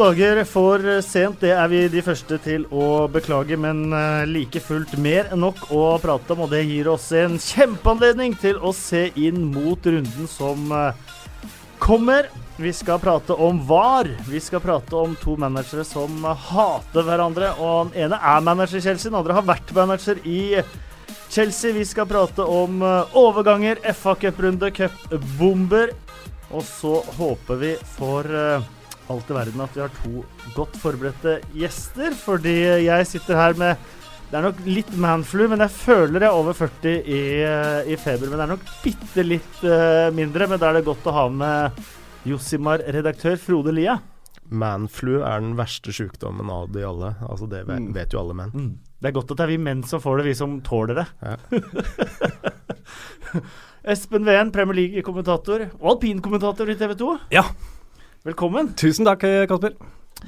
[0.00, 4.94] dager for sent, det er vi de første til å beklage, men eh, like fullt
[5.00, 9.10] mer enn nok å prate om, og det gir oss en kjempeanledning til å se
[9.20, 11.12] inn mot runden som eh,
[11.82, 12.30] kommer.
[12.60, 14.08] Vi skal prate om VAR.
[14.28, 17.52] Vi skal prate om to managere som hater hverandre.
[17.60, 20.42] Og Den ene er manager i Chelsea, den andre har vært manager i
[21.28, 21.76] Chelsea.
[21.76, 25.96] Vi skal prate om eh, overganger, FA Cup-runde, cupbomber.
[26.50, 28.26] Og så håper vi for
[29.10, 30.24] alt i verden at vi har to
[30.56, 32.14] godt forberedte gjester.
[32.16, 32.56] Fordi
[32.86, 33.88] jeg sitter her med
[34.30, 37.22] Det er nok litt manflu, men jeg føler jeg er over 40 i,
[37.90, 38.28] i feber.
[38.30, 40.46] Men det er nok bitte litt uh, mindre.
[40.52, 41.80] Men da er det godt å ha med
[42.30, 43.96] Josimar-redaktør Frode Lia.
[44.50, 47.10] Manflu er den verste sykdommen av de alle.
[47.26, 47.90] Altså Det vet, Mm.
[47.94, 48.54] vet jo alle menn.
[48.54, 48.70] Mm.
[49.00, 51.06] Det er godt at det er vi menn som får det, vi som tåler det.
[51.22, 51.36] Ja.
[53.90, 57.12] Espen Ven, Premier League-kommentator og alpinkommentator i TV 2.
[57.34, 57.46] Ja.
[58.24, 58.74] Velkommen.
[58.76, 59.72] Tusen takk, eh, Kasper.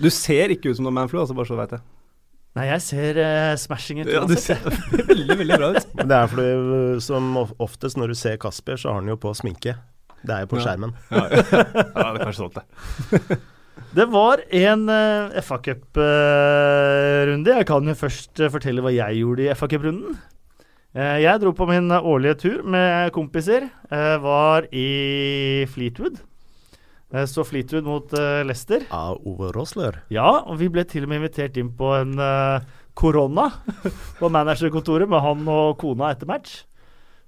[0.01, 1.81] Du ser ikke ut som noen manflu, altså, bare så du vet det.
[2.57, 4.09] Nei, jeg ser uh, smashing ut.
[4.13, 4.61] Ja, du ser
[5.11, 5.87] veldig, veldig bra ut.
[5.97, 9.17] Men det er fordi uh, som oftest når du ser Kasper, så har han jo
[9.21, 9.77] på sminke.
[10.23, 10.67] Det er jo på Ja.
[10.67, 10.93] skjermen.
[11.11, 11.41] Ja, ja.
[11.41, 11.63] ja,
[12.13, 13.41] det er kanskje sant, det.
[13.97, 17.55] Det var en uh, FA Cup-runde.
[17.59, 20.17] jeg kan jo først eh, fortelle hva jeg gjorde i FA Cup-runden.
[20.97, 23.67] Uh, jeg dro på min årlige tur med kompiser.
[23.93, 26.21] Uh, var i Fleetwood.
[27.13, 28.87] Eh, så Fleetwood mot uh, Leicester.
[28.91, 30.03] Av Ove Rosler.
[30.13, 33.51] Ja, og vi ble til og med invitert inn på en eh, korona
[34.21, 36.63] på managerkontoret med han og kona etter match.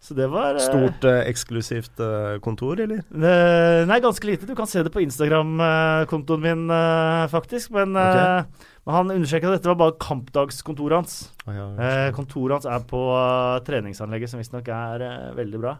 [0.04, 3.00] Så det var Stort eh, eksklusivt eh, kontor, eller?
[3.08, 4.44] Eh, nei, ganske lite.
[4.44, 6.66] Du kan se det på Instagram-kontoen min,
[7.32, 7.72] faktisk.
[7.72, 8.66] Men, okay.
[8.84, 11.16] men han understreket at dette var bare kampdagskontoret hans.
[11.48, 15.06] Oh, ja, kontoret hans er på uh, treningsanlegget, som visstnok er
[15.40, 15.78] veldig bra.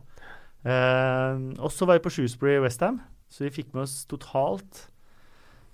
[1.61, 3.03] Og så var jeg på Shrewsbury Westham,
[3.35, 4.85] så vi fikk med oss totalt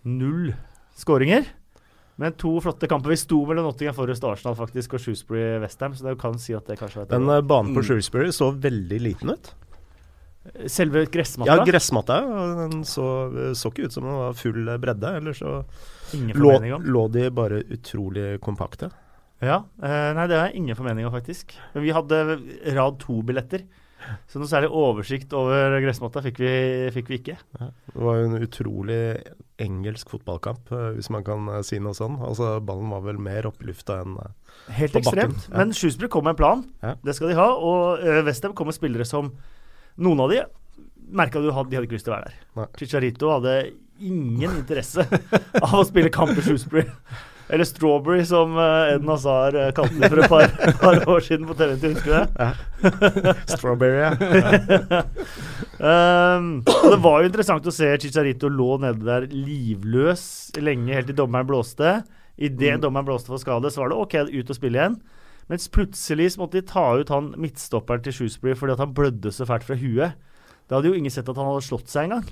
[0.08, 0.54] null
[0.96, 1.44] skåringer.
[2.20, 3.12] Men to flotte kamper.
[3.14, 6.52] Vi sto mellom Nottingham Forest og Arsenal faktisk, og Shrewsbury Westham, så det kan si
[6.56, 7.86] at det kanskje var et Den eh, banen på Mm.
[7.88, 9.52] Shrewsbury så veldig liten ut.
[10.72, 11.52] Selve gressmatta?
[11.52, 12.16] Ja, gressmatta
[12.62, 13.04] den så,
[13.56, 15.10] så ikke ut som den var full bredde.
[15.20, 15.58] Eller så
[16.16, 18.88] lå, lå de bare utrolig kompakte.
[19.40, 21.52] Ja, eh, Nei, det har jeg ingen formening om, faktisk.
[21.74, 22.22] Men vi hadde
[22.76, 23.64] rad to-billetter.
[24.30, 26.52] Så noe særlig oversikt over gressmatta fikk vi,
[26.94, 27.36] fikk vi ikke.
[27.58, 29.00] Det var jo en utrolig
[29.60, 32.18] engelsk fotballkamp, eh, hvis man kan eh, si noe sånn.
[32.24, 34.36] Altså, ballen var vel mer oppe i lufta enn eh,
[34.76, 35.50] Helt På bakken, ekstremt.
[35.56, 36.64] Men Shrewsbury kom med en plan.
[36.84, 36.94] Ja.
[37.04, 37.48] Det skal de ha.
[37.56, 39.32] Og Westham kom med spillere som
[40.00, 40.38] Noen av de
[41.10, 42.36] merka du hadde, de hadde ikke lyst til å være der.
[42.56, 42.66] Nei.
[42.78, 43.54] Chicharito hadde
[44.00, 45.04] ingen interesse
[45.60, 46.86] av å spille kamp i Shrewsbury.
[47.50, 50.52] Eller Strawberry, som uh, Eden Hazar uh, kalte det for et par,
[50.84, 51.74] par år siden på TV.
[51.90, 53.34] Husker du det?
[53.50, 54.04] Strawberry.
[54.06, 55.02] Ja.
[55.80, 60.24] Um, det var jo interessant å se Chicharito lå nede der livløs
[60.60, 62.02] lenge, helt til dommeren blåste.
[62.36, 62.82] Idet Mm.
[62.82, 64.98] dommeren blåste for skade, så var det OK ut og spille igjen.
[65.48, 69.32] Mens plutselig så måtte de ta ut han midtstopperen til Shoesbury fordi at han blødde
[69.32, 70.20] så fælt fra huet.
[70.68, 72.28] Da hadde jo ingen sett at han hadde slått seg engang.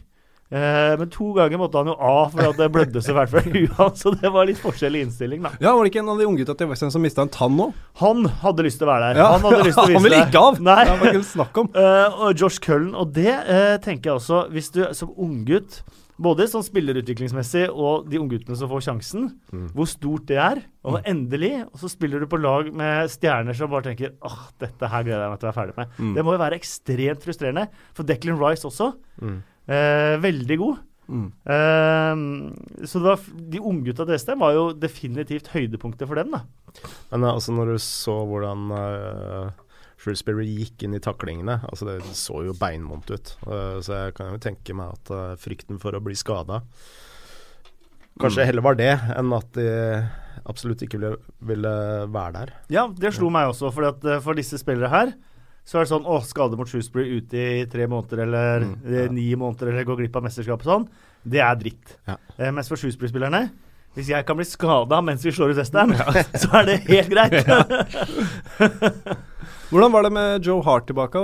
[0.50, 3.42] Eh, men to ganger måtte han jo av for at det blødde så fælt fra
[3.44, 5.50] huet så det var litt forskjellig innstilling, da.
[5.60, 7.66] Ja, Var det ikke en av de unggutta til Westham som mista en tann nå?
[8.00, 9.20] Han hadde lyst til å være der.
[9.20, 9.28] Ja.
[9.36, 10.60] Han hadde lyst til å vise Han ville ikke av!
[10.64, 10.78] Nei.
[10.88, 11.68] Det var ikke snakk om.
[11.76, 12.94] Eh, og Josh Cullen.
[12.96, 15.82] Og det eh, tenker jeg også, hvis du som unggutt
[16.18, 19.68] både sånn spillerutviklingsmessig og de ungguttene som får sjansen, Mm.
[19.76, 20.58] hvor stort det er.
[20.88, 24.88] Og endelig, og så spiller du på lag med stjerner som bare tenker åh, dette
[24.90, 25.94] her gleder jeg meg til å være ferdig med.
[25.98, 26.10] Mm.
[26.16, 27.68] Det må jo være ekstremt frustrerende.
[27.94, 28.90] For Declan Rice også.
[29.22, 29.38] Mm.
[29.68, 30.84] Eh, veldig god.
[31.08, 31.28] Mm.
[31.54, 33.24] Eh, så det var,
[33.54, 36.44] de unggutta til Estem var jo definitivt høydepunktet for dem, da.
[37.12, 39.66] Men eh, altså, når du så hvordan uh,
[39.98, 43.34] Shrewsbury gikk inn i taklingene, altså det så jo beinvondt ut.
[43.46, 46.62] Uh, så jeg kan jo tenke meg at uh, frykten for å bli skada
[48.18, 49.68] Kanskje heller var det enn at de
[50.48, 51.16] absolutt ikke ville,
[51.50, 51.72] ville
[52.10, 52.52] være der.
[52.72, 55.12] Ja, det slo meg også, for at eh, for disse spillere her
[55.68, 59.02] så er det sånn Å, skade mot Shrewsbury ute i tre måneder eller Mm, eh,
[59.04, 59.12] ja.
[59.12, 60.88] ni måneder eller gå glipp av mesterskap og sånn,
[61.28, 61.98] det er dritt.
[62.08, 62.16] Ja.
[62.38, 63.50] Eh, mens for Shrewsbury-spillerne
[63.98, 65.90] hvis jeg kan bli skada mens vi slår ut Westham,
[66.42, 67.34] så er det helt greit.
[69.68, 71.20] Hvordan var det med Joe Hart tilbake?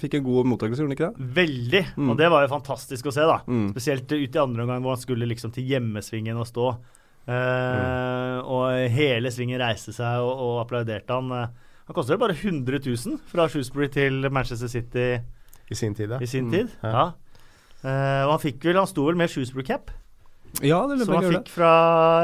[0.00, 1.26] Fikk en god mottakelse, gjorde han ikke det?
[1.40, 1.82] Veldig.
[1.98, 2.10] Mm.
[2.12, 3.40] Og det var jo fantastisk å se, da.
[3.44, 3.66] Mm.
[3.74, 6.70] Spesielt ut i andre omgang hvor han skulle liksom til hjemmesvingen og stå.
[7.28, 8.64] Eh, Og
[8.96, 11.28] hele svingen reiste seg og, og applauderte han.
[11.88, 15.06] Han koster bare 100 000 fra Shrewsbury til Manchester City
[15.70, 16.18] I sin tid, ja.
[16.22, 16.68] i sin Mm, tid.
[16.82, 16.90] ja.
[16.92, 17.06] Ja.
[17.82, 19.90] Eh, og han fikk vel Han sto vel med Shrewsbury-cap,
[20.62, 21.72] Ja, det som han fikk fra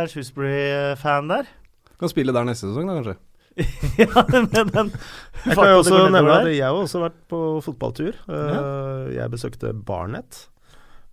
[0.07, 1.49] Shrewsbury-fan der.
[1.99, 3.17] Kan spille der neste sesong, da, kanskje.
[3.99, 4.69] ja, men den
[5.43, 8.15] Jeg kan jo også nevne at jeg har også vært på fotballtur.
[8.31, 10.45] Eh, Jeg besøkte Barnet.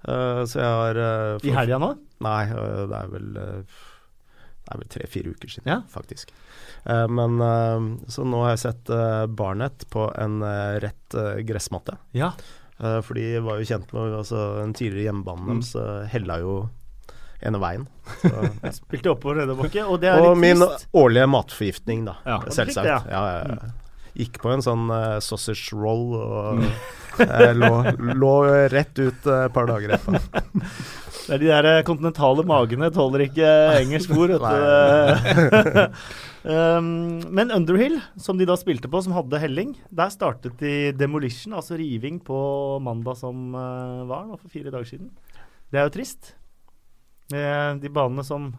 [0.05, 0.97] Uh, så jeg har
[1.41, 1.87] I helga nå?
[2.21, 3.29] Nei, det er vel
[4.65, 5.81] Det er vel tre-fire uker siden, Ja.
[5.93, 6.31] faktisk.
[6.85, 10.39] Eh, men øh, Så nå har jeg sett øh, Barnett på en
[10.81, 11.97] rett gressmatte.
[12.17, 12.31] Ja.
[12.79, 15.61] Eh, for de var jo kjent med altså, Den tidligere hjemmebanen Mm.
[15.61, 16.55] deres uh, hella jo
[17.45, 17.87] ene veien.
[18.23, 18.31] Så,
[18.81, 20.63] Spilte oppover nedoverbakke, og det er og litt min
[20.97, 22.15] årlige matforgiftning, da.
[22.25, 22.39] Ja.
[22.49, 22.87] Selvsagt.
[22.89, 23.73] Ja, Ja, ja, ja.
[24.15, 26.65] Gikk på en sånn uh, sausage roll og
[27.15, 27.25] Mm.
[27.31, 27.71] eh, lå,
[28.15, 28.33] lå
[28.71, 30.19] rett ut eh, et par dager etterpå.
[31.25, 35.95] Det er de der kontinentale magene tåler ikke engelsk ord, vet du.
[36.51, 36.89] um,
[37.33, 41.79] men Underhill, som de da spilte på, som hadde helling, der startet de demolition, altså
[41.79, 42.37] riving, på
[42.83, 45.09] mandag som var, nå for fire dager siden.
[45.71, 46.35] Det er jo trist.
[47.31, 48.51] De banene som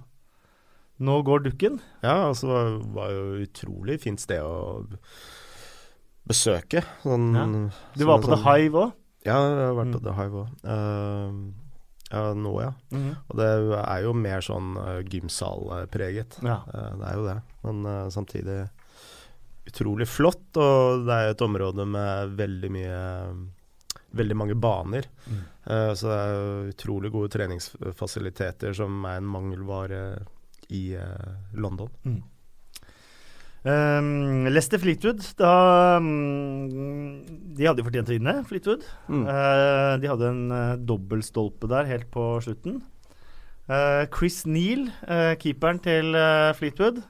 [0.99, 1.79] nå går dukken.
[2.03, 4.89] Ja, altså det var, var jo utrolig fint sted å
[6.29, 6.83] besøke.
[7.03, 7.45] Sånn, Ja.
[7.97, 8.93] Du var sånn, på The sånn- Hive òg.
[9.27, 10.05] Ja, jeg har vært på Mm.
[10.05, 10.49] The Hive òg.
[12.13, 12.73] ja, nå, ja.
[12.93, 13.17] Mhm.
[13.31, 13.47] Og det
[13.89, 16.39] er jo mer sånn uh, gymsalpreget.
[16.43, 16.61] Ja.
[16.73, 17.43] Uh, det er jo det.
[17.65, 18.69] Men eh, samtidig
[19.67, 23.51] utrolig flott, og det er et område med veldig mye
[24.17, 25.05] Veldig mange baner.
[25.29, 25.41] Mm.
[25.99, 29.99] Så det er jo utrolig gode treningsfasiliteter som er en mangelvare
[30.71, 30.97] i
[31.53, 31.91] London.
[33.67, 37.19] Um, Lester Fleetwood, da um,
[37.57, 38.85] De hadde jo fortjent å vinne, Fleetwood.
[39.11, 39.25] Mm.
[39.27, 42.79] Uh, de hadde en uh, dobbeltstolpe der helt på slutten.
[43.67, 44.87] Uh, Chris Neal,
[45.43, 46.15] keeperen til
[46.55, 47.03] Fleetwood,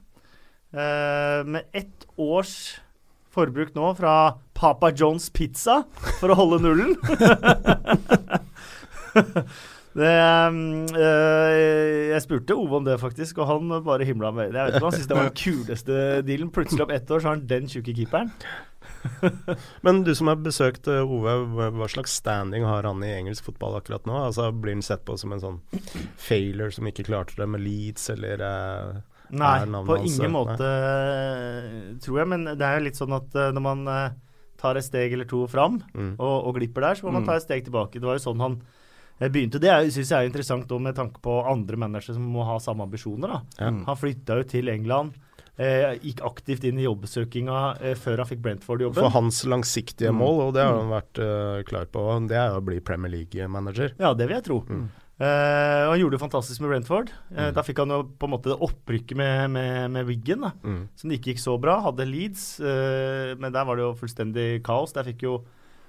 [0.73, 2.81] med ett års
[3.33, 4.15] forbruk nå fra
[4.57, 5.83] Papa John's Pizza
[6.19, 6.97] for å holde nullen.
[9.97, 10.13] det,
[11.01, 14.59] eh, jeg spurte Ove om det, faktisk, og han bare himla med øynene.
[14.59, 16.51] Jeg vet ikke om Han syntes det var den kuleste dealen.
[16.53, 18.33] Plutselig om ett år så har han den tjukke keeperen.
[19.87, 21.33] Men du som har besøkt eh, Ove,
[21.75, 24.15] hva slags standing har han i engelsk fotball akkurat nå?
[24.29, 25.59] Altså Blir han sett på som en sånn
[26.21, 29.01] failure som ikke klarte det med Leeds, eller uh,
[29.35, 29.57] Nei,
[29.89, 30.33] på ingen nei.
[30.37, 32.31] måte, eh, tror jeg.
[32.31, 33.87] Men det er jo litt sånn at når man
[34.61, 36.15] tar et steg eller to fram mm.
[36.17, 37.31] og, og glipper der, så må man Mm.
[37.33, 37.99] ta et steg tilbake.
[38.01, 38.61] Det var jo sånn han
[39.19, 39.59] begynte.
[39.61, 43.29] Det syns jeg er interessant med tanke på andre managere som må ha samme ambisjoner.
[43.29, 43.41] da.
[43.59, 43.71] Ja.
[43.71, 43.85] Mm.
[43.87, 45.15] Han flytta jo til England.
[45.59, 49.01] Eh, gikk aktivt inn i jobbsøkinga eh, før han fikk Brentford-jobben.
[49.01, 50.19] For hans langsiktige Mm.
[50.21, 53.95] mål, og det har han vært eh, klar på, det er å bli Premier League-manager.
[53.99, 54.61] Ja, det vil jeg tro.
[54.69, 54.91] Mm.
[55.17, 57.09] Eh, og han gjorde det fantastisk med Brentford.
[57.33, 57.55] Eh, Mm.
[57.57, 60.41] Da fikk han jo på en måte det opprykket med, med, med Wiggen.
[60.45, 60.53] da.
[60.63, 60.89] Mm.
[60.95, 61.81] som det ikke gikk så bra.
[61.81, 64.93] Hadde Leeds, eh, men der var det jo fullstendig kaos.
[64.93, 65.39] Der fikk jo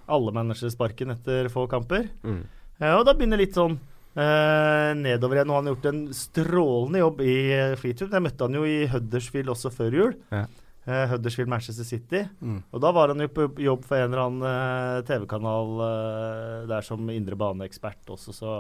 [0.08, 2.08] alle managere sparken etter få kamper.
[2.24, 2.46] Mm.
[2.80, 3.76] Eh, og da begynner litt sånn
[4.18, 5.50] eh, nedover igjen.
[5.52, 8.14] Og han har gjort en strålende jobb i eh, Fleetwood.
[8.14, 10.16] Jeg møtte han jo i Huddersfield også før jul.
[10.34, 10.46] Ja.
[10.88, 12.22] Eh, Huddersfield Manchester City.
[12.40, 12.62] Mm.
[12.72, 16.86] Og da var han jo på jobb for en eller annen eh, TV-kanal eh, der
[16.88, 18.54] som indre baneekspert også, så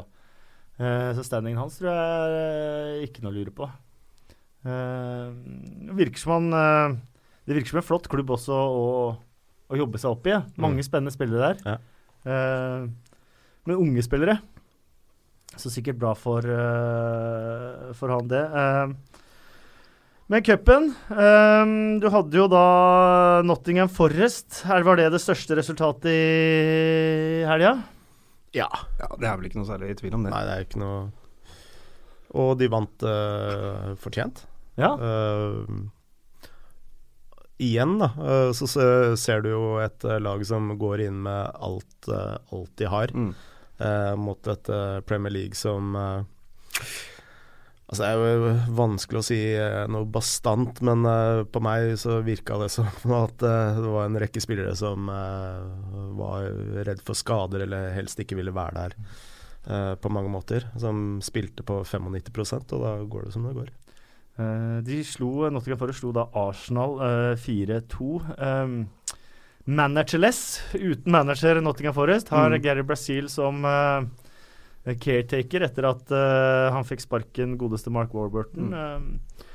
[0.81, 3.69] eh, så standingen hans tror jeg er ikke noe å lure på.
[4.67, 6.97] Eh, virker som han
[7.47, 8.85] Det virker som en flott klubb også å,
[9.71, 10.35] å jobbe seg opp i.
[10.59, 10.87] Mange Mm.
[10.89, 11.61] spennende spillere der.
[11.63, 11.77] Ja.
[13.67, 14.39] Men unge spillere.
[15.57, 18.43] Så sikkert bra for, uh, for han, det.
[18.53, 19.23] Uh,
[20.27, 21.71] men cupen um,
[22.03, 22.63] Du hadde jo da
[23.47, 24.61] Nottingham Forest.
[24.67, 27.77] Her var det det største resultatet i helga?
[28.55, 28.67] Ja.
[28.99, 30.33] Ja, det er vel ikke noe særlig i tvil om det.
[30.35, 30.99] Nei, det er ikke noe
[32.43, 34.43] Og de vant uh, fortjent.
[34.77, 34.91] Ja.
[37.57, 38.11] Igjen, da,
[38.53, 38.67] så
[39.17, 42.09] ser du jo et lag som går inn med alt,
[42.53, 43.31] alt de har, Mm.
[43.79, 46.87] Eh, mot et eh, Premier League som eh,
[47.87, 49.37] Altså, det er jo vanskelig å si
[49.93, 54.19] noe bastant, men eh, på meg så virka det som at eh, det var en
[54.19, 56.49] rekke spillere som eh, var
[56.83, 59.01] redd for skader eller helst ikke ville være der
[59.99, 60.63] på mange måter.
[60.79, 63.71] Som spilte på 95% og da går det som det går.
[64.87, 68.07] De slo Nottingham Forest slo da Arsenal eh, 4-2.
[68.37, 68.77] Um,
[69.67, 72.61] managerless, uten manager Nottingham Forest, har Mm.
[72.63, 74.07] Gary Brazil som uh,
[74.95, 78.71] caretaker etter at uh, han fikk sparken godeste Mark Warburton.
[78.71, 78.95] Mm.
[78.95, 79.45] Um,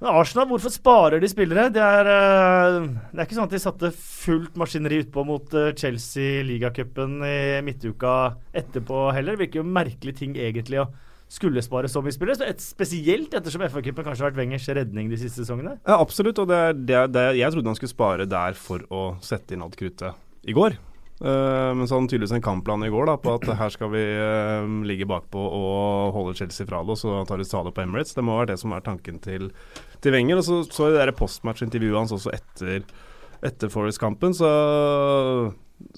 [0.00, 1.68] men Arsenal, hvorfor sparer de spillere?
[1.68, 5.74] Det er, eh, det er ikke sånn at de satte fullt maskineri utpå mot eh,
[5.76, 8.14] Chelsea i ligacupen i midtuka
[8.56, 9.36] etterpå heller.
[9.36, 10.86] Det virker jo merkelig ting egentlig å
[11.30, 12.50] skulle spare så mye spillere.
[12.50, 15.76] Et, spesielt ettersom FA-cupen kanskje har vært Wengers redning de siste sesongene.
[15.86, 16.40] Ja, absolutt.
[16.42, 19.62] Og det er, det det jeg trodde han skulle spare der for å sette inn
[19.64, 20.18] alt kruttet
[20.48, 20.78] i går.
[21.20, 23.92] Uh, men så hadde han tydeligvis en kampplan i går da, på at her skal
[23.92, 27.84] vi uh, ligge bakpå og holde Chelsea fra det, og så tar de ta på
[27.84, 28.16] Emirates.
[28.16, 29.50] Det må være det som er tanken til,
[30.00, 30.40] til Wenger.
[30.40, 32.82] Og så så det postmatch-intervjuet hans også etter,
[33.46, 34.50] etter Forest-kampen, så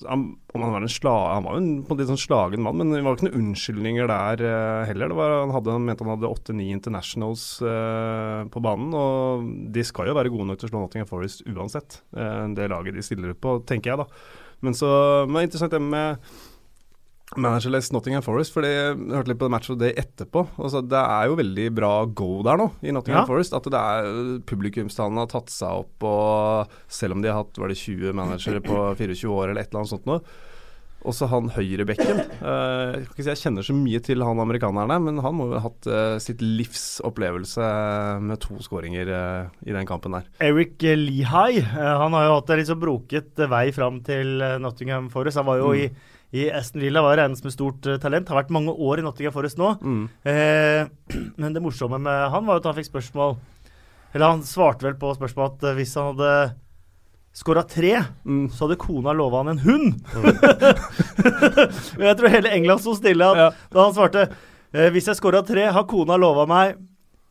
[0.06, 2.92] han, han var en sla, han var jo en, på en sånn slagen mann, men
[2.92, 5.14] det var ikke noen unnskyldninger der uh, heller.
[5.18, 10.10] Var, han, hadde, han mente han hadde åtte-ni internationals uh, på banen, og de skal
[10.10, 12.00] jo være gode nok til å slå Nottingham Forest uansett.
[12.16, 14.08] Uh, det laget de stiller ut på, tenker jeg da.
[14.62, 14.88] Men så
[15.26, 16.32] men det er interessant det med
[17.40, 20.44] managerless Nottingham Forest, fordi jeg hørte litt på det matchet det etterpå.
[20.58, 23.28] Altså, det er jo veldig bra go der nå i Nottingham Ja.
[23.28, 23.56] Forest.
[23.56, 27.72] At det er publikumstallene har tatt seg opp, og selv om de har hatt var
[27.72, 30.22] det 20 managere på 24 år eller et eller annet sånt noe.
[31.02, 32.20] Også han høyrebekken.
[32.38, 35.64] Uh, jeg si jeg kjenner så mye til han amerikanerne, men han må jo ha
[35.64, 37.66] hatt uh, sitt livs opplevelse
[38.22, 40.28] med to skåringer uh, i den kampen der.
[40.38, 44.46] Eric Lehigh eh, han har jo hatt en litt så broket eh, vei fram til
[44.46, 45.40] eh, Nottingham Forest.
[45.42, 45.88] Han var jo i,
[46.32, 48.28] i Aston Villa, var regnet som et stort eh, talent.
[48.32, 49.74] Har vært mange år i Nottingham Forest nå.
[49.84, 50.04] Mm.
[50.24, 50.86] Eh,
[51.40, 53.36] men det morsomme med han var at han fikk spørsmål
[54.14, 56.32] Eller han svarte vel på spørsmål at eh, hvis han hadde
[57.32, 57.94] skåra tre,
[58.28, 58.48] Mm.
[58.52, 60.02] så hadde kona lova han en hund.
[61.96, 63.46] Men jeg tror hele England sto stille at, Ja.
[63.72, 66.76] da han svarte eh, hvis jeg skåra tre, har kona lova meg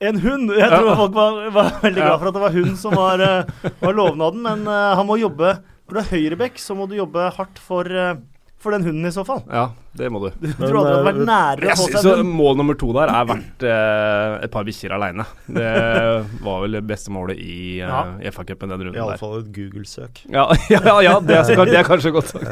[0.02, 0.50] en hund.
[0.58, 0.96] Jeg tror Ja.
[0.98, 4.42] folk var, var veldig glad for at det var hun som var, eh, var lovnaden,
[4.42, 5.60] men uh, han må jobbe
[5.92, 8.16] Når du er høyrebekk, så må du jobbe hardt for, eh,
[8.62, 9.42] for den hunden i så fall.
[9.50, 10.28] Ja, det må du.
[10.40, 12.34] Du tror aldri det hadde vært nærere å få seg en hund.
[12.38, 15.26] Mål nummer to der er verdt eh, et par bikkjer aleine.
[15.50, 15.72] Det
[16.46, 18.02] var vel det beste målet i, uh, Ja.
[18.22, 19.02] i FA-cupen den runden der.
[19.02, 20.22] Iallfall et Google-søk.
[20.38, 22.48] Ja, ja, ja det, er, så- det er kanskje godt sagt.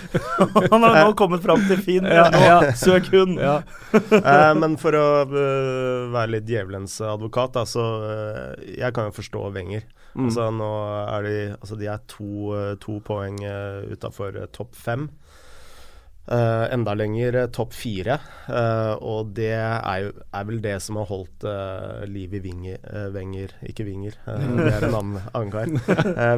[0.72, 2.58] Han har nå kommet fram til fin Ja, ja.
[2.76, 3.38] Søk hund.
[3.40, 3.60] Ja.
[4.16, 9.14] Eh, men for å eh, være litt djevelens advokat, da, så eh, Jeg kan jo
[9.16, 9.84] forstå Wenger.
[10.16, 10.26] Mm.
[10.28, 10.68] Altså, nå
[11.12, 15.06] er de, altså, de er to, eh, to poeng uh, utafor topp fem.
[16.26, 18.16] Eh, enda lenger eh, topp fire.
[18.50, 22.78] Uh, og det er jo er vel det som har holdt uh, liv i Winger,
[22.82, 25.66] eh, Wenger Ikke Winger, eh, det er en annen, annen kar.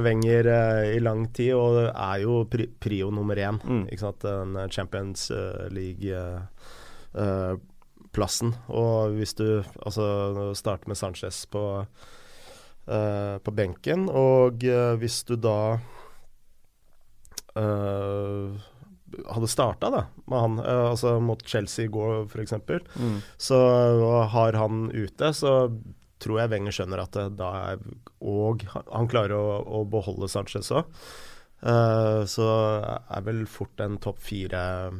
[0.04, 0.44] Wenger
[0.92, 3.58] i lang tid, og er jo pri, prio nummer én.
[3.64, 3.86] Mm.
[3.88, 4.20] Ikke sant?
[4.24, 5.30] Den Champions
[5.72, 8.54] League-plassen.
[8.68, 11.84] og hvis du altså starter med Sanchez på
[12.88, 14.64] på benken, og
[14.96, 15.78] hvis du da
[17.58, 18.67] eh,
[19.30, 19.90] hadde starta
[20.28, 22.52] med han, eh, altså mot Chelsea i går f.eks.,
[22.98, 23.22] Mm.
[23.38, 23.58] så
[24.28, 25.54] har han ute, så
[26.20, 27.78] tror jeg Wenger skjønner at det da er
[28.20, 30.84] Og han- klarer å, å beholde Sanchez òg.
[32.26, 32.46] så
[33.10, 34.92] er vel fort en topp fire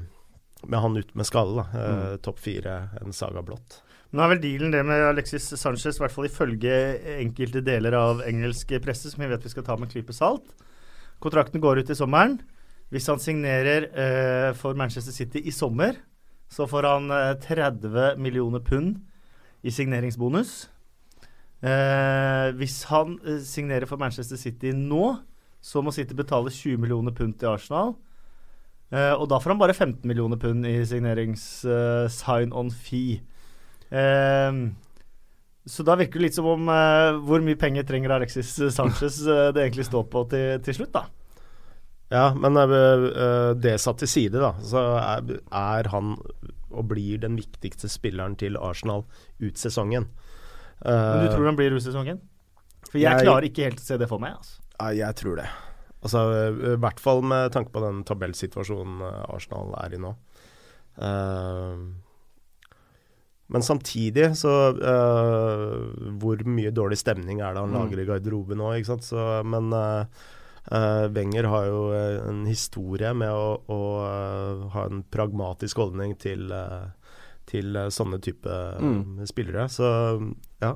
[0.67, 2.13] med han ute med skalle, da.
[2.13, 3.81] eh, Topp fire en saga blått.
[4.13, 6.73] Nå er vel dealen det med Alexis Sanchez, i hvert fall ifølge
[7.21, 10.49] enkelte deler av engelsk presse, som vi vet vi skal ta med en klype salt.
[11.21, 12.41] Kontrakten går ut i sommeren.
[12.89, 15.93] Hvis han signerer eh, for Manchester City i sommer,
[16.49, 18.97] så får han eh, 30 millioner pund
[19.63, 20.71] i signeringsbonus.
[21.59, 25.17] Eh, hvis han eh, signerer for Manchester City nå,
[25.61, 27.95] så må City betale 20 millioner pund til Arsenal.
[28.89, 33.21] Eh, og da får han bare 15 millioner pund i signerings-sign-on-fee.
[33.91, 34.77] Ehm,
[35.69, 39.53] så da virker det litt som om uh, hvor mye penger trenger Alexis Sanchez uh,
[39.53, 41.03] det egentlig står på til, til slutt, da.
[42.11, 44.81] Ja, men eh, det satt til side, da, så
[45.53, 46.15] er, han
[46.71, 49.05] og blir den viktigste spilleren til Arsenal
[49.41, 50.07] ut sesongen.
[50.85, 52.21] Men du Eh, tror han blir ut sesongen?
[52.91, 54.37] For jeg, jeg- klarer ikke helt å se det for meg.
[54.39, 54.61] altså.
[54.81, 55.49] Ja, jeg tror det.
[56.03, 60.15] Altså, eh, I hvert fall med tanke på den tabellsituasjonen eh, Arsenal er i nå.
[60.99, 61.77] Eh,
[63.51, 65.77] men samtidig så eh,
[66.21, 67.79] Hvor mye dårlig stemning er det han Mm.
[67.81, 68.73] lager i garderoben nå?
[68.77, 69.03] ikke sant?
[69.09, 70.07] Så, men eh, eh,
[71.15, 76.51] Wenger har jo eh, en historie med å, å eh, ha en pragmatisk holdning til,
[76.53, 76.91] eh,
[77.49, 79.25] til eh, sånne type eh, Mm.
[79.27, 79.69] spillere.
[79.73, 79.89] Så
[80.61, 80.75] ja.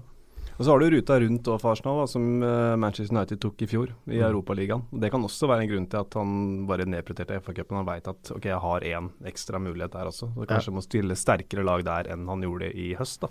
[0.58, 3.66] Og så har du ruta rundt og Arsenal, da, som eh, Manchester United tok i
[3.70, 4.26] fjor i Mm.
[4.28, 4.82] Europaligaen.
[5.00, 7.76] Det kan også være en grunn til at han bare nedprioriterte FA-cupen.
[7.80, 10.28] Han veit at ok, jeg har én ekstra mulighet der også.
[10.36, 13.20] Så kanskje må stille sterkere lag der enn han gjorde i høst.
[13.24, 13.28] da.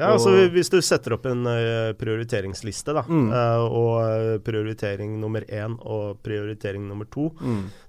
[0.00, 3.26] Ja, altså Hvis du setter opp en eh, prioriteringsliste, da, Mm.
[3.36, 7.28] eh, og eh, prioritering nummer én og prioritering nummer to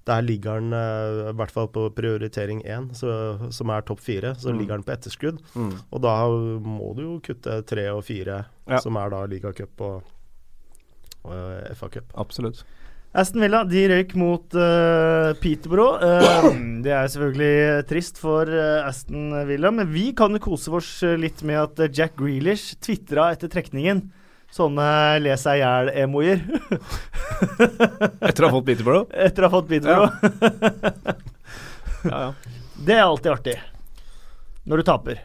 [0.05, 4.59] Der ligger eh, i hvert fall på prioritering én, som er topp fire, så Mm.
[4.59, 5.39] ligger han på etterskudd.
[5.55, 5.71] Mm.
[5.93, 8.77] Og da må du jo kutte tre og fire, Ja.
[8.79, 10.03] som er da ligacup og,
[11.23, 12.11] og FA-cup.
[12.15, 12.63] Absolutt.
[13.11, 15.99] Aston Villa de røyk mot uh, Peterborough.
[15.99, 16.53] Uh,
[16.85, 21.43] det er selvfølgelig trist for uh, Aston Villa, men vi kan jo kose oss litt
[21.47, 24.05] med at Jack Grealish tvitra etter trekningen.
[24.51, 24.85] Sånne
[25.23, 26.41] le seg i hjel-emoier
[28.27, 29.07] Etter å ha fått Peterborough?
[29.27, 30.11] etter å ha fått Peterborough.
[32.03, 32.31] Ja, ja.
[32.87, 33.55] Det er alltid artig.
[34.65, 35.21] Når du taper.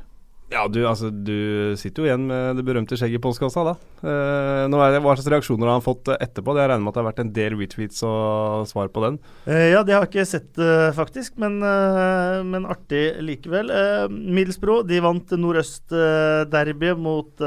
[0.47, 3.73] Ja, du, altså, du sitter jo igjen med det berømte skjegget i postkassa, da.
[4.07, 6.55] Eh, nå er det, hva slags reaksjoner har han fått eh, etterpå?
[6.55, 9.19] Det Jeg regner med at det har vært en del retweets og svar på den.
[9.51, 13.75] Eh, ja, det har jeg ikke sett, eh, faktisk, men, eh, men artig likevel.
[13.75, 17.47] Eh, Middlesbrough de vant nordøst-derbyet mot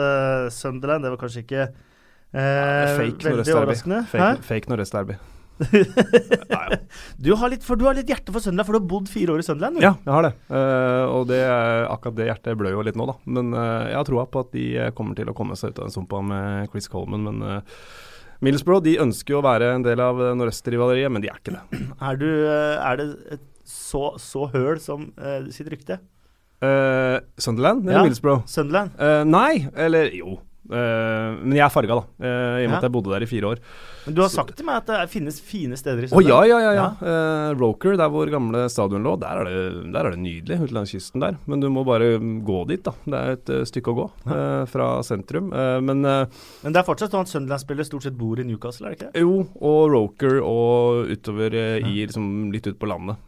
[0.60, 1.08] Sunderland.
[1.08, 4.03] Det var kanskje ikke eh, fake veldig overraskende.
[4.12, 5.15] Fake, fake Nordøst-derby.
[7.20, 9.34] Du har, litt, for, du har litt hjerte for Sunderland, for du har bodd fire
[9.36, 9.82] år i Sunderland.
[9.84, 10.32] Ja, jeg har det.
[10.48, 11.42] Uh, og det,
[11.89, 13.16] akkurat det hjertet blør jo litt nå, da.
[13.28, 15.82] Men uh, jeg har troa på at de eh, kommer til å komme seg ut
[15.82, 17.28] av den sumpa med Chris Coleman.
[17.28, 17.84] Men uh,
[18.46, 21.82] Middlesbrough de ønsker jo å være en del av nordøst-rivaleriet, men de er ikke det.
[22.10, 25.10] Er, du, er det et så, så høl som
[25.54, 26.00] sitt rykte?
[26.60, 28.06] Sunderland eller Ja.
[28.08, 28.46] Middlesbrough?
[28.50, 28.96] Sunderland?
[29.28, 30.39] Nei, eller jo.
[30.70, 32.32] Men jeg er farga, da.
[32.32, 33.62] I og med at jeg bodde der i fire år.
[34.10, 36.58] Men du har sagt til meg at det finnes fine steder i Å ja, ja,
[36.63, 36.72] ja.
[36.74, 36.86] ja.
[36.98, 40.74] Uh, Roker, der hvor gamle stadion lå, der er det, der er det nydelig ute
[40.74, 41.38] langs kysten der.
[41.50, 42.96] Men du må bare gå dit, da.
[43.06, 45.51] Det er et uh, stykke å gå uh, fra sentrum.
[45.54, 48.98] Men Men det er fortsatt sånn at Sunderland-spillere stort sett bor i Newcastle, er det
[48.98, 49.22] ikke?
[49.22, 53.20] jo, og Roker og utover i liksom litt ut på landet.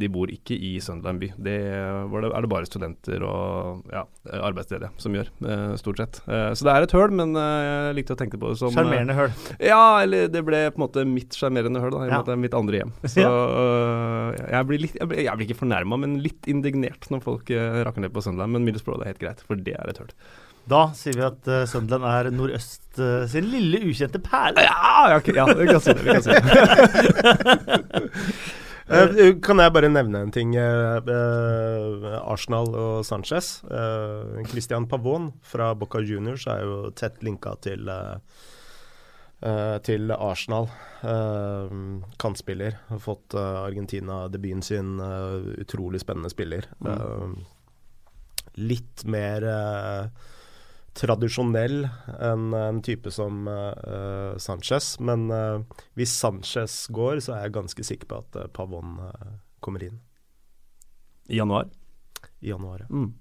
[0.00, 1.30] De bor ikke i Sunderland by.
[1.48, 1.56] Det,
[2.12, 4.04] var det er det bare studenter og ja,
[4.40, 5.30] arbeidsledige som gjør,
[5.80, 6.20] stort sett.
[6.26, 9.30] Så det er et høl, men jeg likte å tenke på det som Sjarmerende høl.
[9.62, 12.04] Ja, eller det ble på en måte mitt sjarmerende høl, da.
[12.06, 12.36] I Ja.
[12.36, 12.92] mitt andre hjem.
[13.14, 17.20] Så uh, jeg, blir litt, jeg, blir, jeg blir ikke fornærma, men litt indignert når
[17.24, 18.52] folk uh, rakker ned på Sunderland.
[18.56, 20.12] Men Middlesbrough er helt greit, for det er et høl.
[20.70, 24.62] Da sier vi at uh, Sunderland er nordøst uh, sin lille ukjente perle.
[24.66, 26.04] Ja, okay, ja, vi kan si det.
[26.04, 26.42] Vi kan si det.
[28.90, 30.54] uh, kan jeg bare nevne en ting?
[30.58, 33.62] eh, Arsenal og Sanchez.
[33.70, 37.88] Eh, Christian Pavon fra Boca Juniors er jo tett linka til
[39.86, 40.66] til Arsenal.
[41.02, 41.70] Eh,
[42.20, 42.74] kantspiller.
[42.90, 44.98] Har fått eh, Argentina-debuten sin.
[45.00, 46.66] eh, utrolig spennende spiller.
[46.84, 47.32] Eh,
[48.60, 50.28] litt mer eh,
[50.98, 51.84] tradisjonell
[52.20, 54.96] enn en type som eh, Sanchez.
[55.00, 55.62] Men eh,
[55.96, 60.00] hvis Sanchez går, så er jeg ganske sikker på at eh, Pavon eh, kommer inn
[61.30, 61.68] I januar.
[62.40, 62.84] i januar.
[62.84, 62.90] ja.
[62.92, 63.14] Mm.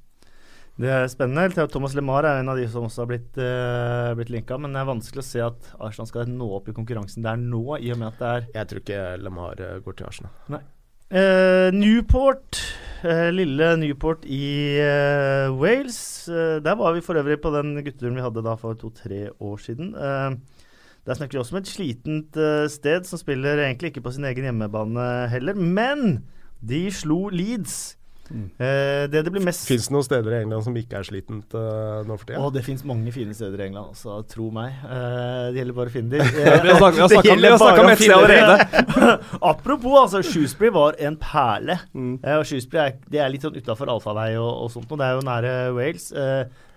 [0.80, 1.50] Det er spennende.
[1.52, 4.72] Theo Thomas LeMar er en av de som også har blitt, uh, blitt linka, men
[4.72, 7.92] det er vanskelig å se at Arsenal skal nå opp i konkurransen der nå, i
[7.92, 10.64] og med at det er Jeg tror ikke LeMar eh, går til Arsenal.
[11.10, 12.62] Eh, Newport,
[13.04, 16.00] uh, lille Newport i uh, Wales.
[16.30, 19.92] Der var vi for øvrig på den gutteturen vi hadde da for to-tre år siden.
[19.98, 22.38] Der snakker vi også om et slitent
[22.72, 25.58] sted som spiller egentlig ikke på sin egen hjemmebane heller.
[25.60, 26.22] Men
[26.64, 27.99] de slo Leeds.
[28.30, 28.46] Mm.
[28.62, 31.56] Eh, det det blir mest Fins det noen steder i England som ikke er slitent
[31.58, 32.50] uh, nå for tida?
[32.54, 34.76] Det fins mange fine steder i England, så tro meg.
[34.86, 36.30] Uh, det gjelder bare å finne dem.
[36.30, 39.12] Vi har snakket om- vi gjelder har snakket bare om å et sted finne allerede.
[39.52, 41.80] Apropos, altså, Shrewsbury var en perle.
[41.94, 42.16] Mm.
[42.24, 45.10] Uh, og Shrewsbury er, det er litt sånn utafor allfarvei og, og sånt, og det
[45.10, 46.10] er jo nære Wales.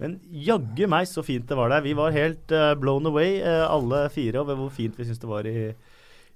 [0.02, 1.84] Men jaggu meg så fint det var der.
[1.84, 5.70] Vi var helt blown away, alle fire, over hvor fint vi syns det var i,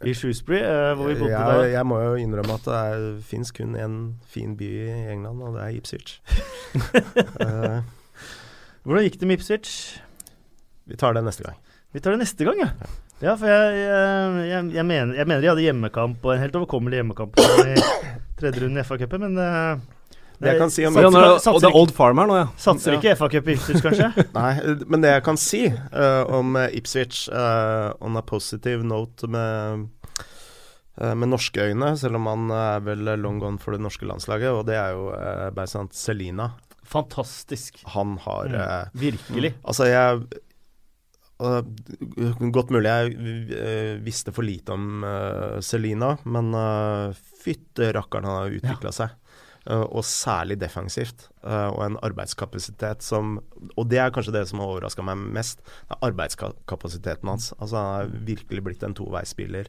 [0.05, 1.69] i Shrewsbury, eh, hvor vi bodde jeg, da.
[1.73, 3.95] jeg må jo innrømme at det fins kun én
[4.29, 6.19] fin by i England, og det er Ipswich.
[7.41, 7.81] Eh,
[8.87, 9.71] Hvordan gikk det med Ipswich?
[10.87, 11.57] vi tar det neste gang.
[11.93, 12.69] Vi tar det neste gang, ja.
[13.25, 16.59] Ja, for jeg, jeg, jeg, jeg, mener, jeg mener de hadde hjemmekamp, og en helt
[16.61, 17.75] overkommelig hjemmekamp i
[18.39, 19.81] tredje runde i FA-cupen, men eh,
[20.40, 22.27] Det jeg kan si om Ja, satser, nå satser, og det er Old Farm her
[22.29, 22.46] nå, ja.
[22.61, 22.99] satser Ja.
[23.01, 24.11] ikke FA-cup i Ipswich, kanskje?
[24.37, 24.53] Nei,
[24.87, 29.87] men det jeg kan si uh, om eh, Ipswich uh, on a positive note med,
[31.01, 34.51] eh, med norske øyne, selv om han er vel long gone for det norske landslaget,
[34.53, 36.51] og det er jo uh, Beisant Selina.
[36.87, 37.81] Fantastisk.
[37.96, 38.61] Han har Mm.
[38.61, 39.55] eh, Virkelig.
[39.64, 40.20] Altså, jeg
[42.57, 48.55] Godt mulig jeg visste for lite om uh, Selina, men uh, fytte rakkeren han har
[48.57, 49.12] utvikla seg.
[49.67, 51.29] Øh, og særlig defensivt.
[51.45, 53.41] øh, og en arbeidskapasitet som
[53.77, 55.61] Og det er kanskje det som har overraska meg mest.
[55.91, 57.53] Er arbeidskapasiteten hans.
[57.61, 59.67] Altså Han har virkelig blitt en toveisspiller.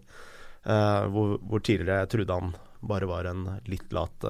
[0.66, 2.56] øh, hvor, hvor tidligere jeg trodde han
[2.88, 4.26] bare var en litt lat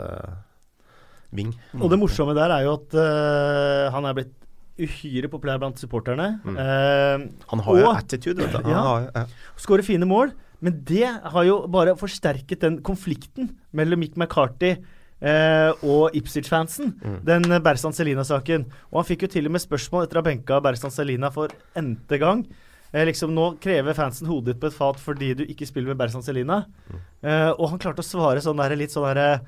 [1.31, 1.53] ving.
[1.77, 4.33] Og det morsomme der er jo at uh, han er blitt
[4.77, 6.39] uhyre populær blant supporterne.
[6.45, 6.55] Mm.
[6.55, 8.69] Uh, Han har jo attitude, vet du.
[8.69, 9.09] Ja.
[9.09, 9.25] ja.
[9.57, 10.31] Skårer fine mål.
[10.63, 14.77] Men det har jo bare forsterket den konflikten mellom Mick McCarthy
[15.21, 16.93] eh, og Ipswich-fansen.
[17.01, 17.17] Mm.
[17.27, 18.67] Den Berzan Selina-saken.
[18.91, 21.53] Og han fikk jo til og med spørsmål etter å ha benka Berzan Selina for
[21.79, 22.45] n-te gang.
[22.91, 25.99] Eh, liksom Nå krever fansen hodet ditt på et fat fordi du ikke spiller med
[25.99, 26.63] Berzan Selina.
[26.87, 26.99] Mm.
[27.21, 29.41] Eh, og han klarte å svare sånn der, litt sånn derre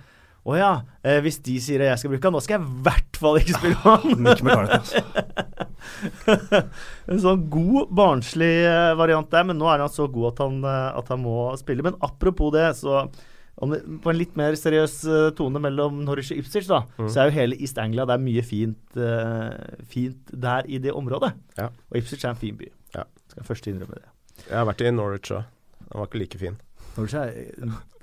[0.50, 0.72] Å ja,
[1.04, 3.40] eh, hvis de sier at jeg skal bruke han, da skal jeg i hvert fall
[3.42, 4.70] ikke spille med han.
[4.80, 5.02] Altså.
[7.12, 10.62] en sånn god, barnslig eh, variant der, men nå er han så god at han,
[10.64, 11.86] eh, at han må spille.
[11.86, 13.04] Men apropos det, så
[13.68, 17.10] det, på en litt mer seriøs eh, tone mellom Norwich og Ipswich, da, Mm.
[17.12, 19.52] så er jo hele East Anglia det er mye fint, uh,
[19.84, 21.34] fint der i det området.
[21.58, 21.68] Ja.
[21.92, 22.72] Og Ipswich er en fin by.
[22.96, 23.04] Ja.
[23.28, 24.08] Skal jeg først innrømme det.
[24.48, 25.44] Jeg har vært i Norwich òg.
[25.90, 26.56] Den var ikke like fin.
[26.96, 27.34] Norwich er,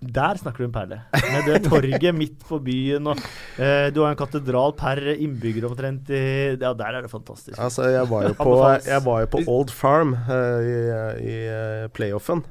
[0.00, 0.98] der snakker du en perle.
[1.14, 3.18] Med det torget midt på byen, og
[3.58, 6.10] eh, du har en katedral per innbygger omtrent.
[6.12, 6.20] I,
[6.60, 7.56] ja, der er det fantastisk.
[7.58, 10.76] Altså, jeg var jo på, var jo på Old Farm eh, i,
[11.32, 12.44] i eh, playoffen.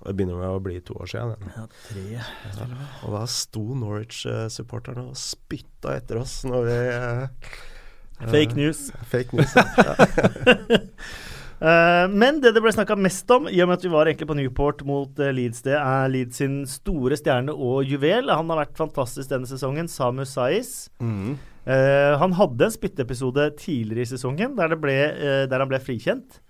[0.00, 1.34] Det begynner med å bli to år siden.
[1.36, 1.50] den.
[1.56, 2.68] Ja, tre.
[3.04, 7.50] Og da sto Norwich-supporterne og spytta etter oss når vi eh,
[8.20, 8.86] Fake news.
[9.12, 9.52] Fake news.
[9.56, 9.96] Ja.
[11.60, 14.28] Eh, men det det ble snakka mest om, i og med at vi var egentlig
[14.30, 18.32] på Newport mot eh, Leeds, det er Leeds sin store stjerne og juvel.
[18.32, 20.88] Han har vært fantastisk denne sesongen, Samu Saiz.
[21.04, 21.34] Mm.
[21.68, 24.96] Uh, han hadde en spytteepisode tidligere i sesongen der, det ble,
[25.52, 26.40] der han ble frikjent.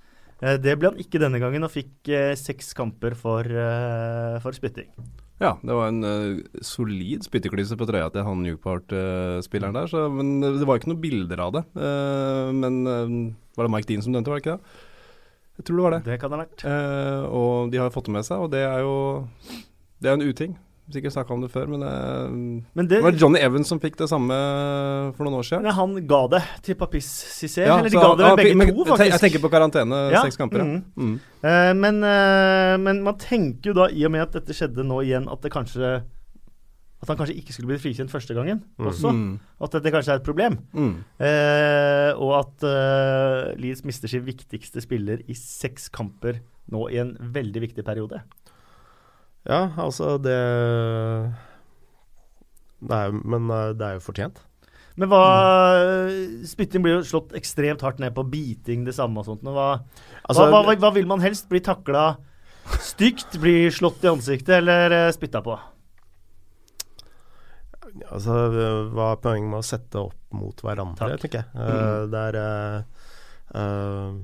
[0.41, 4.57] Eh, det ble han ikke denne gangen, og fikk eh, seks kamper for, eh, for
[4.57, 4.89] spytting.
[5.41, 9.89] Ja, det var en uh, solid spytteklyse på trøya til han Newport-spilleren der.
[9.89, 11.63] Så, men det var ikke noen bilder av det.
[11.73, 12.83] Uh, men
[13.57, 14.83] var det Mike Dean som dømte, var det ikke det?
[15.57, 16.03] Jeg tror det var det.
[16.11, 16.67] Det kan det ha vært.
[17.37, 18.95] Og de har fått det med seg, og det er jo
[20.01, 20.55] Det er en uting.
[20.91, 23.97] Sikkert snakka om det før, men eh, Men det, det var Johnny Evans som fikk
[24.01, 24.35] det samme
[25.17, 25.63] for noen år siden.
[25.69, 27.67] men han ga det til Papis Cissé.
[27.67, 29.13] Ja, eller de ga det vel begge men to, faktisk.
[29.15, 30.65] Jeg tenker på karantene, Ja, seks kamper.
[30.65, 30.81] Mhm.
[30.97, 31.19] Mm.
[31.45, 34.99] Uh, men, uh, men man tenker jo da, i og med at dette skjedde nå
[35.07, 36.01] igjen, at det kanskje
[37.01, 38.87] At han kanskje ikke skulle bli frikjent første gangen Mm.
[38.91, 39.09] også.
[39.09, 39.39] Mm.
[39.65, 40.59] At dette kanskje er et problem.
[40.77, 40.91] Mm.
[41.17, 47.15] Eh, og at eh, Leeds mister sin viktigste spiller i seks kamper nå i en
[47.19, 48.21] veldig viktig periode.
[49.49, 50.37] Ja, altså det
[52.81, 54.39] det er, jo- Men eh, det er jo fortjent.
[54.97, 55.21] Men hva
[56.49, 58.25] Spytting blir jo slått ekstremt hardt ned på.
[58.29, 59.43] Biting, det samme og sånt.
[59.47, 59.69] Men hva,
[60.29, 61.49] Altså, hva, hva, hva vil man helst?
[61.49, 62.17] Bli takla
[62.81, 63.39] stygt?
[63.41, 65.59] Bli slått i ansiktet eller eh, spytta på?
[68.11, 68.35] altså,
[68.95, 71.23] hva er poenget med å sette opp mot hverandre, Takk.
[71.25, 71.49] tenker jeg.
[71.59, 73.09] Eh, det er eh,
[73.59, 74.21] eh,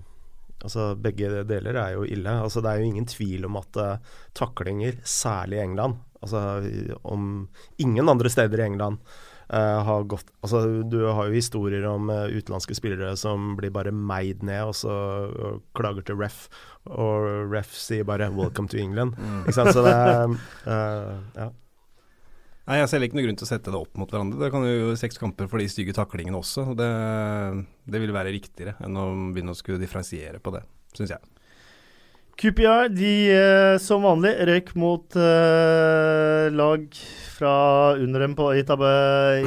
[0.66, 2.32] Altså, begge deler er jo ille.
[2.42, 6.40] Altså, det er jo ingen tvil om at uh, taklinger, særlig i England Altså,
[7.04, 7.48] om
[7.78, 8.98] ingen andre steder i England
[9.52, 13.92] uh, har gått Altså, du har jo historier om uh, utenlandske spillere som blir bare
[13.92, 16.46] meid ned, og så og klager til ref,
[16.86, 19.14] og ref sier bare 'welcome to England'.
[19.44, 19.74] Ikke sant?
[19.76, 21.50] Så det er uh, Ja.
[22.66, 24.40] Nei, Jeg ser ikke noen grunn til å sette det opp mot hverandre.
[24.42, 26.72] Det kan jo seks kamper for de stygge taklingene også.
[26.72, 26.90] og Det,
[27.86, 30.64] det vil være riktigere enn å begynne å skulle differensiere på det,
[30.98, 31.32] syns jeg.
[32.36, 36.82] QPR de eh, som vanlig røyk mot eh, lag
[37.32, 37.54] fra
[37.96, 38.64] under dem på, i,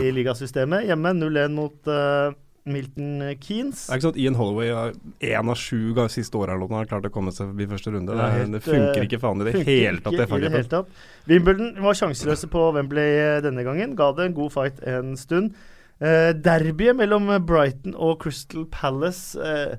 [0.08, 0.88] i ligasystemet.
[0.90, 2.32] Hjemme 0-1 mot eh,
[2.72, 3.82] Milton Keanes.
[3.88, 4.94] Det er ikke sånn at Ian Holloway har
[5.26, 8.16] én av sju ganger siste eller har klart å komme seg forbi første runde.
[8.16, 10.14] Det helt, det funker eh, ikke faen i det hele tatt.
[10.14, 10.88] i det hele tatt.
[11.30, 13.96] Wimbledon var sjanseløse på Wembley eh, denne gangen.
[14.00, 15.54] Ga det en god fight en stund.
[16.00, 19.76] Eh, derbyet mellom Brighton og Crystal Palace eh,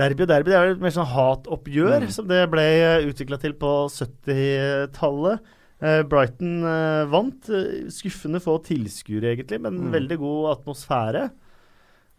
[0.00, 2.10] Derby og derby, det er jo mer sånn hatoppgjør, Mm.
[2.14, 2.62] som det ble
[3.10, 5.40] utvikla til på 70-tallet.
[5.82, 6.62] Eh, Brighton
[7.10, 7.50] vant.
[7.92, 9.92] Skuffende få tilskuere, egentlig, men Mm.
[9.92, 11.30] veldig god atmosfære.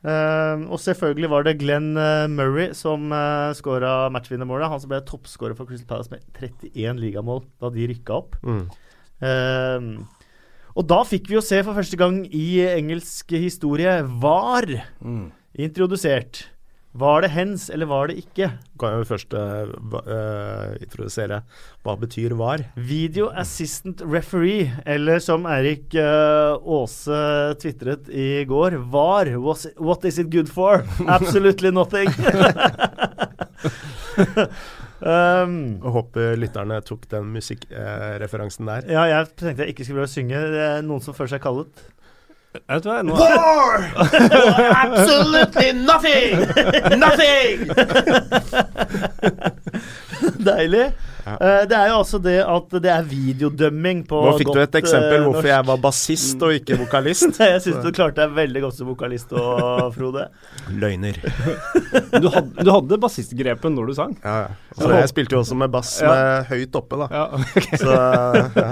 [0.01, 4.69] Eh, og selvfølgelig var det Glenn uh, Murray som uh, skåra matchvinnermålet.
[4.71, 8.39] Han som ble toppskårer for Crystal Palace med 31 ligamål da de rykka opp.
[8.41, 8.63] Mm.
[9.21, 10.25] Uh,
[10.71, 14.69] og da fikk vi jo se for første gang i engelsk historie VAR
[15.03, 15.29] Mm.
[15.59, 16.45] introdusert.
[16.91, 18.49] Var det hens, eller var det ikke?
[18.79, 19.69] Kan jeg jo først uh,
[20.11, 21.37] eh, introdusere
[21.87, 22.65] hva betyr VAR?
[22.75, 27.21] Video Assistant Referee, eller som Eirik uh, Aase
[27.63, 29.31] tvitret i går, VAR.
[29.39, 30.83] Was, what is it good for?
[31.15, 32.11] Absolutely nothing.
[34.99, 38.91] um, Jeg håper lytterne tok den musikkreferansen der.
[38.91, 40.43] ja, jeg tenkte jeg ikke skulle prøve å synge.
[40.57, 41.87] Det er noen som føler seg kallet.
[42.51, 43.15] Vet du hva, nå,
[44.83, 46.33] Absolutely nothing!
[46.99, 47.55] Nothing!
[50.41, 50.91] Deilig.
[51.25, 51.33] Ja.
[51.37, 54.75] Eh, det er jo altså det at det er videodømming på Nå fikk du et
[54.79, 55.49] eksempel eh, hvorfor norsk.
[55.51, 57.27] jeg var bassist og ikke vokalist.
[57.37, 60.23] Nei, Jeg syns du klarte deg veldig godt som vokalist og Frode.
[60.81, 61.15] Løgner.
[62.17, 64.13] du, hadde, du hadde bassistgrepet når du sang.
[64.25, 64.51] Ja, ja.
[64.81, 66.09] Så jeg spilte jo også med bass Ja.
[66.11, 67.07] med høyt oppe, da.
[67.13, 67.25] Ja,
[67.77, 68.69] Så ja.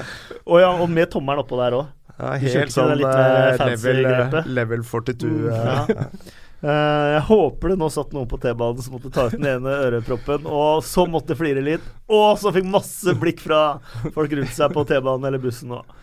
[0.50, 1.86] Og ja, og med tommelen oppå der òg.
[2.20, 5.30] Ja, helt sånn eh, level, eh, level 42.
[5.30, 6.08] Mm, eh, ja.
[6.60, 9.78] Uh, jeg håper det nå satt noen på T-banen som måtte ta ut den ene
[9.86, 13.62] øreproppen, og så måtte flire litt, og så fikk masse blikk fra
[14.16, 15.96] folk rundt seg på T-banen eller bussen òg.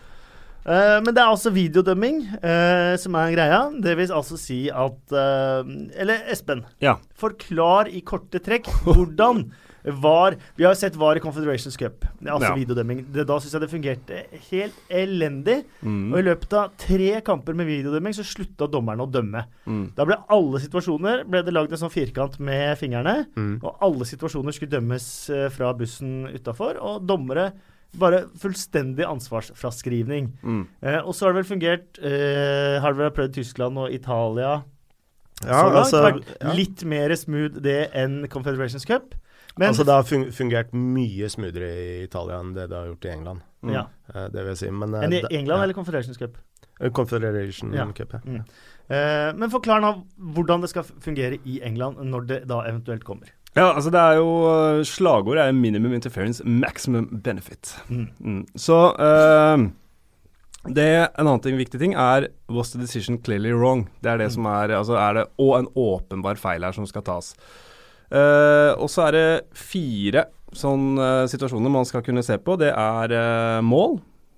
[0.67, 3.61] Uh, men det er altså videodømming uh, som er greia.
[3.85, 6.97] Det vil altså si at Eller Espen, Ja.
[7.15, 9.45] forklar i korte trekk hvordan
[9.87, 12.05] VAR Vi har sett VAR i Confederations Cup.
[12.25, 12.55] Altså Ja.
[12.55, 13.05] videodømming.
[13.13, 15.63] Det, da syns jeg det fungerte helt elendig.
[15.83, 16.11] Mm.
[16.13, 19.45] Og i løpet av tre kamper med videodømming så slutta dommerne å dømme.
[19.65, 19.93] Mm.
[19.95, 23.27] Da ble alle situasjoner ble det lagd en sånn firkant med fingrene.
[23.35, 23.59] Mm.
[23.63, 26.77] Og alle situasjoner skulle dømmes eh, fra bussen utafor.
[26.81, 27.51] Og dommere
[27.97, 30.31] bare fullstendig ansvarsfraskrivning.
[30.43, 30.67] Mm.
[30.83, 34.63] Eh, og så har det vel fungert eh, Har det vel prøvd Tyskland og Italia
[35.45, 35.77] Ja, så langt.
[35.79, 36.53] altså, vært ja.
[36.57, 39.15] litt mer smooth det enn Confederations Cup.
[39.57, 43.09] Men altså, det har fungert mye smoothere i Italia enn det det har gjort i
[43.13, 43.41] England.
[43.63, 43.73] Mm.
[43.73, 43.85] ja.
[44.13, 44.69] Eh, det vil jeg si.
[44.71, 46.37] Men, eh, Enn i England eller Confederations Cup?
[46.79, 47.85] Eh, Confederation Ja.
[47.97, 48.19] Cup, ja.
[48.25, 48.43] Mm.
[48.89, 53.27] Eh, men forklar nå hvordan det skal fungere i England når det da eventuelt kommer.
[53.55, 57.73] Ja, altså det er jo Slagordet er 'minimum interference, maximum benefit'.
[57.89, 58.07] Mm.
[58.21, 58.45] Mm.
[58.55, 59.69] Så eh,
[60.73, 63.87] det, En annen ting, viktig ting er 'was the decision clearly wrong'?
[64.03, 64.33] Det er det Mm.
[64.33, 67.35] som er altså er det, Og en åpenbar feil her som skal tas.
[68.11, 72.55] Eh, og så er det fire sånne eh, situasjoner man skal kunne se på.
[72.59, 73.97] Det er eh, mål,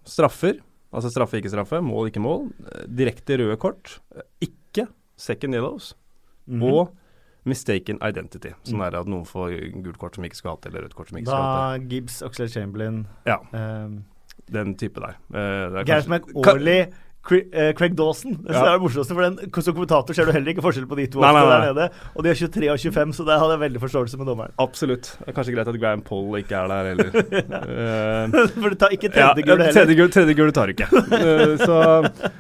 [0.10, 0.58] straffer,
[0.92, 2.48] altså straffe, ikke straffe, mål, ikke mål.
[2.90, 4.00] direkte røde kort,
[4.42, 4.88] ikke
[5.20, 5.94] second yellows,
[6.50, 6.64] Mhm.
[6.66, 6.96] og
[7.46, 8.50] mistaken identity.
[8.66, 8.86] Sånn Mm.
[8.88, 9.54] er det at noen får
[9.84, 11.80] gult kort som ikke skal hatt, eller rødt kort som ikke skal hatt.
[11.82, 14.04] Da Gibbs, Oxlade Chamberlain Ja, um,
[14.52, 15.16] den type der.
[15.86, 16.82] Gareth McAuley.
[16.82, 16.88] er
[17.32, 18.38] Eh, Craig Dawson.
[18.44, 18.64] Det Ja.
[18.66, 21.20] er det morsomste, for den, som kommentator ser du heller ikke forskjell på de to
[21.22, 21.60] Nei, nei, nei.
[21.60, 21.90] der nede.
[22.16, 24.52] Og de er 23 og 25, så der hadde jeg veldig forståelse med dommeren.
[24.60, 25.16] Absolutt.
[25.20, 27.10] Det er kanskje greit at Graham Poll ikke er der heller.
[27.70, 29.80] uh, for du tar ikke ja, tredje gullet heller.
[29.86, 30.90] tredje gul, tredje gul tar du ikke.
[30.90, 32.32] Uh, så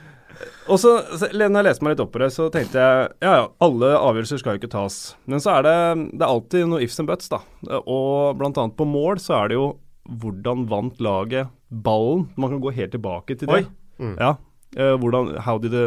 [0.70, 3.32] og så, så Når jeg leste meg litt opp på det, så tenkte jeg ja
[3.40, 5.16] ja, alle avgjørelser skal jo ikke tas.
[5.26, 5.78] Men så er det,
[6.14, 7.40] det er alltid noe ifs and buts, da.
[7.86, 9.72] Og blant annet på mål så er det jo
[10.10, 12.28] hvordan vant laget ballen?
[12.38, 13.64] Man kan gå helt tilbake til det.
[13.64, 13.66] Oi.
[14.00, 14.14] Mm.
[14.18, 14.36] Ja.
[14.78, 15.86] Eh, hvordan, how did the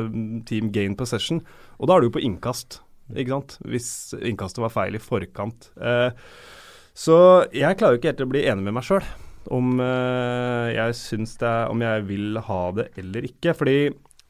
[0.48, 1.42] team gain possession?
[1.78, 2.80] Og da er du på innkast,
[3.14, 3.58] ikke sant?
[3.66, 3.90] Hvis
[4.22, 5.70] innkastet var feil i forkant.
[5.80, 6.10] Eh,
[6.94, 7.18] så
[7.52, 9.04] jeg klarer jo ikke helt å bli enig med meg sjøl
[9.52, 13.54] om eh, jeg syns det er Om jeg vil ha det eller ikke.
[13.58, 13.76] Fordi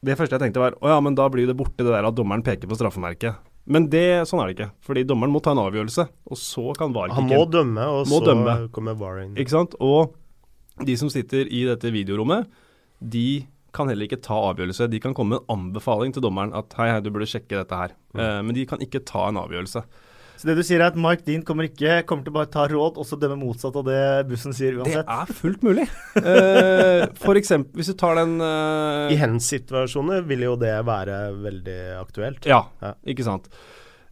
[0.03, 2.15] det første jeg tenkte var å ja, men da blir det borte det der at
[2.17, 3.37] dommeren peker på straffemerket.
[3.71, 4.71] Men det, sånn er det ikke.
[4.83, 8.19] Fordi dommeren må ta en avgjørelse, og så kan VAR Han må dømme, og Må
[8.19, 8.55] så dømme.
[8.75, 9.37] kommer VAR inn.
[9.39, 9.77] Ikke sant?
[9.79, 10.11] Og
[10.83, 12.49] de som sitter i dette videorommet,
[12.99, 14.87] de kan heller ikke ta avgjørelse.
[14.91, 17.77] De kan komme med en anbefaling til dommeren at hei, hei, du burde sjekke dette
[17.79, 17.95] her.
[18.15, 19.83] Eh, men de kan ikke ta en avgjørelse.
[20.33, 22.63] Så det du sier er at Mike Dean kommer ikke kommer til å bare ta
[22.67, 25.05] råd og så dømme motsatt av det bussen sier uansett?
[25.05, 25.85] Det er fullt mulig.
[26.17, 31.19] uh, for eksempel, hvis du tar den uh, I hens situasjoner vil jo det være
[31.45, 32.49] veldig aktuelt.
[32.49, 32.95] Ja, Ja.
[33.13, 33.47] ikke sant.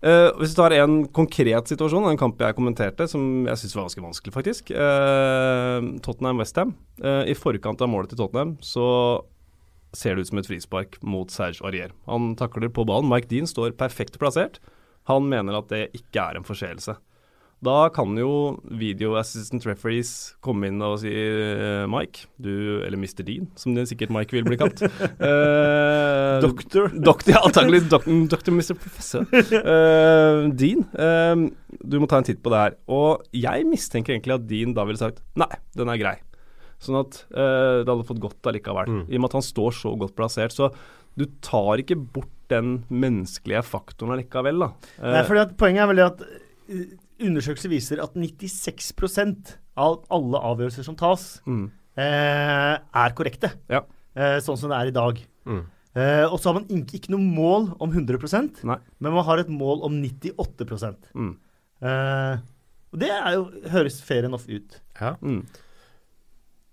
[0.02, 3.90] Uh, hvis du tar en konkret situasjon, en kamp jeg kommenterte, som jeg syns var
[3.90, 4.72] ganske vanskelig, faktisk.
[4.74, 6.72] Uh, Tottenham-Westham.
[7.04, 8.86] Uh, I forkant av målet til Tottenham så
[9.94, 11.94] ser det ut som et frispark mot Serge Aurier.
[12.08, 13.10] Han takler på ballen.
[13.12, 14.60] Mike Dean står perfekt plassert.
[15.10, 16.96] Han mener at det ikke er en forseelse.
[17.62, 23.22] Da kan jo video assistant referees komme inn og si eh, Mike, du, eller Mr.
[23.28, 24.82] Dean, som det sikkert Mike vil bli kalt.
[24.82, 26.90] uh, Doktor.
[26.96, 28.74] Doktor, ja, antagelig dok doktor Mr.
[28.74, 29.30] Professor.
[29.30, 31.46] Uh, Dean, uh,
[31.86, 32.80] du må ta en titt på det her.
[32.90, 36.18] Og jeg mistenker egentlig at Dean da ville sagt nei, den er grei.
[36.82, 38.90] Sånn at eh, det hadde fått godt allikevel.
[38.90, 39.04] Mm.
[39.06, 40.56] I og med at han står så godt plassert.
[40.56, 40.72] Så
[41.20, 44.72] du tar ikke bort den menneskelige faktoren allikevel, da.
[45.00, 46.86] Eh, Nei, fordi at Poenget er veldig at uh,
[47.28, 51.68] undersøkelser viser at 96% av alle avgjørelser som tas, mm,
[52.02, 53.54] eh, er korrekte.
[53.72, 53.86] Ja.
[54.16, 55.22] Eh, sånn som det er i dag.
[55.48, 55.62] Mm.
[55.96, 58.78] Eh, og så har man ikke, ikke noe mål om 100 Nei.
[59.04, 60.64] men man har et mål om 98
[61.12, 61.34] mm,
[61.84, 62.38] eh,
[62.94, 63.42] Og det er jo,
[63.74, 64.80] høres fair enough ut.
[65.02, 65.18] Ja.
[65.20, 65.44] mm.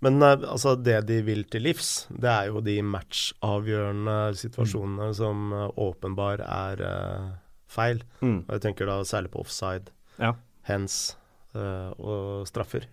[0.05, 5.49] Men eh, altså, det de vil til livs, det er jo de matchavgjørende situasjonene som
[5.55, 7.33] eh, åpenbar er uh,
[7.71, 8.05] feil.
[8.23, 8.45] Mm.
[8.47, 10.35] Og jeg tenker da særlig på offside, Ja.
[10.71, 11.17] hands
[11.57, 12.87] uh, og straffer.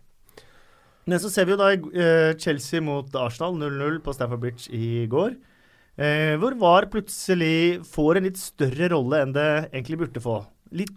[1.06, 5.06] Men så ser vi jo da uh, Chelsea mot Arsenal 0-0 på Stafford Bridge i
[5.10, 5.38] går.
[5.96, 10.34] Hvor VAR plutselig får en litt større rolle enn det egentlig burde få.
[10.76, 10.91] Litt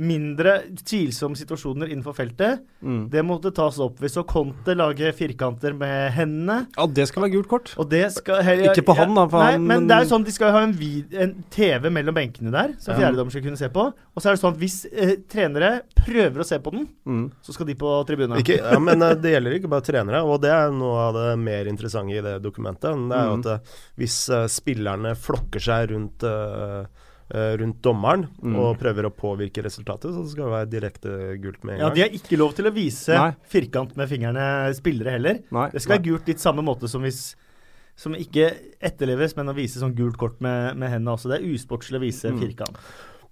[0.00, 0.54] mindre
[0.88, 2.62] tvilsomme situasjoner innenfor feltet.
[2.82, 3.10] Mm.
[3.12, 3.98] Det måtte tas opp.
[4.00, 6.66] Vi så Conte lage firkanter med hendene.
[6.76, 7.74] Ja, det skal være gult kort.
[7.78, 10.04] Og det skal heller- Ikke på han, da, for Nei, han- men men- det er
[10.08, 13.00] jo sånn de skal ha en, vid, en TV mellom benkene der, som Ja.
[13.00, 13.92] fjerdedommer skal kunne se på.
[14.16, 17.30] Og så er det sånn at hvis eh, trenere prøver å se på den, Mm.
[17.42, 18.38] så skal de på tribunen.
[18.38, 21.38] Ikke, ja, men eh, det gjelder ikke bare trenere, og det er noe av det
[21.38, 22.82] mer interessante i det dokumentet.
[22.82, 23.40] Det er jo Mm.
[23.40, 23.58] at eh,
[23.98, 26.86] hvis uh, spillerne flokker seg rundt, eh,
[27.30, 28.56] rundt dommeren Mm.
[28.58, 31.94] og prøver å påvirke resultatet, så det skal være direkte gult med en Ja, gang.
[31.94, 33.34] De har ikke lov til å vise Nei.
[33.48, 35.38] firkant med fingrene spillere heller.
[35.50, 35.70] Nei.
[35.70, 37.34] Det skal være gult litt samme måte som hvis
[37.94, 41.28] som ikke etterleves, men å vise sånn gult kort med, med hendene også.
[41.28, 42.40] Det er usportslig å vise Mm.
[42.40, 42.76] firkant.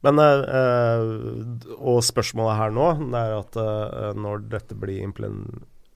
[0.03, 5.03] Men øh, Og spørsmålet her nå det er at øh, når dette blir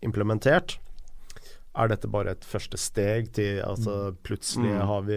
[0.02, 0.78] implementert,
[1.76, 4.86] er dette bare et første steg til altså Plutselig Mm.
[4.86, 5.16] har vi,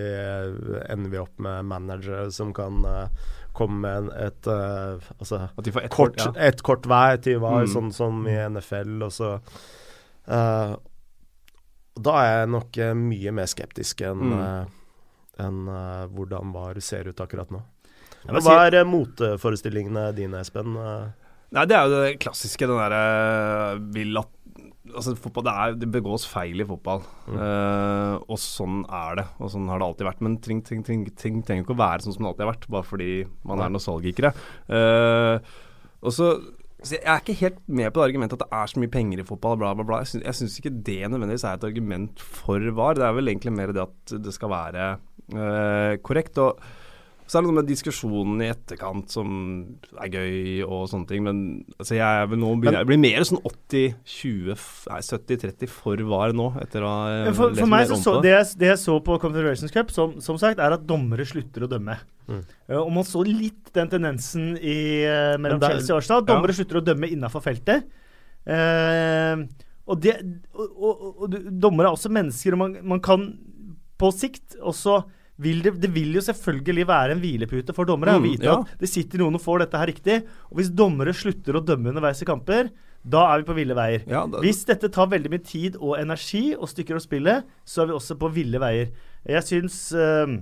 [0.89, 3.07] ender vi opp med managere som kan uh,
[3.53, 6.17] komme med et uh, altså, ett kort.
[6.17, 6.31] Ja.
[6.35, 7.67] et kort vei til hva, Mm.
[7.73, 9.03] sånn som i NFL.
[9.05, 9.35] Og så
[10.27, 10.75] uh,
[11.97, 14.41] Da er jeg nok eh, mye mer skeptisk enn Mm.
[14.41, 14.65] eh,
[15.45, 17.61] eh, hvordan VAR ser ut akkurat nå.
[18.27, 20.75] Men hva er eh, motforestillingene dine, Espen?
[20.77, 21.07] Eh,
[21.55, 24.27] Nei, det er jo det klassiske, den derre vil at
[24.93, 27.01] Altså, fotball, det, er, det begås feil i fotball.
[27.27, 27.39] Mm.
[27.39, 30.23] uh, og sånn er det, og sånn har det alltid vært.
[30.25, 32.69] Men ting, ting, ting, ting trenger ikke å være sånn som det alltid har vært,
[32.77, 33.11] bare fordi
[33.47, 34.33] man er nostalgikere.
[34.69, 35.37] Uh,
[36.05, 36.31] og så
[36.77, 39.21] så Jeg er ikke helt med på det argumentet at det er så mye penger
[39.21, 40.01] i fotball, bla, bla, bla.
[40.05, 42.99] Jeg syns, ikke det nødvendigvis er et argument for VAR.
[42.99, 44.83] Det er vel egentlig mer det at det skal være
[45.33, 46.37] uh, korrekt.
[46.37, 46.61] Og
[47.27, 49.31] så er det noe med diskusjonen i etterkant som
[49.99, 51.41] er gøy og sånne ting, men
[51.75, 56.35] altså jeg er vel nå begynner, jeg blir mer sånn 80-20, nei 70-30 for VAR
[56.37, 58.71] nå, etter å ha lest For, for meg mer så, om så det, jeg, det
[58.71, 61.97] jeg så på Confederations Cup, som, som sagt, er at dommere slutter å dømme.
[62.31, 62.41] Mm.
[62.69, 66.25] Eh, og man så litt den tendensen i, eh, mellom der, er- Chelsea og Arsenal.
[66.31, 67.91] Dommere slutter å dømme innafor feltet.
[68.47, 69.43] Uh,
[69.83, 70.13] og, det,
[70.55, 73.27] og, og, og dommere er også mennesker, og man, man kan
[73.99, 75.01] på sikt også
[75.39, 78.55] vil det, det vil jo selvfølgelig være en hvilepute for dommere å Mm, vite ja.
[78.63, 80.15] at det sitter noen og får dette her riktig.
[80.49, 82.71] Og hvis dommere slutter å dømme underveis i kamper,
[83.07, 84.01] da er vi på ville veier.
[84.09, 87.83] Ja, da, Hvis dette tar veldig mye tid og energi og stykker å spillet, så
[87.85, 88.89] er vi også på ville veier.
[89.29, 90.33] Jeg syns øh,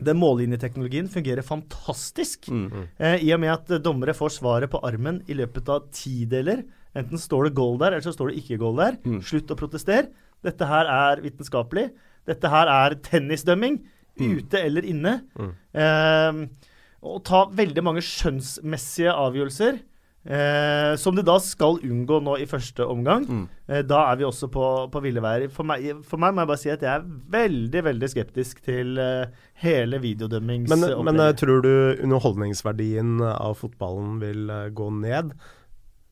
[0.00, 2.48] den mållinjeteknologien fungerer fantastisk.
[2.48, 2.88] mm.
[2.98, 6.64] Eh, I og med at dommere får svaret på armen i løpet av tideler.
[6.96, 8.96] Enten står det goal der, eller så står det ikke goal der.
[9.04, 9.20] Mm.
[9.22, 10.08] Slutt å protestere.
[10.42, 11.90] Dette her er vitenskapelig.
[12.26, 13.78] Dette her er tennisdømming.
[14.20, 14.38] Mm.
[14.40, 15.14] Ute eller inne.
[15.38, 15.52] Mm.
[15.84, 16.66] Eh,
[17.00, 19.80] og ta veldig mange skjønnsmessige avgjørelser.
[20.20, 23.22] Eh, som de da skal unngå nå i første omgang.
[23.24, 23.44] Mm.
[23.72, 25.46] Eh, da er vi også på, på ville veier.
[25.48, 25.64] For
[26.04, 29.32] for meg må jeg bare si at jeg er veldig veldig skeptisk til eh,
[29.64, 30.00] hele
[30.68, 31.72] Men, men eh, tror du
[32.04, 35.32] underholdningsverdien av fotballen vil uh, gå ned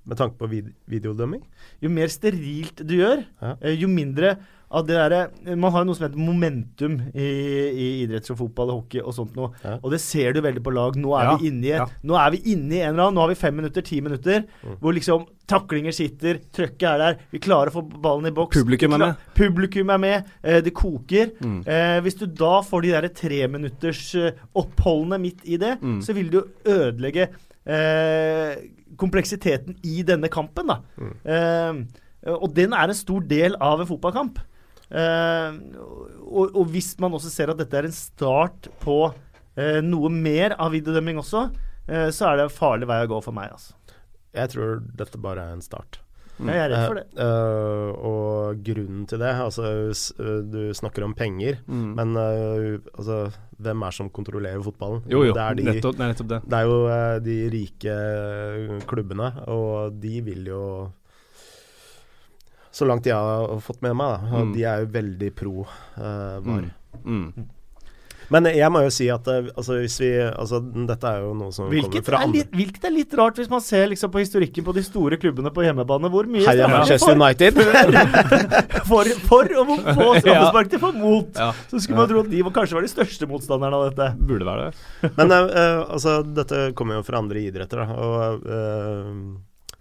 [0.09, 1.42] med tanke på vid videodømming?
[1.85, 3.57] jo mer sterilt du gjør, Ja.
[3.61, 4.38] eh, jo mindre
[4.70, 7.28] av det der, Man har jo noe som heter momentum i,
[7.72, 9.48] i idretts- og fotball og hockey og sånt noe.
[9.64, 9.78] Ja.
[9.83, 10.96] Og det ser du veldig på lag.
[11.00, 11.87] Nå er Ja, vi inne i ja.
[12.04, 14.76] Nå er vi en eller annen Nå har vi fem minutter, ti minutter, Mm.
[14.83, 18.59] hvor liksom taklinger sitter, trøkket er der, vi klarer å få ballen i boks.
[18.61, 19.16] Publikum er med.
[19.35, 20.24] Publikum er med.
[20.44, 21.31] Eh, det koker.
[21.40, 21.62] Mm.
[21.66, 26.02] Eh, hvis du da får de der treminutters eh, oppholdene midt i det, Mm.
[26.04, 27.28] så vil du ødelegge
[27.66, 28.57] eh,
[28.98, 30.78] kompleksiteten i denne kampen, da.
[30.98, 31.16] Mm.
[31.24, 34.38] Eh, og den er en stor del av en fotballkamp.
[34.90, 35.59] Eh,
[36.29, 38.98] og, og hvis man også ser at dette er en start på
[39.59, 41.48] eh, noe mer av videodømming også,
[41.88, 43.74] eh, så er det en farlig vei å gå for meg, altså.
[44.37, 46.01] Jeg tror dette bare er en start.
[46.38, 47.03] Jeg er redd for det.
[47.18, 49.64] Eh, eh, og grunnen til det Altså,
[50.53, 51.88] du snakker om penger, Mm.
[51.98, 53.16] men uh, altså,
[53.59, 55.03] hvem er som kontrollerer fotballen?
[55.11, 56.38] Jo, jo, Det er, de, nettopp, er nettopp det.
[56.46, 56.79] det er jo
[57.27, 57.96] de rike
[58.87, 60.62] klubbene, og de vil jo
[62.72, 64.52] Så langt jeg har fått med meg, da, Mm.
[64.54, 66.68] de er jo veldig pro uh, VAR.
[67.04, 67.22] Mm.
[67.33, 67.46] Mm.
[68.28, 71.48] Men jeg må jo si at eh, altså, hvis vi Altså, dette er jo noe
[71.54, 74.20] som Hvilket kommer fra andre litt, hvilket er litt rart hvis man ser liksom på
[74.20, 76.11] historikken på de store klubbene på hjemmebane.
[76.12, 77.57] Hvor mye Heia Manchester United!
[78.90, 81.33] for, for og hvor få straffespark de får mot.
[81.40, 84.11] Ja, Så skulle man tro at de var, kanskje var de største motstanderne av dette.
[84.28, 85.12] burde være det.
[85.16, 87.96] Men eh, altså, dette kommer jo fra andre idretter, da.
[87.96, 89.14] Og eh,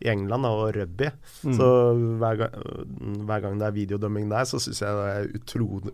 [0.04, 1.08] i England da, og rugby,
[1.44, 1.54] Mm.
[1.58, 1.68] så
[2.22, 2.52] hver gang,
[3.26, 5.94] hver gang det er videodømming der, så syns jeg det er utrolig,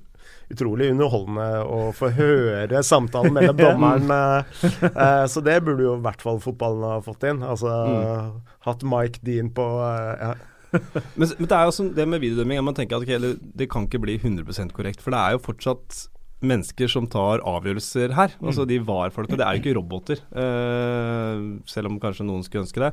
[0.51, 4.09] utrolig underholdende å få høre samtalen mellom dommeren.
[4.11, 7.43] eh, eh, så det burde jo i hvert fall fotballen ha fått inn.
[7.43, 8.41] Altså Mm.
[8.67, 10.33] hatt Mike Dean på eh, ja.
[11.19, 13.67] Men, men det er jo sånn, det med videodømming man tenker at okay, det, det
[13.69, 15.03] kan ikke bli 100% korrekt.
[15.05, 16.07] For det er jo fortsatt
[16.47, 18.35] mennesker som tar avgjørelser her.
[18.43, 19.37] Altså De VAR-folka.
[19.39, 20.21] Det er jo ikke roboter.
[20.35, 22.91] uh, selv om kanskje noen skulle ønske det.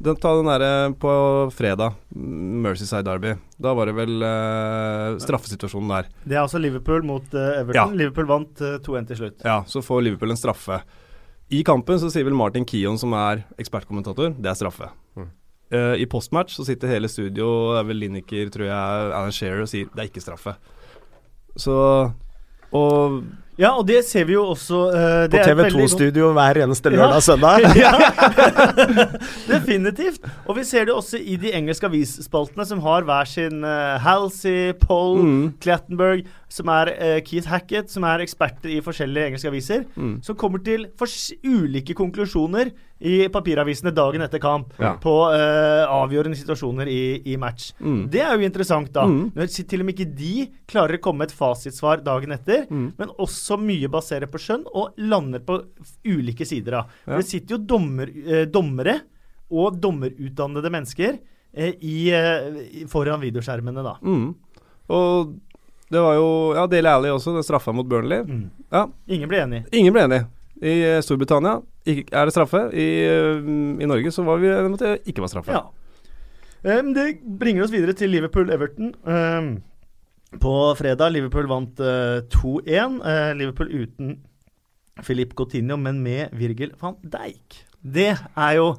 [0.00, 1.12] Den, ta den derre på
[1.52, 3.34] fredag, Mercyside Derby.
[3.60, 6.08] Da var det vel uh, straffesituasjonen der.
[6.24, 7.92] Det er altså Liverpool mot uh, Everton.
[7.94, 8.00] Ja.
[8.04, 9.44] Liverpool vant eh, 2-1 til slutt.
[9.44, 10.80] Ja, så får Liverpool en straffe.
[11.50, 14.88] I kampen så sier vel Martin Keon, som er ekspertkommentator, det er straffe.
[15.18, 15.28] Mm.
[15.74, 19.64] Eh, I postmatch så sitter hele studio, det er vel Lineker, tror jeg, Alan Shearer,
[19.66, 20.54] og sier det er ikke straffe.
[21.58, 21.74] Så
[22.72, 23.22] Og
[23.60, 26.30] Ja, og det ser vi jo også uh, På det er et veldig godt- TV2-studio
[26.32, 27.66] hver eneste lørdag og søndag.
[27.76, 27.90] ja,
[29.52, 30.20] definitivt.
[30.48, 34.72] Og vi ser det også i de engelske avisspaltene, som har hver sin uh, Halsey,
[34.80, 35.52] Poll, Mm.
[35.62, 36.24] Clattenburg.
[36.50, 40.16] Som er uh, Keith Hackett, som er eksperter i forskjellige engelske aviser, Mm.
[40.26, 40.88] som kommer til
[41.46, 44.96] ulike konklusjoner i papiravisene dagen etter kamp Ja.
[45.00, 47.70] på uh, avgjørende situasjoner i, i match.
[47.80, 48.08] Mm.
[48.10, 49.06] Det er jo interessant, da.
[49.06, 49.30] Mm.
[49.36, 50.34] Når til og med ikke de
[50.68, 52.92] klarer å komme med et fasitsvar dagen etter, Mm.
[52.98, 55.62] men også mye baserer på skjønn, og lander på
[56.04, 56.82] ulike sider.
[57.04, 57.16] For Ja.
[57.22, 59.00] Det sitter jo dommer, uh, dommere
[59.50, 61.18] og dommerutdannede mennesker
[61.56, 62.12] i,
[62.86, 63.96] foran videoskjermene, da.
[64.06, 64.34] Mm.
[64.94, 65.32] Og
[65.90, 68.22] det var jo Ja, Dele Alli også, den straffa mot Burnley.
[68.26, 68.44] Mm.
[68.70, 69.64] Ja, Ingen ble enig.
[69.72, 70.20] ingen ble enig.
[70.62, 72.66] I eh, Storbritannia er det straffe.
[72.76, 73.40] I, eh,
[73.82, 75.52] I Norge så var vi enige om at det ikke var straffe.
[75.56, 75.64] Ja.
[76.62, 77.06] Det
[77.40, 78.90] bringer oss videre til Liverpool-Everton.
[80.40, 83.00] På fredag Liverpool vant eh, 2-1.
[83.02, 84.12] Eh, Liverpool uten
[85.02, 87.62] Filip Coutinho, men med Virgil van Dijk.
[87.82, 88.74] Det er jo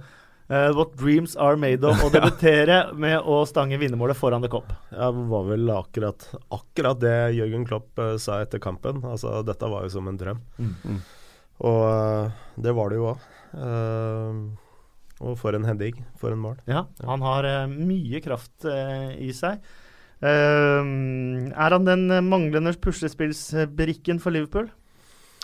[0.52, 2.02] eh, what dreams are made of.
[2.04, 4.72] Å debutere med å stange vinnermålet foran The Cop.
[4.92, 9.04] Ja, det var vel akkurat, akkurat det Jørgen Klopp uh, sa etter kampen.
[9.08, 10.42] Altså, dette var jo som en drøm.
[10.60, 11.00] Mm.
[11.72, 13.30] Og uh, det var det jo òg.
[15.22, 16.04] og for en heading.
[16.20, 16.60] For en mål.
[16.70, 19.64] Ja, han har mye kraft i seg.
[20.22, 24.70] Er han den manglende puslespillsbrikken for Liverpool?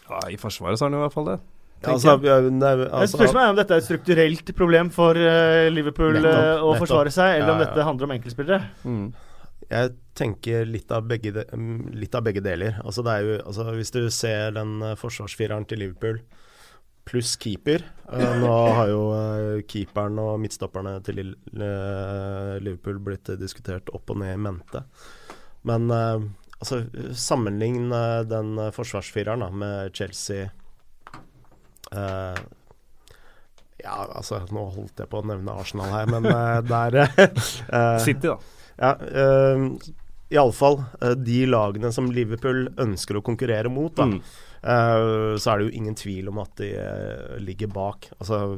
[0.08, 1.38] Ja, I Forsvaret så er han i hvert fall det.
[1.86, 6.34] Altså, nei, altså, Spørsmålet er om dette er et strukturelt problem for uh, Liverpool Nettopp,
[6.34, 6.82] eh, å nettopp.
[6.82, 7.70] forsvare seg, eller om Ja, ja.
[7.70, 8.70] dette handler om enkeltspillere.
[8.84, 9.06] Mm.
[9.68, 12.80] Jeg tenker litt av begge, de, mm, litt av begge deler.
[12.84, 16.22] Altså, det er jo, altså, hvis du ser den uh, forsvarsfireren til Liverpool
[17.08, 19.04] pluss keeper uh, Nå har jo
[19.70, 21.22] keeperen og midtstopperne til
[21.54, 24.82] Liverpool blitt diskutert opp og ned i mente.
[25.68, 26.82] Men altså,
[27.14, 27.92] sammenlign
[28.28, 30.50] den forsvarsfireren da, med Chelsea
[31.92, 32.40] eh,
[33.84, 38.26] Ja, altså, nå holdt jeg på å nevne Arsenal her, men uh, der uh, City,
[38.28, 38.38] da.
[38.82, 39.68] ja, uh,
[40.34, 44.18] iallfall uh, de lagene som Liverpool ønsker å konkurrere mot, da, Mm.
[44.64, 48.10] eh, så er det jo ingen tvil om at de eh, ligger bak.
[48.20, 48.58] Altså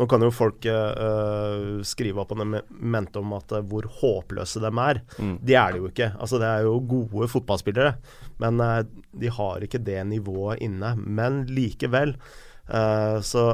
[0.00, 0.72] nå kan jo folk eh,
[1.04, 5.02] eh, skrive opp og mente om at uh, hvor håpløse de er.
[5.20, 5.34] Mm.
[5.44, 6.08] De er det jo ikke.
[6.16, 7.92] Altså Det er jo gode fotballspillere,
[8.40, 8.80] men uh,
[9.20, 10.94] de har ikke det nivået inne.
[11.04, 13.44] Men likevel eh, så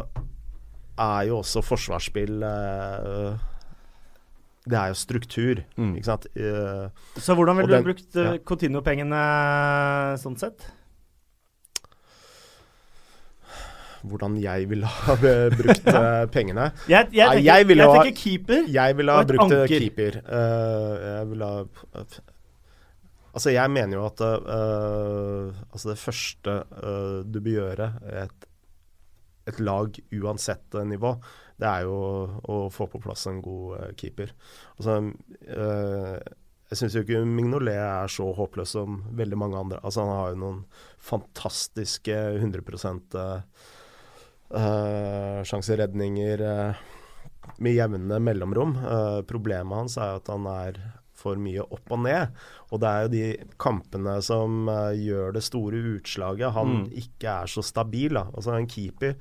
[0.97, 2.39] er jo også forsvarsspill
[4.67, 5.93] Det er jo struktur, Mm.
[5.99, 6.25] ikke sant.
[7.23, 8.39] Så hvordan ville du den- brukt uh, ja.
[8.39, 9.21] Coutinho-pengene
[10.19, 10.65] sånn sett?
[14.11, 16.71] Hvordan jeg ville ha brukt eh, pengene.
[16.87, 18.65] Jeg, jeg, tenker, jeg jeg, ville ha- tenker keeper.
[18.79, 19.85] Jeg ville Og ha et brukt eh, anker.
[19.85, 20.19] keeper.
[20.25, 21.61] Eh, jeg ville ha
[23.37, 27.89] Altså, jeg mener jo at uh, Altså, det første uh, du bør gjøre
[28.23, 28.47] et,
[29.53, 31.13] et lag uansett nivå,
[31.61, 31.99] det er jo
[32.49, 34.33] å få på plass en god uh, keeper.
[34.81, 34.97] Altså,
[36.67, 39.79] jeg syns jo ikke Mignolet er så håpløs som veldig mange andre.
[39.85, 40.63] Altså, han har jo noen
[41.13, 42.65] fantastiske 100
[44.55, 46.85] eh, sjanseredninger uh,
[47.59, 48.77] med jevne mellomrom.
[48.77, 50.81] Uh, problemet hans er at han er
[51.17, 52.35] for mye opp og ned.
[52.71, 56.53] Og det er jo de kampene som gjør det store utslaget.
[56.53, 56.91] Han Mm.
[56.93, 58.13] ikke er så stabil.
[58.15, 58.27] Da.
[58.37, 59.15] Altså En keeper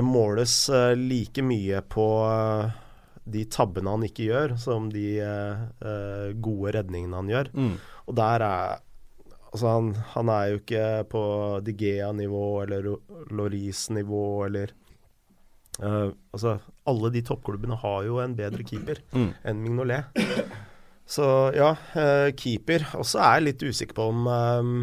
[0.00, 2.06] måles like mye på
[3.26, 5.18] de tabbene han ikke gjør, som de
[6.40, 7.50] gode redningene han gjør.
[7.52, 7.74] Mm.
[8.06, 8.78] Og der er
[9.48, 11.20] Altså, han, han er jo ikke på
[11.64, 12.88] Digea-nivå eller
[13.32, 14.72] Loris-nivå eller
[15.82, 19.30] uh, Altså, alle de toppklubbene har jo en bedre keeper Mm.
[19.44, 20.04] enn Mignolet.
[21.08, 21.24] Så
[21.56, 22.84] ja, uh, keeper.
[23.00, 24.74] Og så er jeg litt usikker på om um,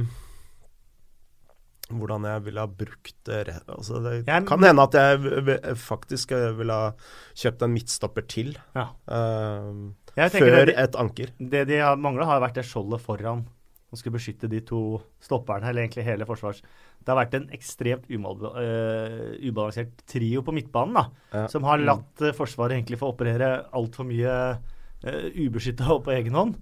[1.93, 3.59] hvordan jeg ville ha brukt det.
[3.70, 6.91] Altså, det Jeg- kan hende at jeg faktisk ville ha
[7.38, 8.55] kjøpt en midtstopper til.
[8.74, 8.88] Ja.
[9.07, 11.28] uh, før det, et anker.
[11.38, 13.45] det de har mangla, har vært det skjoldet foran.
[13.89, 16.61] Som skulle beskytte de to stopperne, eller egentlig hele forsvars.
[17.05, 21.03] Det har vært en ekstremt eh, ubalansert trio på midtbanen, da.
[21.36, 21.43] Ja.
[21.51, 24.33] Som har latt eh, Forsvaret egentlig få operere altfor mye
[25.05, 26.57] uh, ubeskytta og på egen hånd.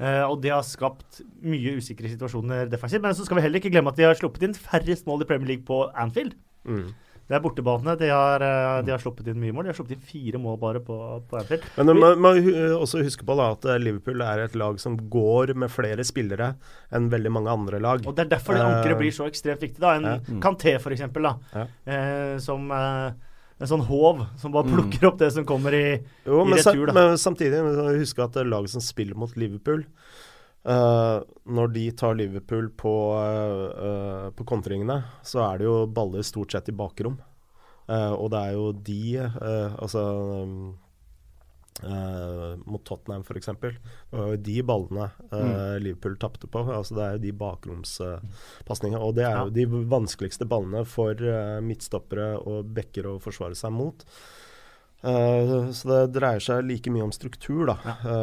[0.00, 3.04] Uh, og det har skapt mye usikre situasjoner defensivt.
[3.06, 5.30] Men så skal vi heller ikke glemme at de har sluppet inn færrest mål i
[5.30, 6.34] Premier League på Anfield.
[6.66, 6.88] Mm.
[7.26, 7.94] Det er bortebane.
[7.96, 9.64] De har, eh, de har sluppet inn mye mål.
[9.64, 10.96] De har sluppet inn fire mål bare på,
[11.30, 11.62] på Anfield.
[11.78, 12.32] Men man må,
[12.82, 16.50] også huske på da at eh, Liverpool er et lag som går med flere spillere
[16.92, 18.04] enn veldig mange andre lag.
[18.06, 19.80] Og Det er derfor det Eh, ankeret blir så ekstremt viktig.
[19.80, 20.18] da En ja.
[20.28, 20.40] Mm.
[20.44, 21.66] Kanté, eksempel, Ja.
[21.86, 23.12] eh, som eh,
[23.60, 24.74] en sånn håv som bare Mm.
[24.74, 26.92] plukker opp det som kommer i Jo, i retur, da.
[26.92, 29.84] men samtidig må vi huske at det laget som spiller mot Liverpool
[30.64, 36.24] eh, Når de tar Liverpool på, uh, uh, på kontringene, så er det jo baller
[36.26, 37.20] stort sett i bakrom.
[37.84, 40.00] Og det er jo de Altså
[40.40, 40.70] um,
[41.82, 43.46] Uh, mot Tottenham f.eks.
[43.60, 43.72] Det
[44.10, 45.82] var jo de ballene uh, mm.
[45.82, 46.62] Liverpool tapte på.
[46.70, 49.00] altså Det er jo de bakromspasningene.
[49.00, 53.58] Uh, og det er jo de vanskeligste ballene for uh, midtstoppere og backer å forsvare
[53.58, 54.06] seg mot.
[55.04, 57.76] Så det dreier seg like mye om struktur, da.
[57.84, 58.16] Ja.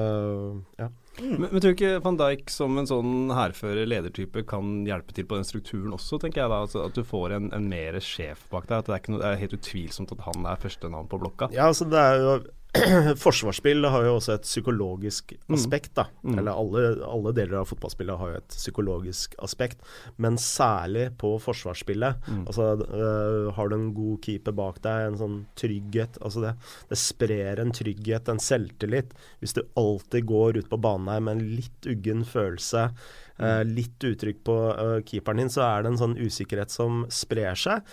[0.86, 0.90] ja.
[1.20, 1.42] Mm.
[1.42, 5.28] Men, men, tror du ikke van Dijk som en sånn hærfører ledertype kan hjelpe til
[5.28, 6.62] på den strukturen også, tenker jeg da?
[6.64, 8.80] Altså, at du får en, en mer sjef bak deg?
[8.80, 11.52] At det er, noe, det er helt utvilsomt at han er første navn på blokka?
[11.54, 12.36] Ja, altså det er jo
[13.20, 15.56] forsvarsspill har jo også et psykologisk mm.
[15.58, 15.92] aspekt.
[15.98, 16.06] da.
[16.24, 16.38] Mm.
[16.40, 19.82] Eller alle, alle, deler av fotballspillet har jo et psykologisk aspekt,
[20.22, 22.30] men særlig på forsvarsspillet.
[22.32, 22.46] Mm.
[22.46, 26.54] Altså, uh, Har du en god keeper bak deg, en sånn trygghet altså det,
[26.92, 29.12] det, sprer en trygghet, en selvtillit.
[29.44, 32.92] Hvis du alltid går ut på banen her med en litt uggen følelse,
[33.42, 37.58] Uh, litt uttrykk på uh, keeperen din, så er det en sånn usikkerhet som sprer
[37.58, 37.88] seg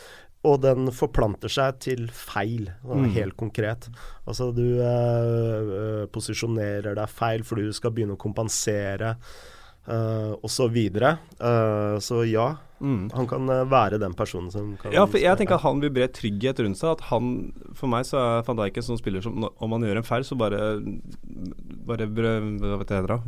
[0.47, 3.09] og den forplanter seg til feil, mm.
[3.16, 3.89] helt konkret.
[4.28, 10.55] Altså du eh, posisjonerer deg feil fordi du skal begynne å kompensere eh, osv.
[10.59, 11.16] Så, videre.
[11.43, 13.09] uh, så ja, Mm.
[13.14, 15.91] Han kan uh, være den personen som kan Ja, for jeg tenker at han vil
[15.95, 16.95] bre trygghet rundt seg.
[16.95, 20.03] At han, For meg så er van Dijk en sånn spiller som om han gjør
[20.03, 20.61] en feil, så bare
[21.89, 23.18] Bare brø, hva vet jeg da,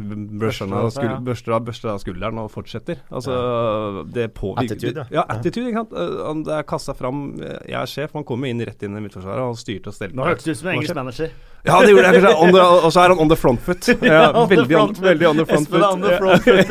[0.43, 3.01] børster av, skul, børster, av, børster skulderen og fortsetter.
[3.09, 4.03] Altså, ja.
[4.13, 5.25] det påvirker Attitude, ja.
[5.33, 5.95] attitude, ikke sant.
[6.27, 7.23] Han det er kassa fram.
[7.41, 10.19] Jeg er sjef, han kommer inn rett inn i midtforsvaret og styrte og stelte.
[10.19, 11.33] Nå hørtes det ut som en engelsk manager.
[11.65, 12.63] Ja, det gjorde jeg kanskje.
[12.87, 13.89] Og så er han on the front foot.
[14.11, 15.83] Ja, veldig, on, veldig on the front foot.
[15.85, 16.71] Espen er On the front foot.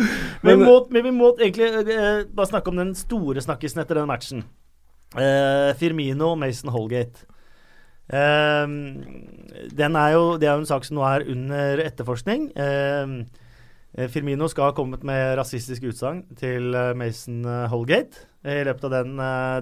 [0.46, 0.62] men,
[0.94, 4.44] men vi må egentlig uh, bare snakke om den store snakkisen etter den matchen.
[5.16, 7.26] Uh, Firmino, Mason Holgate.
[8.10, 12.50] Uh, er jo, det er jo en sak som nå er under etterforskning.
[14.10, 17.42] Firmino skal ha kommet med rasistisk utsagn til Mason
[17.72, 19.16] Holgate i løpet av den,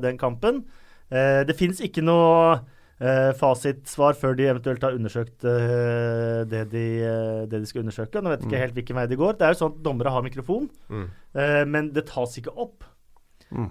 [0.05, 0.61] den kampen.
[1.09, 2.59] det fins ikke noe
[2.99, 8.19] Uh, fasitsvar før de eventuelt har undersøkt eh, det, de, uh, det, de, skal undersøke.
[8.19, 8.63] Nå vet jeg ikke mm.
[8.65, 9.37] helt hvilken vei det går.
[9.39, 11.05] Det er jo sånn at dommere har mikrofon, mm.
[11.71, 12.87] men det tas ikke opp.
[13.49, 13.71] Mm.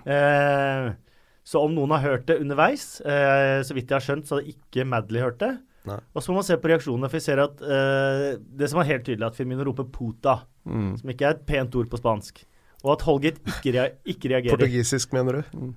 [1.45, 4.87] så om noen har hørt det underveis, så vidt jeg har skjønt, så hadde ikke
[4.89, 5.51] Madley hørt det.
[5.85, 5.99] Nei.
[6.15, 9.05] Og så må man se på reaksjonene, for vi ser at det som er helt
[9.05, 10.89] tydelig, at Firmino roper 'puta', mm.
[11.03, 12.41] som ikke er et pent ord på spansk,
[12.85, 14.55] og at Holgate ikke, rea ikke reagerer.
[14.55, 15.69] Portugisisk, mener du?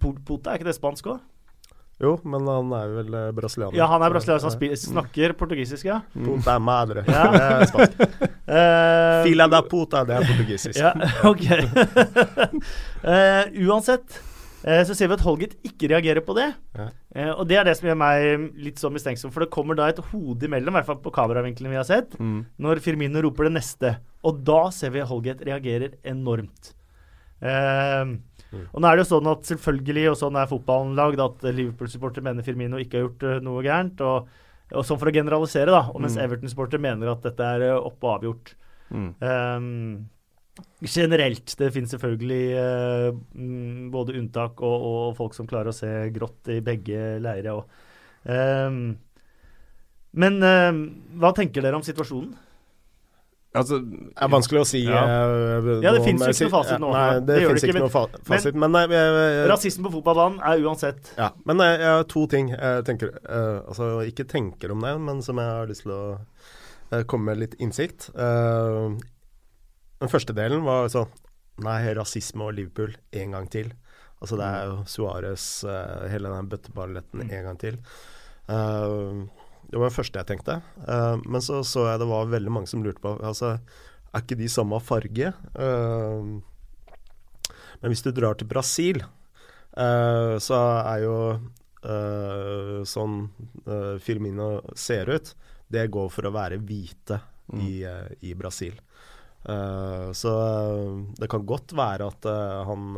[0.00, 1.22] Puta, er ikke det spansk òg?
[2.02, 3.76] Jo, men han er vel eh, brasilianer.
[3.78, 6.00] Ja, han er brasilianer, så han snakker portugisisk, ja.
[6.16, 6.26] Mm.
[6.26, 7.04] Puta madre.
[7.06, 7.24] Ja.
[7.30, 8.04] Det er spansk.
[8.44, 10.80] Uh, Fila da puta, det er portugisisk.
[10.80, 10.90] Ja,
[11.30, 11.44] ok.
[13.06, 14.18] uh, uansett
[14.66, 16.50] uh, så ser vi at Holgit ikke reagerer på det.
[16.74, 16.90] Ja.
[17.36, 20.02] og det er det som gjør meg litt så mistenksom, for det kommer da et
[20.10, 22.40] hode imellom, i hvert fall på kameravinkelen vi har sett, mm.
[22.58, 23.96] når Firmino roper det neste.
[24.26, 26.74] Og da ser vi at Holgit reagerer enormt.
[27.38, 28.18] Uh,
[28.54, 28.64] Mm.
[28.70, 32.24] Og nå er det jo sånn at selvfølgelig, og sånn er fotballen lagd, at Liverpool-supporter
[32.24, 34.02] mener Firmino ikke har gjort uh, noe gærent.
[34.06, 34.28] Og,
[34.72, 35.84] og, sånn for å generalisere, da.
[35.92, 36.24] Og mens mm.
[36.26, 38.54] Everton-supporter mener at dette er uh, oppe og avgjort.
[38.94, 39.08] Mm.
[39.24, 41.56] Um, generelt.
[41.58, 43.08] Det finnes selvfølgelig uh,
[43.94, 47.58] både unntak og, og, folk som klarer å se grått i begge leire.
[48.24, 48.86] Um,
[50.14, 52.36] men hva tenker dere om situasjonen?
[53.54, 54.80] Altså, det er vanskelig å si.
[54.82, 56.88] Ja, uh, ja det fins jo ikke noe fasit nå.
[56.90, 58.56] Nei, det, det fins ikke, noe fasit.
[58.58, 62.50] Men, men uh, Rasisme på fotballbanen er uansett Ja, men jeg, jeg har to ting
[62.50, 66.02] jeg tenker Altså, ikke tenker om det, men som jeg har lyst til å
[67.10, 68.10] komme med litt innsikt.
[68.14, 71.06] den første delen var altså
[71.64, 73.70] Nei, rasisme og Liverpool en gang til.
[74.18, 75.46] Altså, det er jo Suárez,
[76.10, 77.30] hele den bøtteballetten mm.
[77.30, 77.78] en gang til.
[78.50, 79.22] Uh,
[79.74, 80.54] det var det første jeg tenkte.
[80.86, 83.56] Uh, men så så jeg det var veldig mange som lurte på altså,
[84.14, 85.32] Er ikke de samme farge?
[85.58, 86.38] Uh,
[87.82, 90.60] men hvis du drar til Brasil, uh, så
[90.94, 91.18] er jo
[92.88, 93.16] sånn
[94.00, 95.26] Firmino ser ut,
[95.68, 97.18] det går for å være hvite
[97.52, 97.58] mm.
[97.60, 97.72] i,
[98.24, 98.78] i, Brasil.
[100.16, 100.32] så
[101.20, 102.30] det kan godt være at
[102.70, 102.96] han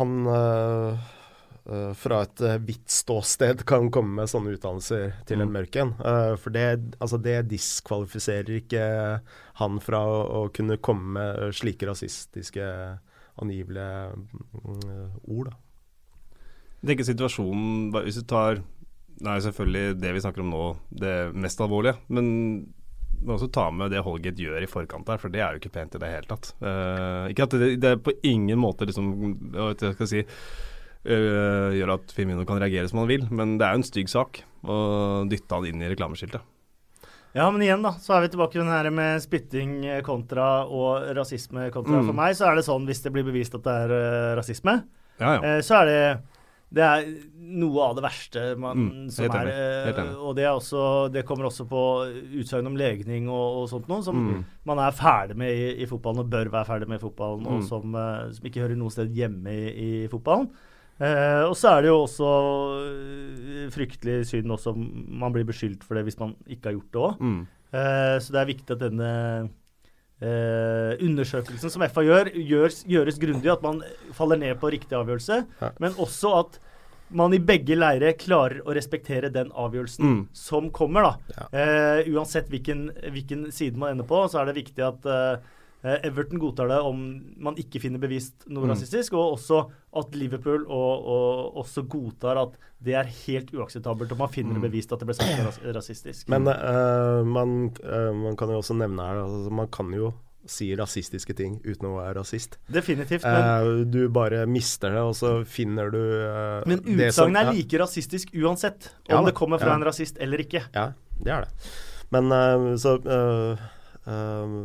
[0.00, 0.98] han Uh,
[1.96, 5.56] fra et uh, hvitt ståsted kan komme med sånne utdannelser til en mm.
[5.56, 5.94] mørk en.
[6.00, 6.66] Uh, for det,
[6.98, 8.84] altså det, diskvalifiserer ikke
[9.60, 12.68] han fra å, å, kunne komme med slike rasistiske
[13.40, 15.50] angivelige mm, ord.
[15.50, 15.58] Da.
[16.84, 18.60] Jeg tenker situasjonen Hvis du tar
[19.24, 22.00] Nei, selvfølgelig det vi snakker om nå, det mest alvorlige.
[22.10, 22.26] Men
[23.14, 25.62] du må også ta med det Holgate gjør i forkant der, for det er jo
[25.62, 26.50] ikke pent i det hele tatt.
[27.30, 29.12] ikke at det, det er på ingen måte liksom
[29.54, 30.73] Jeg skal si uh,
[31.04, 33.26] gjør at Firmino kan reagere som han vil.
[33.30, 34.76] Men det er jo en stygg sak å
[35.28, 36.40] dytte han inn i reklameskiltet.
[37.34, 41.66] Ja, men igjen, da, så er vi tilbake til her med spytting kontra og rasisme
[41.74, 41.98] kontra.
[41.98, 42.06] Mm.
[42.06, 44.76] For meg så er det sånn, hvis det blir bevist at det er uh, rasisme,
[45.18, 45.40] ja, ja.
[45.42, 45.98] Uh, så er det
[46.74, 47.04] det er
[47.54, 49.52] noe av det verste man Mm, som er enig,
[49.94, 50.08] eh.
[50.18, 50.80] Og det, er også,
[51.14, 51.82] det kommer også på
[52.40, 54.40] utsagn om legning og, og sånt noe, som Mm.
[54.66, 57.60] man er ferdig med i, i fotballen og bør være ferdig med i fotballen, og
[57.60, 57.66] Mm.
[57.68, 60.48] som, eh, som ikke hører noe sted hjemme i, i fotballen.
[61.00, 62.28] Eh, og så er det jo også
[62.84, 67.02] eh, fryktelig synd også man blir beskyldt for det hvis man ikke har gjort det
[67.02, 67.20] òg.
[67.24, 67.40] Mm.
[67.74, 69.10] Eh, så det er viktig at denne
[70.22, 73.50] eh, undersøkelsen som FA gjør, gjøres, gjøres grundig.
[73.52, 73.82] At man
[74.14, 75.40] faller ned på riktig avgjørelse.
[75.60, 75.72] Ja.
[75.82, 76.60] Men også at
[77.14, 80.22] man i begge leire klarer å respektere den avgjørelsen Mm.
[80.32, 81.02] som kommer.
[81.02, 81.34] da.
[81.36, 81.44] Ja.
[81.52, 85.36] Eh, uansett hvilken, hvilken side man ender på, så er det viktig at eh,
[85.84, 87.00] Everton godtar det om
[87.36, 88.70] man ikke finner bevist noe Mm.
[88.72, 89.58] rasistisk, og også
[90.00, 94.62] at Liverpool og, og også godtar at det er helt uakseptabelt om man finner Mm.
[94.62, 96.28] det bevist at det ble sagt ras rasistisk.
[96.28, 100.14] Men uh, man, uh, man kan jo også nevne her altså, Man kan jo
[100.46, 102.58] si rasistiske ting uten å være rasist.
[102.68, 103.24] Definitivt.
[103.24, 107.78] Men, uh, du bare mister det, og så finner du eh, men utsagnet er like
[107.80, 109.78] rasistisk uansett om ja, det kommer fra ja.
[109.78, 110.60] en rasist eller ikke.
[110.74, 111.70] Ja, det er det.
[112.12, 113.64] Men eh, så eh,
[114.04, 114.56] eh,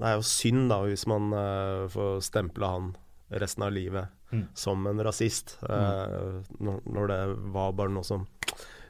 [0.00, 2.90] Det er jo synd, da, hvis man uh, får stemple han
[3.30, 4.44] resten av livet Mm.
[4.54, 5.56] som en rasist.
[5.66, 7.16] Uh, når, når det
[7.50, 8.28] var bare noe som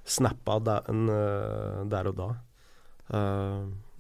[0.05, 2.27] snappa der, en, eh, der og da.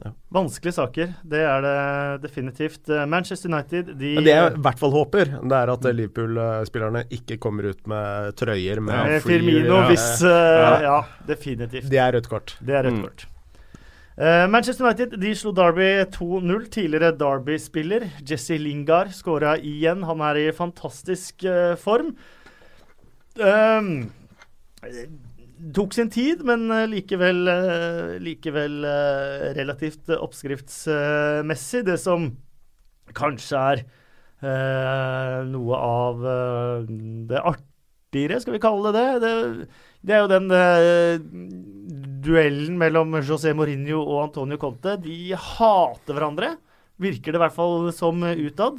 [0.05, 0.11] Ja.
[0.33, 2.89] Vanskelige saker, det er det definitivt.
[3.09, 7.37] Manchester United, de Men det jeg i hvert fall håper, det er at Liverpool-spillerne ikke
[7.43, 10.71] kommer ut med trøyer med ja, Firmino, hvis ja.
[10.87, 10.97] Ja,
[11.29, 11.91] definitivt.
[11.93, 12.57] Det er rødt kort.
[12.61, 13.03] Det er rødt Mm.
[13.09, 13.27] kort.
[14.21, 16.67] Manchester United de slo Derby 2-0.
[16.75, 20.03] Tidligere Derby-spiller Jesse Lingard skåra igjen.
[20.05, 22.13] Han er i fantastisk uh, form.
[23.41, 24.11] Um,
[25.73, 31.87] tok sin tid, men eh, likevel, uh, likevel uh, relativt eh, oppskriftsmessig.
[31.89, 32.31] Det som
[33.17, 33.83] kanskje er
[34.45, 36.91] eh, noe av eh,
[37.31, 39.21] det artigere, skal vi kalle det det.
[39.25, 39.69] Det,
[40.07, 44.97] det er jo den eh, duellen mellom José Mourinho og Antonio Conte.
[45.03, 46.49] De hater hverandre,
[47.01, 48.75] virker det i hvert fall som eh, utad.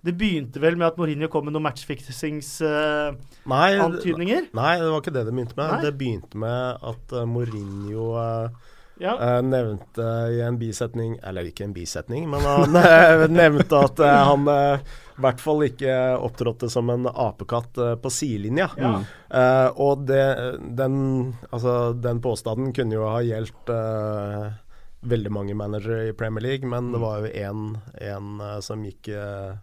[0.00, 4.42] Det begynte vel med at Mourinho kom med noen matchfixings-antydninger.
[4.48, 5.66] Nei, Nei, det var ikke det det begynte med.
[5.68, 5.82] Nei?
[5.84, 6.60] Det begynte med
[6.92, 8.48] at uh, Mourinho eh,
[9.00, 9.14] ja.
[9.16, 14.22] eh, nevnte i en bisetning Eller ikke en bisetning, men han eh, nevnte at eh,
[14.30, 18.70] han i hvert fall ikke opptrådte som en apekatt på sidelinja.
[18.80, 18.92] Ja.
[19.28, 20.22] Uh, og det,
[20.78, 20.94] den,
[21.50, 23.68] altså, den påstanden kunne jo ha gjeldt
[25.12, 29.60] veldig mange managere i Premier League, men det var jo én uh, som gikk uh,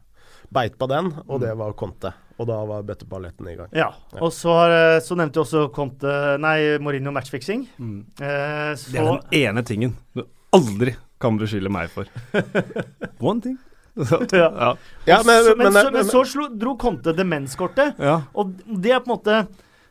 [0.54, 2.14] beit på den, og det var Conte.
[2.38, 3.68] Og da var bøtteballetten i gang.
[3.74, 3.88] ja.
[4.22, 7.66] Og så, har, eh, så nevnte jeg også Conte Nei, Mourinho matchfixing.
[7.80, 8.04] Mm.
[8.22, 10.22] Eh, Det er den ene tingen du
[10.54, 12.06] aldri kan beskylde meg for.
[13.20, 13.58] One thing.
[13.98, 14.22] Ja.
[14.54, 14.76] ja.
[15.08, 17.96] Ja, men, så, men, men, så, men så slo, dro Conte demenskortet.
[17.98, 18.20] ja.
[18.38, 19.40] Og det er på en måte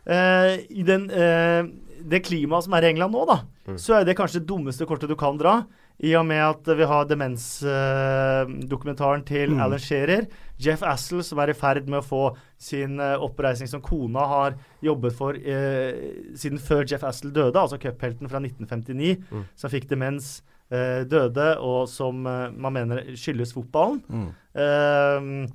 [0.06, 1.66] eh, I den, eh,
[2.06, 3.80] det klimaet som er i England nå, da, Mm.
[3.82, 5.56] så er det kanskje det dummeste kortet du kan dra.
[5.98, 9.58] I og med at vi har demensdokumentaren til Mm.
[9.64, 10.28] Alan Shearer.
[10.58, 12.20] Jeff Assel, som er i ferd med å få
[12.58, 14.54] sin eh, oppreisning som kona har
[14.84, 19.44] jobbet for eh, siden før Jeff Assel døde, altså cuphelten fra 1959, Mm.
[19.54, 24.00] som fikk demens, eh, døde, og som eh, man mener skyldes fotballen.
[24.08, 24.30] Mm.
[24.64, 25.46] Ehm,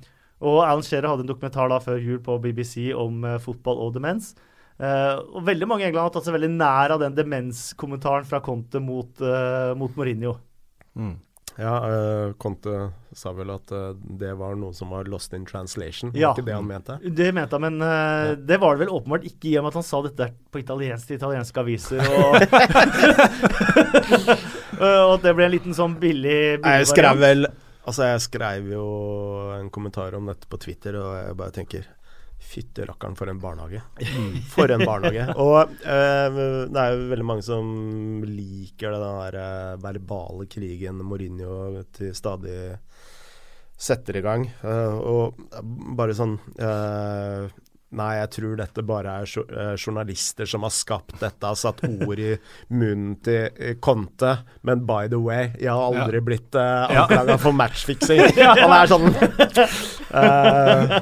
[0.42, 3.92] og Alan Shearer hadde en dokumentar da før jul på BBC om eh, fotball og
[3.94, 4.32] demens.
[4.82, 8.40] Eh, og veldig mange i England har tatt seg veldig nær av den demenskommentaren fra
[8.42, 10.36] Conte mot, eh, mot Mourinho.
[10.98, 11.12] Mm.
[11.60, 16.08] Ja, uh, Conte sa vel at uh, det var noe som var lost in translation.
[16.14, 16.30] Var Ja.
[16.32, 16.96] ikke det han mente?
[17.04, 18.34] Det mente han, men uh, Ja.
[18.34, 21.06] det var det vel åpenbart ikke i og med at han sa dette på italiensk
[21.10, 22.00] til italienske aviser.
[22.00, 22.40] Og,
[24.80, 27.46] og at det ble en liten sånn billig, billig Jeg skrev vel
[27.82, 28.82] Altså, jeg skrev jo
[29.56, 31.88] en kommentar om dette på Twitter, og jeg bare tenker
[32.52, 33.80] Fytte rakkeren, for en barnehage.
[34.52, 35.24] For en barnehage.
[35.40, 37.70] Og eh, det er jo veldig mange som
[38.28, 42.76] liker den der eh, verbale krigen Mourinho til stadig
[43.82, 44.44] setter i gang.
[44.62, 45.40] Eh, og
[45.96, 47.48] bare sånn eh,
[47.92, 52.22] Nei, jeg tror dette bare er eh, journalister som har skapt dette, har satt ord
[52.24, 52.30] i
[52.72, 54.30] munnen til eh, Conte.
[54.64, 57.36] Men by the way, jeg har aldri blitt uh, Ja.
[57.36, 58.22] for matchfixing.
[58.62, 59.10] Han er sånn
[60.22, 60.96] eh,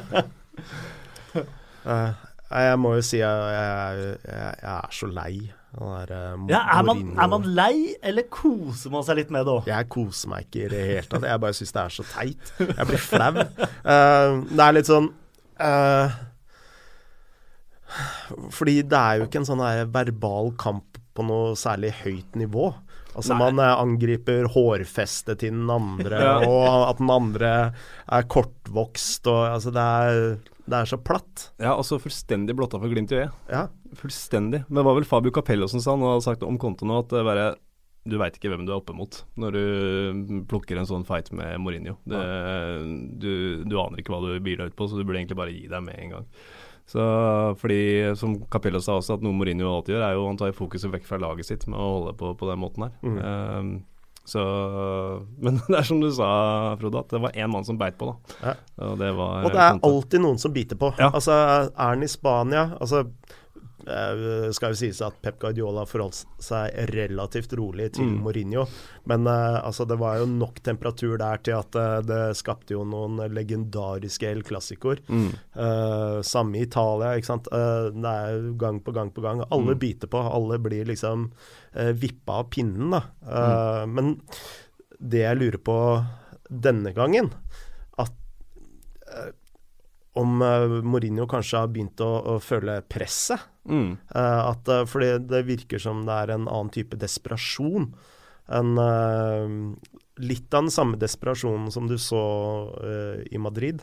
[1.86, 2.12] eh,
[2.50, 5.34] Jeg må jo si jeg, jeg, jeg, jeg er så lei
[5.70, 9.52] der uh, Ja, er, man, er man lei, eller koser man seg litt med det
[9.54, 9.68] òg?
[9.70, 11.26] Jeg koser meg ikke i det hele tatt.
[11.30, 12.50] Jeg bare syns det er så teit.
[12.58, 13.30] Jeg blir flau.
[13.84, 15.06] Uh, det er litt sånn
[15.62, 16.18] uh,
[18.54, 19.64] Fordi det er jo ikke en sånn
[19.94, 22.72] verbal kamp på noe særlig høyt nivå.
[23.10, 23.40] Altså Nei.
[23.42, 26.36] Man angriper hårfestet til den andre, Ja.
[26.46, 27.50] og at den andre
[28.06, 30.20] er kortvokst og Altså det er
[30.66, 31.50] Det er så platt.
[31.60, 33.40] Ja, altså fullstendig blotta for glimt i øyet.
[33.50, 33.66] Ja.
[33.98, 34.64] Fullstendig.
[34.68, 37.12] Men det var vel Fabio Capello som sa, han hadde sagt om konto nå, at
[37.14, 37.50] det bare
[38.08, 41.58] du veit ikke hvem du er oppe mot når du plukker en sånn fight med
[41.60, 41.98] Mourinho.
[42.08, 42.20] Det,
[43.20, 43.30] du,
[43.66, 45.66] du, aner ikke hva du byr deg ut på, så du burde egentlig bare gi
[45.68, 46.30] deg med en gang.
[46.90, 47.02] Så
[47.60, 47.82] fordi,
[48.18, 51.06] som Capello sa også, at noe Mourinho alltid gjør, er jo han tar fokuset vekk
[51.06, 52.96] fra laget sitt med å holde på på den måten her.
[53.04, 53.20] Mm.
[53.20, 53.70] Um,
[54.30, 54.42] så,
[55.42, 56.30] men det er som du sa,
[56.80, 58.36] Frode, at det var én mann som beit på, da.
[58.44, 58.54] Ja.
[58.86, 60.92] Og det var Og det er alltid noen som biter på.
[61.00, 61.10] Ja.
[61.10, 63.04] Altså, er han i Spania altså
[63.86, 68.20] eh, skal jo sies at Pep Guardiola forholdt seg relativt rolig til Mm.
[68.24, 68.66] Mourinho.
[69.06, 72.84] Men eh, altså, det var jo nok temperatur der til at eh, det skapte jo
[72.84, 75.00] noen legendariske El Clásicoer.
[75.08, 75.30] Mm.
[75.56, 77.48] Uh, samme i Italia, ikke sant.
[77.52, 79.42] Uh, det er jo gang på gang på gang.
[79.50, 79.78] Alle Mm.
[79.78, 80.18] biter på.
[80.20, 81.30] Alle blir liksom
[81.76, 83.02] uh, vippa av pinnen, da.
[83.26, 84.20] Eh, Men
[85.00, 85.76] det jeg lurer på
[86.50, 87.30] denne gangen,
[90.18, 93.40] om eh, Mourinho kanskje har begynt å, å føle presset.
[93.68, 93.92] Mm.
[94.14, 97.92] Eh, at, eh, fordi det virker som det er en annen type desperasjon.
[98.50, 99.46] En, eh,
[100.20, 102.20] litt av den samme desperasjonen som du så
[103.30, 103.80] i Madrid.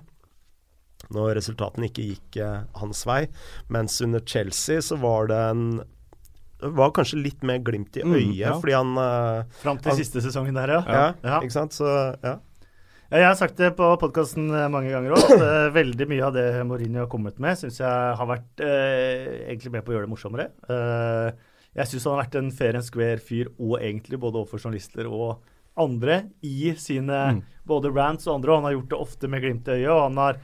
[1.13, 3.28] Når resultatene ikke gikk eh, hans vei.
[3.71, 5.63] Mens under Chelsea så var det en
[6.57, 8.55] var kanskje litt mer glimt i Mm, øyet, ja.
[8.59, 10.80] fordi han eh, Fram til Han- siste sesongen der, ja.
[10.89, 11.39] ja, Ja.
[11.45, 11.71] ikke sant?
[11.78, 11.86] Så
[12.23, 12.39] ja.
[13.08, 15.22] Jeg har sagt det på podkasten mange ganger òg.
[15.32, 19.45] At eh, veldig mye av det Mourinho har kommet med, syns jeg har vært eh,
[19.47, 20.47] egentlig med på å gjøre det morsommere.
[20.68, 21.30] Eh,
[21.80, 25.08] jeg syns han har vært en fair and square fyr, og egentlig både overfor journalister
[25.08, 25.39] og
[25.80, 27.41] andre, i sine Mm.
[27.70, 28.51] både rants og andre.
[28.51, 30.39] Og han har gjort det ofte med glimt i øyet, og han har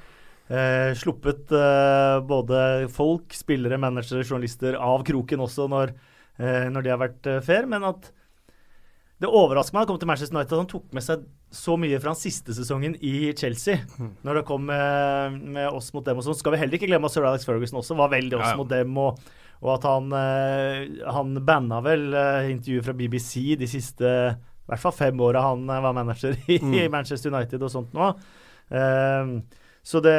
[0.47, 2.63] eh, sluppet eh, både
[2.95, 5.91] folk, spillere, managere, journalister av kroken også når,
[6.39, 7.67] eh, når de har vært eh, fair.
[7.67, 8.07] Men at
[9.19, 11.99] det overrasker meg han kom til Manchester United at han tok med seg så mye
[12.01, 13.77] fra den siste sesongen i Chelsea.
[14.25, 16.37] Når det kom med, med oss mot dem og sånn.
[16.39, 18.59] Skal vi heller ikke glemme at sir Alex Ferguson også var veldig oss Ja, ja.
[18.59, 18.97] mot dem.
[18.97, 19.19] Og,
[19.61, 24.09] og at han, eh, han banna vel eh, intervjuet fra BBC de siste
[24.63, 26.79] i hvert fall fem åra han eh, var manager i, Mm.
[26.97, 28.09] Manchester United og sånt nå.
[28.73, 29.33] Um,
[29.83, 30.17] så det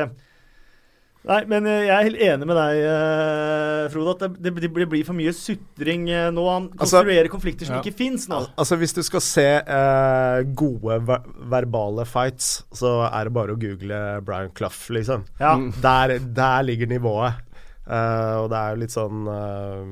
[1.24, 4.88] Nei, men eh, jeg er helt enig med deg, eh, Frode, at det, det, det
[4.90, 6.44] blir for mye sutring eh, nå.
[6.50, 7.80] Han Altså- konstruerer konflikter som Ja.
[7.80, 8.42] ikke fins nå.
[8.60, 13.60] Altså Hvis du skal se eh, gode ver verbale fights, så er det bare å
[13.60, 15.24] google Brian Clough, liksom.
[15.40, 15.54] Ja.
[15.56, 15.72] Mm.
[15.80, 17.40] Der, der ligger nivået.
[17.84, 19.88] Uh, og det er jo litt sånn uh,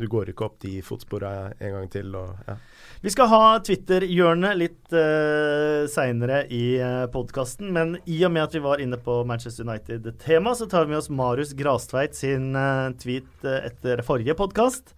[0.00, 2.14] Du går ikke opp de fotsporene en gang til.
[2.16, 2.54] Og, ja.
[3.02, 8.52] Vi skal ha Twitter-hjørnet litt uh, seinere i uh, podkasten, men i og med at
[8.54, 12.94] vi var inne på Manchester United-tema, så tar vi med oss Marius Grastveit sin uh,
[13.02, 14.94] tweet uh, etter forrige podkast.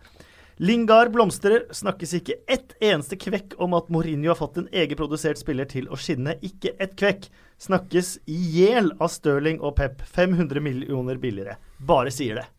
[0.61, 1.65] Lingard blomstrer.
[1.73, 5.97] Snakkes ikke ett eneste kvekk om at Mourinho har fått en egenprodusert spiller til å
[5.97, 6.37] skinne.
[6.45, 7.31] Ikke ett kvekk.
[7.65, 10.05] Snakkes i hjel av Stirling og Pep.
[10.13, 11.57] 500 millioner billigere.
[11.81, 12.51] Bare sier det.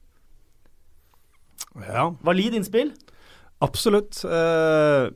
[1.86, 2.96] Ja, Valid innspill?
[3.64, 4.24] absolutt.
[4.26, 5.10] Eh,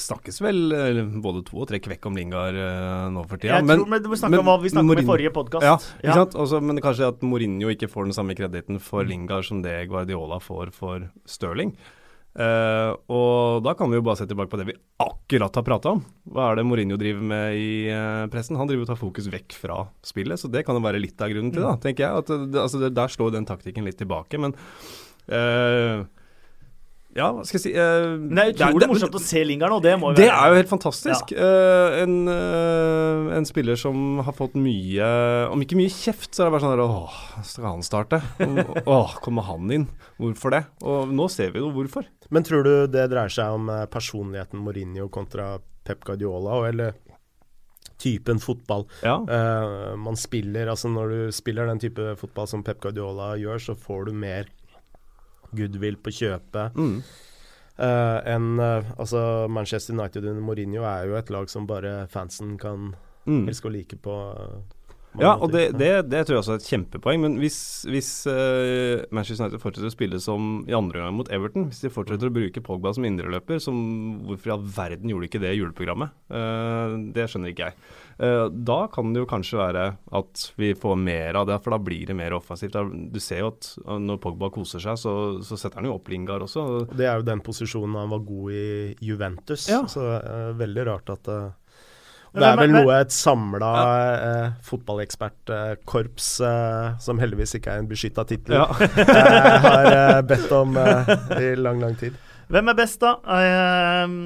[0.00, 3.60] snakkes vel eh, både to og tre kvekk om Lingard eh, nå for tida.
[3.60, 5.90] Jeg tror men, vi snakker om hva vi snakket om i forrige podkast.
[6.02, 6.34] Ja, sant?
[6.34, 10.40] Også, men kanskje at Mourinho ikke får den samme krediten for Lingard som det Guardiola
[10.42, 11.76] får for Stirling.
[12.34, 14.74] Uh, og da kan vi jo bare se tilbake på det vi
[15.04, 16.00] akkurat har prata om.
[16.34, 18.58] Hva er det Mourinho driver med i uh, pressen?
[18.58, 21.30] Han driver og tar fokus vekk fra spillet, så det kan jo være litt av
[21.30, 21.68] grunnen til Mm.
[21.68, 22.24] det, da, tenker jeg.
[22.24, 24.56] At altså, der slår den taktikken litt tilbake, men
[25.30, 26.02] eh,
[27.14, 29.70] Ja, hva skal jeg si uh, Nei, det er utrolig det- morsomt å se Lingard
[29.70, 31.30] nå, det må jo det være er jo helt fantastisk.
[31.38, 35.06] Eh, en, uh, en spiller som har fått mye
[35.54, 38.18] Om ikke mye kjeft, så er det bare sånn der Åh, skal han starte?
[38.82, 39.86] Åh, kommer han inn?
[40.18, 40.64] Hvorfor det?
[40.82, 42.06] Og nå ser vi jo hvorfor.
[42.34, 46.94] Men tror du det dreier seg om eh, personligheten Mourinho kontra Pep Guardiola, eller
[48.00, 49.20] typen fotball Ja.
[49.22, 50.66] eh, man spiller?
[50.72, 54.50] Altså Når du spiller den type fotball som Pep Guardiola gjør, så får du mer
[55.56, 56.74] goodwill på kjøpet.
[56.76, 57.02] Mm.
[57.74, 62.58] Uh, en, uh, altså Manchester United under Mourinho er jo et lag som bare fansen
[62.58, 62.94] kan
[63.26, 63.46] Mm.
[63.48, 64.83] elske og like på mange
[65.20, 67.20] Ja, og det, det, det tror jeg også er et kjempepoeng.
[67.22, 71.68] Men hvis, hvis uh, Manchester United fortsetter å spille som i andre gang mot Everton,
[71.70, 73.76] hvis de fortsetter å bruke Pogba som indreløper, som
[74.26, 76.14] hvorfor i all verden gjorde de ikke det i juleprogrammet?
[76.34, 77.78] Uh, det skjønner ikke jeg.
[78.18, 79.86] Uh, da kan det jo kanskje være
[80.18, 82.78] at vi får mer av det, for da blir det mer offensivt.
[83.14, 85.14] Du ser jo at når Pogba koser seg, så,
[85.46, 86.66] så setter han jo opp Lingard også.
[86.90, 88.64] Det er jo den posisjonen han var god i
[89.04, 89.84] Juventus, Ja.
[89.90, 90.04] så
[90.58, 91.30] veldig rart at
[92.34, 93.70] Det er vel noe et samla
[94.26, 98.66] eh, fotballekspertkorps, eh, som heldigvis ikke er en beskytta tittel, Ja.
[98.82, 102.16] eh, har eh, bedt om eh, i lang, lang tid.
[102.50, 104.16] Hvem er best, da, eh,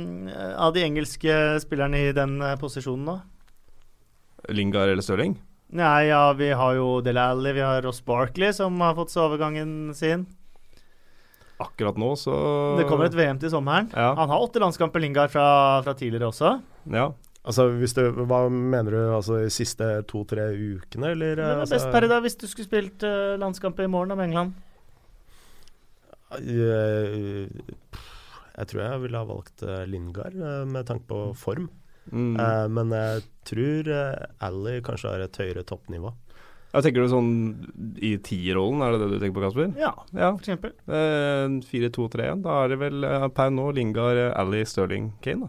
[0.56, 3.18] av de engelske spillerne i den eh, posisjonen, da?
[4.56, 5.36] Lingard eller Stirling?
[5.76, 9.92] Nei, ja, vi har jo Dele Alli, vi har Ross Barkley, som har fått sovegangen
[9.94, 10.24] sin.
[11.60, 12.32] Akkurat nå, så
[12.78, 13.90] Det kommer et VM til sommeren.
[13.92, 14.14] Ja.
[14.16, 16.54] Han har åtte landskamper Lingard fra, fra tidligere også.
[16.94, 17.10] Ja.
[17.48, 18.98] Altså, hvis du, Hva mener du?
[19.16, 21.38] Altså de siste to-tre ukene, eller?
[21.40, 24.12] Hvem er altså, best per i dag hvis du skulle spilt uh, landskamp i morgen
[24.12, 24.52] om England?
[26.44, 27.48] Jeg,
[28.58, 31.70] Jeg tror jeg ville ha valgt eh, Lingard eh, med tanke på form.
[32.12, 32.34] Mm.
[32.36, 36.12] Uh, men jeg tror uh, Ally kanskje har et høyere toppnivå.
[36.68, 37.30] Jeg tenker du sånn
[38.04, 39.70] i tierrollen, er det det du tenker på, Kasper?
[39.80, 40.34] Ja, Ja.
[40.34, 40.74] for eksempel.
[40.84, 42.42] Eh, 4-2-3-1.
[42.44, 45.48] Da er det vel eh, per nå Lingard, eh, Ally, Sterling, Kane,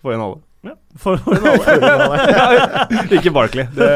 [0.00, 0.40] Få igjen alle.
[0.66, 3.68] Ja, for, for ikke Barkley.
[3.76, 3.88] Det,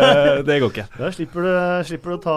[0.47, 0.85] det går ikke.
[0.95, 1.51] Da slipper du,
[1.89, 2.37] slipper du å ta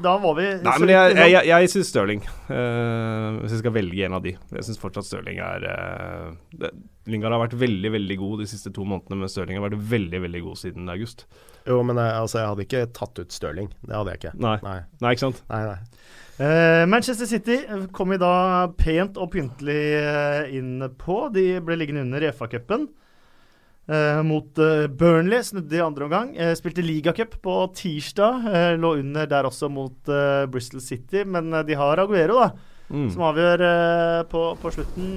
[0.00, 2.24] Da var vi Nei, men jeg, jeg, jeg, jeg syns Stirling.
[2.48, 4.32] Uh, hvis jeg skal velge en av de.
[4.56, 6.70] Jeg syns fortsatt Stirling er uh,
[7.06, 10.22] Lingard har vært veldig veldig god de siste to månedene, men Stirling har vært veldig
[10.24, 11.26] veldig god siden august.
[11.68, 13.68] Jo, men jeg, altså, jeg hadde ikke tatt ut Stirling.
[13.84, 14.36] Det hadde jeg ikke.
[14.42, 15.44] Nei, Nei, Nei ikke sant?
[15.52, 15.64] nei.
[15.74, 15.78] nei.
[16.36, 17.62] Uh, Manchester City
[17.96, 21.26] kom i dag pent og pyntelig eh, inn på.
[21.32, 22.90] De ble liggende under i FA-cupen.
[23.86, 26.32] Eh, mot uh, Burnley, snudde i andre omgang.
[26.34, 28.48] Uh, spilte ligacup på tirsdag.
[28.82, 30.10] Lå under der også mot
[30.50, 32.50] Bristol City, men de har Aguero, da,
[32.86, 33.08] Mm.
[33.10, 33.62] som avgjør
[34.30, 35.16] på, på slutten.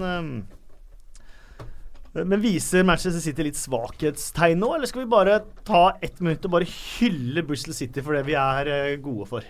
[2.18, 5.36] Men viser Manchester City litt svakhetstegn nå, eller skal vi bare
[5.68, 9.46] ta ett minutt og bare hylle Bristol City for det vi er gode for?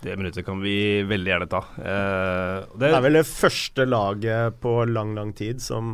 [0.00, 1.60] Det minuttet kan vi veldig gjerne ta.
[1.76, 5.92] Eh, det, Det er vel det første laget på lang, lang tid som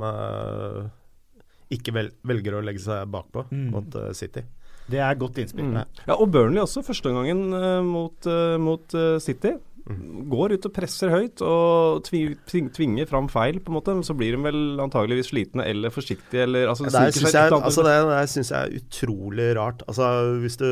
[1.76, 3.68] ikke vel, velger å legge seg bakpå Mm.
[3.74, 4.42] mot uh, City.
[4.90, 5.70] Det er godt innspill.
[5.72, 6.02] mm.
[6.08, 9.54] Ja, og Burnley også, førsteomgangen uh, mot, uh, mot eh, City.
[9.84, 10.26] Mm.
[10.32, 12.36] Går ut og presser høyt og tvinger,
[12.72, 13.94] tvinger fram feil, på en måte.
[13.96, 17.84] Men så blir de vel antageligvis slitne eller forsiktige, eller altså, Det syns jeg, altså
[17.84, 19.84] jeg er utrolig rart.
[19.88, 20.10] Altså
[20.40, 20.68] hvis du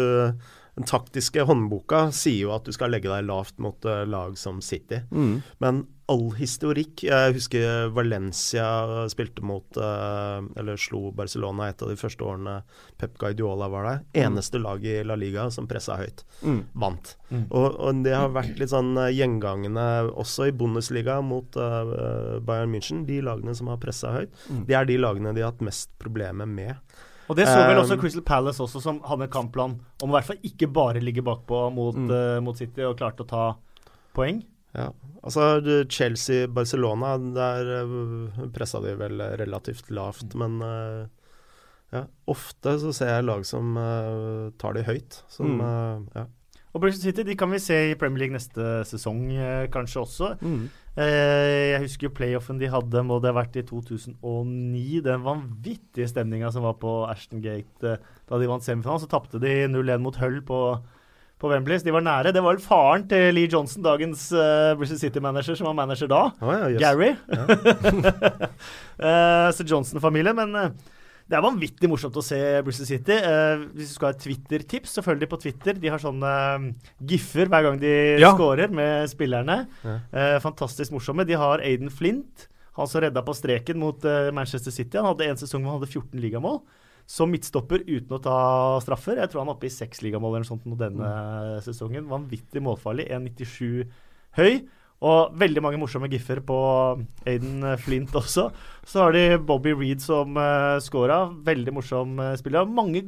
[0.73, 4.63] Den taktiske håndboka sier jo at du skal legge deg lavt mot eh, lag som
[4.65, 5.03] City.
[5.13, 5.43] Mm.
[5.61, 5.83] Men
[6.13, 8.67] all historikk Jeg husker Valencia
[9.13, 12.59] spilte mot eh, Eller slo Barcelona et av de første årene
[13.01, 14.03] Pep Guardiola var der.
[14.27, 16.23] Eneste lag i La Liga som pressa høyt.
[16.47, 16.61] Mm.
[16.85, 17.15] Vant.
[17.33, 17.47] Mm.
[17.51, 22.71] Og, og det har vært litt sånn eh, gjengangende også i Bundesliga mot uh, Bayern
[22.77, 23.03] München.
[23.09, 24.63] De lagene som har pressa høyt, Mm.
[24.69, 26.77] det er de lagene de har hatt mest problemer med.
[27.31, 30.27] Og det så vel også Crystal Palace også, som hadde en kampplan om i hvert
[30.29, 32.11] fall ikke bare ligge bakpå mot, Mm.
[32.13, 33.45] eh, mot City, og klarte å ta
[34.15, 34.43] poeng.
[34.75, 34.87] Ja,
[35.23, 35.61] altså
[35.93, 41.07] Chelsea-Barcelona, der uh, pressa de vel relativt lavt, men uh,
[41.93, 45.23] ja, ofte så ser jeg lag som uh, tar de høyt.
[45.29, 46.07] Som, Mm.
[46.17, 46.25] ja.
[46.73, 50.31] Og Bristol City de kan vi se i Premier League neste sesong, eh, kanskje også.
[50.41, 50.63] Mm.
[50.97, 55.03] Eh, jeg husker jo playoffen de hadde, må det ha vært i 2009.
[55.05, 59.03] Den vanvittige stemninga som var på Ashton Gate eh, da de vant semifinalen.
[59.05, 60.63] Så tapte de 0-1 mot Hull på,
[61.43, 61.77] på Wembley.
[61.83, 62.33] Så de var nære.
[62.33, 66.23] Det var vel faren til Lee Johnson, dagens uh, Bristol City-manager, som var manager da.
[66.41, 66.83] Oh, ja, yes.
[66.87, 67.13] Gary.
[69.03, 70.37] Eh, så Johnson-familien.
[70.39, 70.69] Men eh,
[71.27, 73.17] det er vanvittig morsomt å se Bristol City.
[73.25, 75.79] Uh, hvis du skal ha et Twitter-tips, så følg de på Twitter.
[75.81, 76.67] De har sånne uh,
[77.11, 78.31] giffer hver gang de Ja.
[78.37, 79.63] scorer med spillerne.
[79.83, 79.97] Ja.
[80.13, 81.27] Uh, fantastisk morsomme.
[81.27, 84.97] De har Aiden Flint, han som redda på streken mot eh, Manchester City.
[84.97, 86.63] Han hadde en sesong hvor han hadde 14 ligamål.
[87.09, 88.37] Som midtstopper uten å ta
[88.85, 89.19] straffer.
[89.21, 91.11] Jeg tror han er oppe i seks ligamål eller noe sånt nå denne
[91.65, 92.09] sesongen.
[92.11, 93.09] Vanvittig målfarlig.
[93.13, 93.83] 1,97
[94.39, 94.63] høy.
[95.03, 96.57] Og veldig mange morsomme giffer på
[97.27, 98.49] Aiden Flint også.
[98.87, 101.25] Så har de Bobby Reed som uh, scora.
[101.47, 102.69] Veldig morsom uh, spiller.
[102.71, 103.03] Mange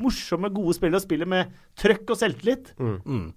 [0.00, 1.00] morsomme, gode spillere.
[1.02, 2.74] Spiller med trøkk og selvtillit.
[2.80, 2.98] Mm.
[3.04, 3.28] Mm.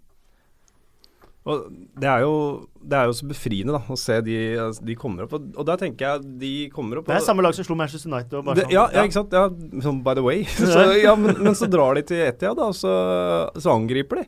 [1.44, 1.66] Og
[2.00, 2.36] det er, jo,
[2.80, 5.34] det er jo så befriende da, å se de, altså, de kommer opp.
[5.36, 8.08] Og, og der tenker jeg de kommer opp Det er samme lag som slo Manchester
[8.08, 8.38] United.
[8.40, 9.36] Og bare det, ja, ja, ikke sant.
[9.36, 9.50] Ja,
[9.84, 10.46] sånn by the way.
[10.62, 12.96] så, ja, men, men så drar de til Etia, da, og så,
[13.60, 14.28] så angriper de.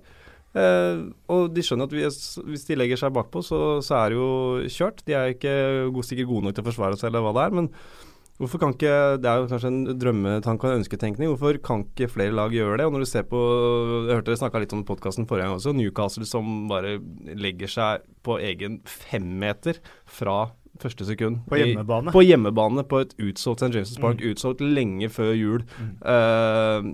[0.56, 4.20] Eh, og de skjønner at hvis, hvis de legger seg bakpå, så, så er det
[4.20, 4.30] jo
[4.76, 5.04] kjørt.
[5.08, 5.56] De er ikke
[6.08, 7.56] sikkert gode nok til å forsvare seg, eller hva det er.
[7.62, 7.72] Men
[8.40, 11.30] hvorfor kan ikke Det er jo kanskje en drømmetanke og en ønsketenkning.
[11.32, 12.86] Hvorfor kan ikke flere lag gjøre det?
[12.86, 13.40] Og når du ser på
[14.10, 15.74] Jeg hørte dere snakka litt om podkasten forrige gang også.
[15.78, 16.98] Newcastle som bare
[17.36, 21.46] legger seg på egen femmeter fra første sekund.
[21.48, 22.12] På i- hjemmebane.
[22.12, 23.72] på hjemmebane på et utsolgt St.
[23.72, 25.64] James' Park, utsolgt lenge før jul.
[26.04, 26.90] Eh,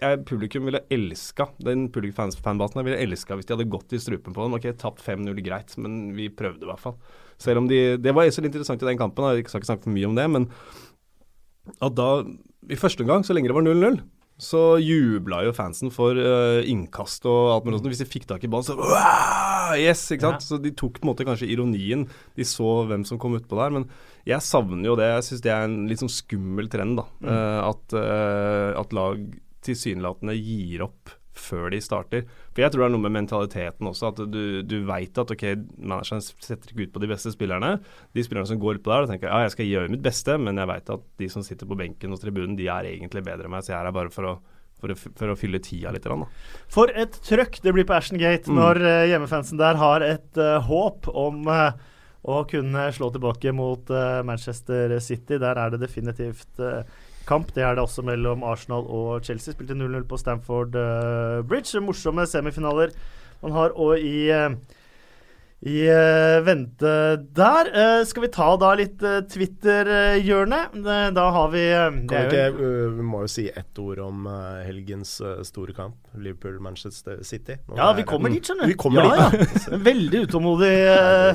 [0.00, 4.44] jeg, publikum ville elska den publikum-fanbasen ville elska hvis de hadde gått i strupen på
[4.46, 4.54] dem.
[4.54, 6.94] Ok, tapt 5-0, greit, men vi prøvde i hvert fall.
[7.42, 9.94] Selv om de Det var så interessant i den kampen, jeg skal ikke snakke for
[9.96, 10.50] mye om det, men
[11.82, 12.10] at da
[12.70, 14.00] I første omgang, så lenge det var 0-0,
[14.36, 17.88] så jubla jo fansen for uh, innkast og alt mulig sånt.
[17.88, 18.76] Hvis de fikk tak i ballen, så
[19.80, 20.04] Yes!
[20.12, 20.44] ikke sant?
[20.44, 20.46] Ja.
[20.46, 22.04] Så de tok på en måte kanskje ironien.
[22.36, 23.72] De så hvem som kom utpå der.
[23.74, 23.88] Men
[24.28, 25.08] jeg savner jo det.
[25.14, 27.06] Jeg syns det er en litt sånn skummel trend, da.
[27.24, 29.24] Eh, at, uh, at lag
[29.66, 32.24] tilsynelatende gir opp før de starter.
[32.54, 35.44] For jeg tror det er noe med mentaliteten også, at du, du veit at ok,
[35.76, 37.76] manageren setter ikke ut på de beste spillerne.
[38.16, 40.60] De spillerne som går utpå der, og tenker ja, jeg skal gjøre mitt beste, men
[40.60, 43.56] jeg veit at de som sitter på benken og tribunen, de er egentlig bedre enn
[43.56, 44.36] meg, så jeg er her bare for å,
[44.80, 46.06] for å, for å fylle tida litt.
[46.06, 46.30] Da.
[46.72, 48.60] For et trøkk det blir på Ashton Gate mm.
[48.60, 51.70] når uh, hjemmefansen der har et uh, håp om uh,
[52.26, 53.86] å kunne slå tilbake mot
[54.26, 55.36] Manchester City.
[55.38, 56.58] Der er det definitivt
[57.26, 57.52] kamp.
[57.54, 59.54] Det er det også mellom Arsenal og Chelsea.
[59.54, 61.80] Spilte 0-0 på Stamford uh, Bridge.
[61.82, 62.94] Morsomme semifinaler
[63.42, 64.56] man har òg i uh,
[65.64, 66.90] i uh, vente
[67.32, 67.68] der.
[67.72, 70.58] Uh, skal vi ta da litt uh, Twitter-hjørne?
[71.16, 74.26] da har vi ikke Vi må jo si ett ord om
[74.66, 75.16] helgens
[75.48, 75.96] store kamp.
[76.16, 77.56] Liverpool-Manchester City.
[77.68, 78.72] Nå ja, vi kommer dit, skjønner du.
[78.72, 79.66] Vi kommer ja, dit.
[79.66, 79.80] Ja.
[79.90, 80.72] Veldig utålmodig,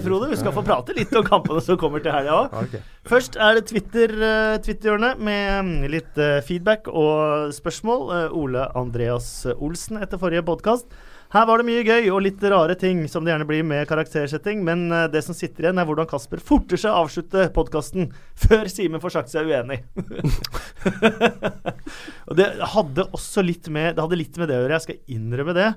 [0.05, 0.29] Frode.
[0.31, 2.57] Vi skal få prate litt om kampene som kommer til helga òg.
[2.61, 2.83] Okay.
[3.09, 8.11] Først er det Twitter-hjørnet Twitter med mm, litt feedback og spørsmål.
[8.37, 10.93] Ole Andreas Olsen etter forrige podkast.
[11.31, 14.65] Her var det mye gøy og litt rare ting, som det gjerne blir med karaktersetting,
[14.67, 18.67] men eh, det som sitter igjen, er hvordan Kasper forter seg å avslutte podkasten før
[18.71, 19.79] Simen får sagt seg uenig.
[22.27, 25.15] og det hadde også litt med Det hadde litt med det å gjøre, jeg skal
[25.15, 25.69] innrømme det.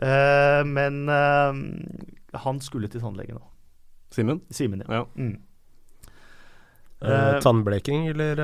[0.00, 1.52] Uh, men uh,
[2.42, 3.42] han skulle til tannlege nå.
[4.10, 4.40] Simen?
[4.50, 5.02] Simen, ja.
[5.02, 5.04] ja.
[5.14, 5.36] Mm.
[7.04, 8.42] Uh, tannbleking, eller?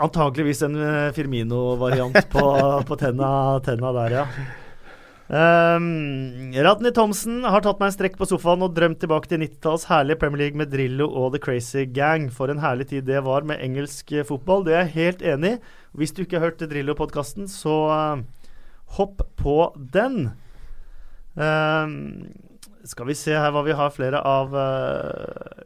[0.00, 0.78] Antakeligvis en
[1.12, 2.46] Firmino-variant på,
[2.88, 3.28] på tenna,
[3.66, 4.24] tenna der, ja.
[5.28, 9.84] Um, Radny Thomsen har tatt meg en strekk på sofaen og drømt tilbake til 90-tallets
[9.90, 12.30] herlige Premier League med Drillo og The Crazy Gang.
[12.32, 14.64] For en herlig tid det var med engelsk fotball.
[14.64, 15.60] Det er jeg helt enig i.
[16.00, 18.54] Hvis du ikke har hørt Drillo-podkasten, så uh,
[18.96, 20.30] hopp på den.
[21.36, 22.32] Um,
[22.88, 25.60] skal vi se her hva vi har flere av uh,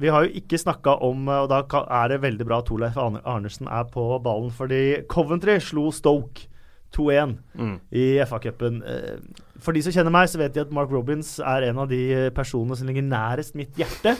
[0.00, 3.68] Vi har jo ikke snakka om, og da er det veldig bra at Torleif Arnesen
[3.68, 6.48] er på ballen, fordi Coventry slo Stoke.
[6.96, 7.76] 2-1 mm.
[7.90, 8.80] i FA-cupen.
[8.82, 11.90] Eh, for de som kjenner meg, så vet de at Mark Robins er en av
[11.90, 14.16] de personene som ligger nærest mitt hjerte.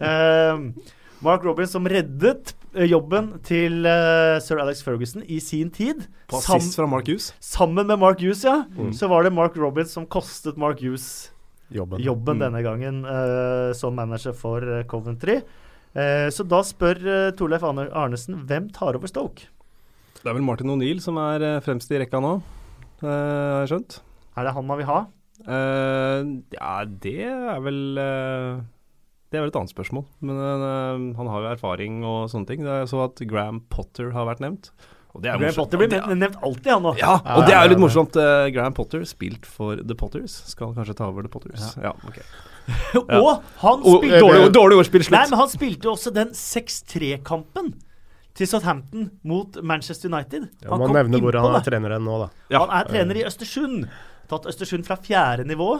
[0.00, 0.58] uh,
[1.26, 3.86] Mark Robins som reddet eh, jobben til
[4.42, 6.08] sir Alex Ferguson i sin tid.
[6.32, 7.30] På assist fra Mark Hughes?
[7.38, 8.64] Sammen med Mark Hughes, ja.
[8.74, 8.90] Mm.
[8.96, 11.30] Så var det Mark Robins som kostet Mark Hughes
[11.70, 12.42] jobben, jobben mm.
[12.42, 13.04] denne gangen
[13.78, 15.38] som manager for Coventry.
[15.94, 16.98] så da spør
[17.38, 19.46] Torleif Arnesen hvem tar over Stoke?
[20.22, 22.36] Det er vel Martin O'Neill som er uh, fremst i rekka nå,
[23.02, 23.98] uh, har jeg skjønt.
[24.38, 25.00] Er det han man vil ha?
[25.42, 30.06] Uh, ja, det er vel Det er vel et annet spørsmål.
[30.22, 30.38] Men
[31.18, 32.62] han har jo erfaring og sånne ting.
[32.68, 34.70] Er så at Graham Potter har vært nevnt.
[35.12, 37.02] Graham Potter blir nevnt, nevnt alltid, han òg.
[37.02, 38.16] Ja, og det er jo litt morsomt.
[38.54, 41.72] Graham Potter, spilt for The Potters, skal kanskje ta over The Potters.
[41.82, 42.22] Ja, ja ok.
[43.18, 43.32] og
[43.64, 45.18] han spilte Dårlig, dårlig ordspill, slutt.
[45.18, 47.74] Nei, men han spilte jo også den 6-3-kampen
[48.38, 50.48] til Southampton mot Manchester United.
[50.64, 52.28] Ja, man nevner hvor han er trener nå, da.
[52.52, 52.62] Ja.
[52.64, 53.88] Han er trener i Østersund.
[54.30, 55.74] Tatt Østersund fra fjerde nivå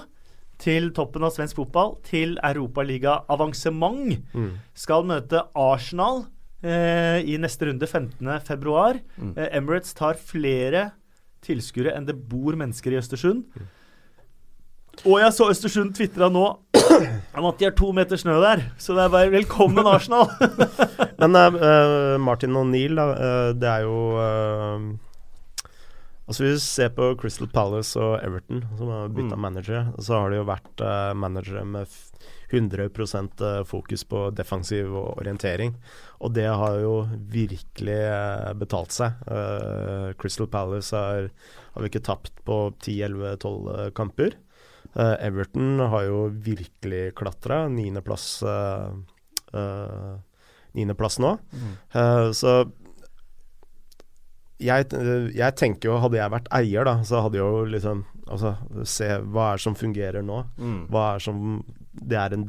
[0.63, 4.19] til toppen av svensk fotball til Europaliga-avansement.
[4.37, 4.51] Mm.
[4.79, 6.27] Skal møte Arsenal
[6.63, 9.01] eh, i neste runde 15.2.
[9.17, 9.33] Mm.
[9.37, 10.91] Eh, Emirates tar flere
[11.43, 13.47] tilskuere enn det bor mennesker i Østersund.
[13.57, 13.71] Mm.
[15.09, 16.45] Og jeg så Østersund tvitra nå
[17.38, 18.66] om at de har to meter snø der.
[18.80, 20.28] Så det er bare velkommen, Arsenal.
[21.20, 24.93] Men uh, Martin O'Neill, uh, det er jo uh,
[26.22, 29.43] Altså Hvis vi ser på Crystal Palace og Everton, som har bytta mm.
[29.43, 30.82] manager, så har det jo vært
[31.18, 31.90] managere med
[32.55, 35.74] 100% fokus på defensiv og orientering.
[36.22, 36.95] Og det har jo
[37.34, 37.99] virkelig
[38.62, 39.18] betalt seg.
[40.22, 41.28] Crystal Palace har,
[41.74, 44.38] har vi ikke tapt på 10-11-12 kamper.
[44.93, 47.64] Uh, Everton har jo virkelig klatra.
[47.72, 48.93] Niendeplass uh,
[49.57, 50.14] uh,
[50.72, 51.34] Niendeplass nå.
[51.53, 51.72] Mm.
[52.32, 52.53] så
[54.62, 54.86] jeg,
[55.34, 58.53] jeg, tenker jo, hadde jeg vært eier, da, så hadde jeg jo liksom Altså,
[58.88, 60.38] se hva er det som fungerer nå?
[60.57, 60.76] Mm.
[60.88, 61.40] Hva er som
[61.90, 62.47] Det er en,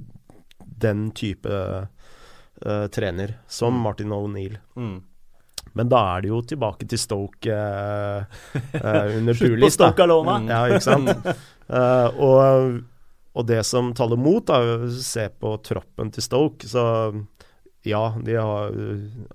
[0.85, 3.81] den type uh, trener som mm.
[3.83, 4.59] Martin O'Neill.
[4.79, 5.01] Mm.
[5.77, 8.25] Men da er det jo tilbake til Stoke uh,
[8.77, 9.39] uh, under Pulis.
[9.39, 10.39] Slutt på Stoke Alona.
[10.49, 11.29] Ja, ikke sant.
[11.67, 12.81] Uh, og,
[13.33, 16.69] og, det som taler mot, å se på troppen til Stoke.
[16.69, 16.83] Så
[17.83, 18.75] ja, de har,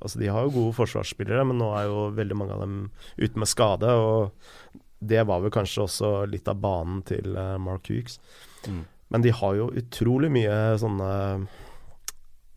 [0.01, 2.79] altså de har jo gode forsvarsspillere, men nå er jo veldig mange av dem
[3.19, 3.91] ute med skade.
[3.93, 8.17] Og det var vel kanskje også litt av banen til Mark Hughes.
[8.65, 8.87] Mm.
[9.13, 11.11] Men de har jo utrolig mye sånne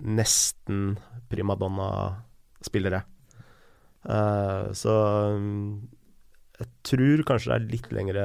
[0.02, 0.96] nesten
[1.32, 3.04] primadonna-spillere.
[4.02, 4.94] Uh, så
[5.38, 5.90] um,
[6.58, 8.24] jeg tror kanskje det er litt lengre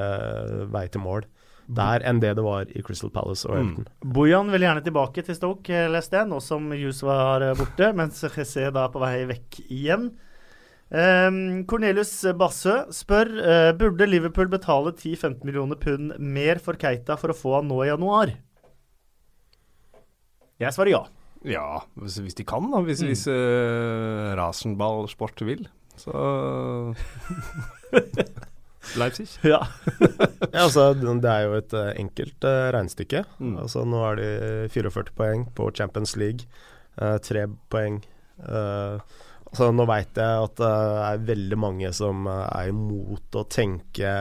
[0.73, 1.27] vei til mål
[1.67, 3.87] der enn det det var i Crystal Palace og Everton.
[3.89, 4.11] Mm.
[4.15, 8.69] Bojan vil gjerne tilbake til Stoke, leste jeg, nå som Hughes var borte, mens Jesse
[8.71, 10.07] da er på vei vekk igjen.
[10.87, 17.33] Um, Cornelius Bassø spør uh, Burde Liverpool betale 10-15 millioner pund mer for Keita for
[17.33, 18.31] å få han nå i januar.
[20.63, 21.03] Jeg svarer ja.
[21.45, 22.79] Ja, hvis, hvis de kan, da.
[22.85, 23.07] Hvis, Mm.
[23.11, 25.67] hvis uh, Rasenballsport vil.
[25.97, 26.13] Så
[28.97, 29.27] Leipzig.
[29.43, 29.61] Ja.
[30.53, 33.23] Ja, altså, det er jo et eh, enkelt uh, regnestykke.
[33.41, 33.57] Mm.
[33.61, 34.27] Altså, nå er de
[34.73, 36.47] 44 poeng på Champions League.
[36.97, 37.99] Uh, tre poeng.
[38.39, 38.97] Uh,
[39.51, 40.71] altså, nå veit jeg at det
[41.09, 44.13] er veldig mange som er imot å tenke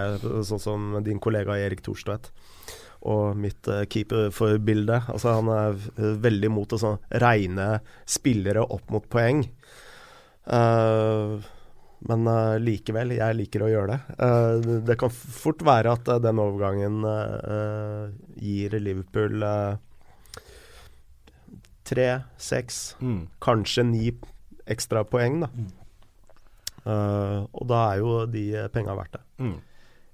[0.49, 2.33] sånn som din kollega Erik Thorstvedt.
[3.07, 4.97] Og mitt uh, keeperforbilde.
[5.13, 7.69] Altså, han er eh, veldig imot å sånn, regne
[8.09, 9.45] spillere opp mot poeng.
[10.47, 11.39] Uh,
[12.07, 14.17] men uh, likevel, jeg liker å gjøre det.
[14.19, 18.11] Uh, det- kan fort være at eh, den overgangen eh, eh,
[18.43, 19.79] gir Liverpool eh,
[21.87, 23.29] tre, seks, Mm.
[23.41, 24.11] kanskje ni
[24.67, 25.49] ekstra poeng, da.
[25.55, 25.73] Mm.
[26.87, 29.23] Eh, og da er jo de eh, penga verdt det.
[29.43, 29.57] Mm.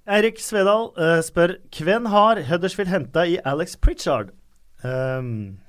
[0.03, 4.33] Eirik Svedal uh, spør Hvem har Huddersfield henta i Alex Pritchard?
[4.83, 5.59] Um,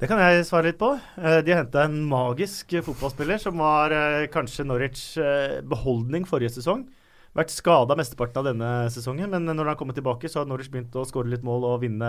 [0.00, 0.94] det kan jeg svare litt på.
[1.20, 6.54] Uh, de har henta en magisk fotballspiller som var uh, kanskje Norwich eh, beholdning forrige
[6.56, 6.86] sesong.
[7.36, 10.70] Vært skada mesteparten av denne sesongen, men når han har kommet tilbake, så har Norwich
[10.72, 12.08] begynt å skåre litt mål og vinne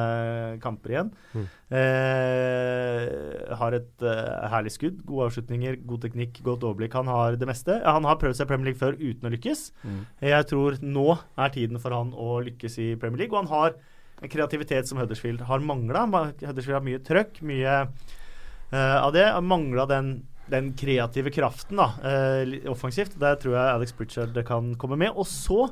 [0.64, 1.12] kamper igjen.
[1.34, 1.46] Mm.
[1.82, 6.96] Eh, har et eh, herlig skudd, gode avslutninger, god teknikk, godt overblikk.
[6.96, 7.82] Han har det meste.
[7.84, 9.68] Han har prøvd seg i Premier League før uten å lykkes.
[9.84, 10.00] Mm.
[10.32, 13.36] Jeg tror nå er tiden for han å lykkes i Premier League.
[13.36, 13.78] Og han har
[14.24, 16.08] en kreativitet som Huddersfield har mangla.
[16.40, 19.28] Huddersfield har mye trøkk, mye eh, av det.
[19.46, 20.16] Mangla den,
[20.52, 23.18] den kreative kraften da, eh, offensivt.
[23.20, 25.12] Der tror jeg Alex Pritchard kan komme med.
[25.16, 25.70] Og så,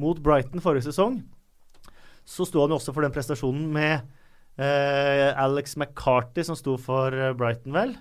[0.00, 1.22] mot Brighton forrige sesong,
[2.24, 4.00] så sto han jo også for den prestasjonen med
[4.56, 7.96] eh, Alex McCarty, som sto for eh, Brighton, vel?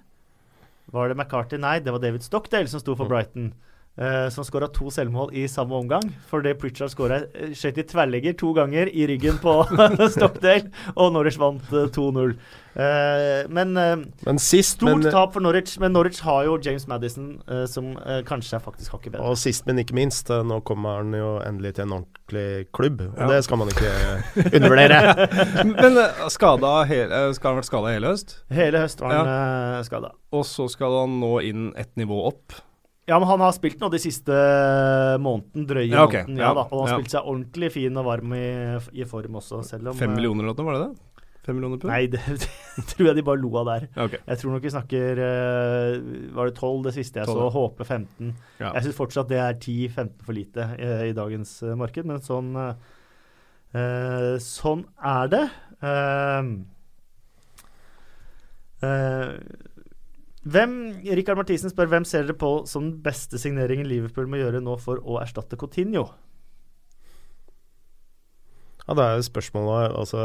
[0.93, 1.57] Var det McCarty?
[1.57, 3.09] Nei, det var David Stockdale som sto for Mm.
[3.11, 3.53] Brighton.
[3.97, 6.09] Eh, som skåra to selvmål i samme omgang.
[6.31, 7.21] Fordi Pritchard skåra
[7.53, 9.59] skjøt i tverrlegger to ganger i ryggen på
[10.15, 12.35] Stockdale, og Norwich vant uh, 2-0.
[12.73, 16.87] Uh, men eh, Men sist, Stort men, tap for Norwich, men Norwich har jo James
[16.89, 19.27] Madison, eh, som eh, kanskje er faktisk hakket bedre.
[19.29, 23.03] og sist, men ikke minst, eh, nå kommer han jo endelig til en ordentlig klubb.
[23.11, 23.27] Og Ja.
[23.29, 23.91] det skal man ikke
[24.57, 25.29] undervurdere.
[25.83, 28.33] Men uh, skada hele, skal han ha vært skada hele høst?
[28.49, 29.83] Hele høst var han ja.
[29.85, 30.11] skada.
[30.33, 32.57] Og så skal han nå inn ett nivå opp.
[33.05, 34.35] Ja, men han har spilt nå de siste
[35.19, 36.23] måneden, drøye Ja, okay.
[36.23, 36.39] måneden.
[36.39, 36.99] Ja, da, og han har ja.
[37.01, 38.45] spilt seg ordentlig fin og varm i,
[38.95, 41.09] i form også, selv om Fem eh, millioner eller noe, var det det?
[41.43, 41.91] Fem millioner pund?
[41.91, 42.21] Nei, det,
[42.77, 43.87] det tror jeg de bare lo av der.
[44.05, 44.21] Okay.
[44.23, 45.97] Jeg tror nok vi snakker eh,
[46.37, 47.49] Var det 12 det siste jeg 12, så?
[47.57, 48.29] Håpe 15.
[48.61, 48.69] Ja.
[48.69, 52.55] Jeg syns fortsatt det er 10-15 for lite i, i dagens eh, marked, men sånn
[52.55, 52.93] eh,
[53.75, 55.43] eh, Sånn er det.
[55.83, 56.53] Uh,
[58.87, 59.35] eh,
[60.43, 60.73] hvem,
[61.15, 64.75] Rikard Mathisen spør hvem ser dere på som den beste signeringen Liverpool må gjøre nå
[64.81, 66.09] for å erstatte Coutinho?
[68.83, 70.21] Ja, det er jo spørsmålet Altså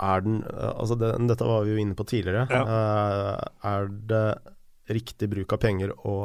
[0.00, 2.46] Er den Altså, det, dette var vi jo inne på tidligere.
[2.48, 4.24] Eh, er det
[4.92, 6.16] riktig bruk av penger å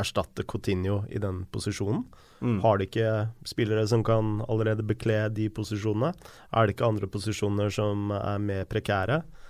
[0.00, 2.02] erstatte Coutinho i den posisjonen?
[2.40, 2.58] Mm.
[2.64, 3.12] Har de ikke
[3.48, 6.10] spillere som kan allerede bekle de posisjonene?
[6.52, 9.20] Er det ikke andre posisjoner som er mer prekære?
[9.22, 9.45] Eh,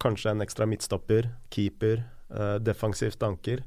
[0.00, 3.64] kanskje en ekstra midtstopper, keeper, eh, defensivt anker.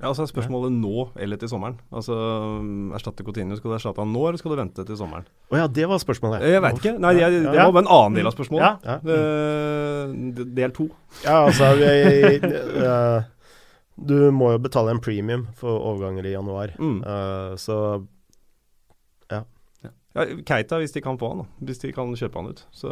[0.00, 1.74] Ja, altså er Spørsmålet nå eller til sommeren?
[1.92, 5.26] Altså um, Erstatte Coutinho, skal du erstatte han nå, eller skal du vente til sommeren?
[5.52, 6.46] Å ja, det var spørsmålet.
[6.48, 6.94] Jeg veit ikke.
[7.04, 8.86] Nei, jeg, det var en annen del av spørsmålet.
[8.86, 8.94] Ja.
[8.96, 9.18] Ja.
[9.18, 10.86] Eh, del to.
[11.26, 12.40] Ja, altså jeg,
[12.80, 13.28] uh,
[14.00, 16.72] Du må jo betale en premium for overganger i januar.
[16.80, 17.02] Mm.
[17.04, 17.76] uh, så
[20.10, 21.66] Ja, Keita, hvis de kan få han, da.
[21.68, 22.64] Hvis de kan kjøpe han ut.
[22.74, 22.90] Så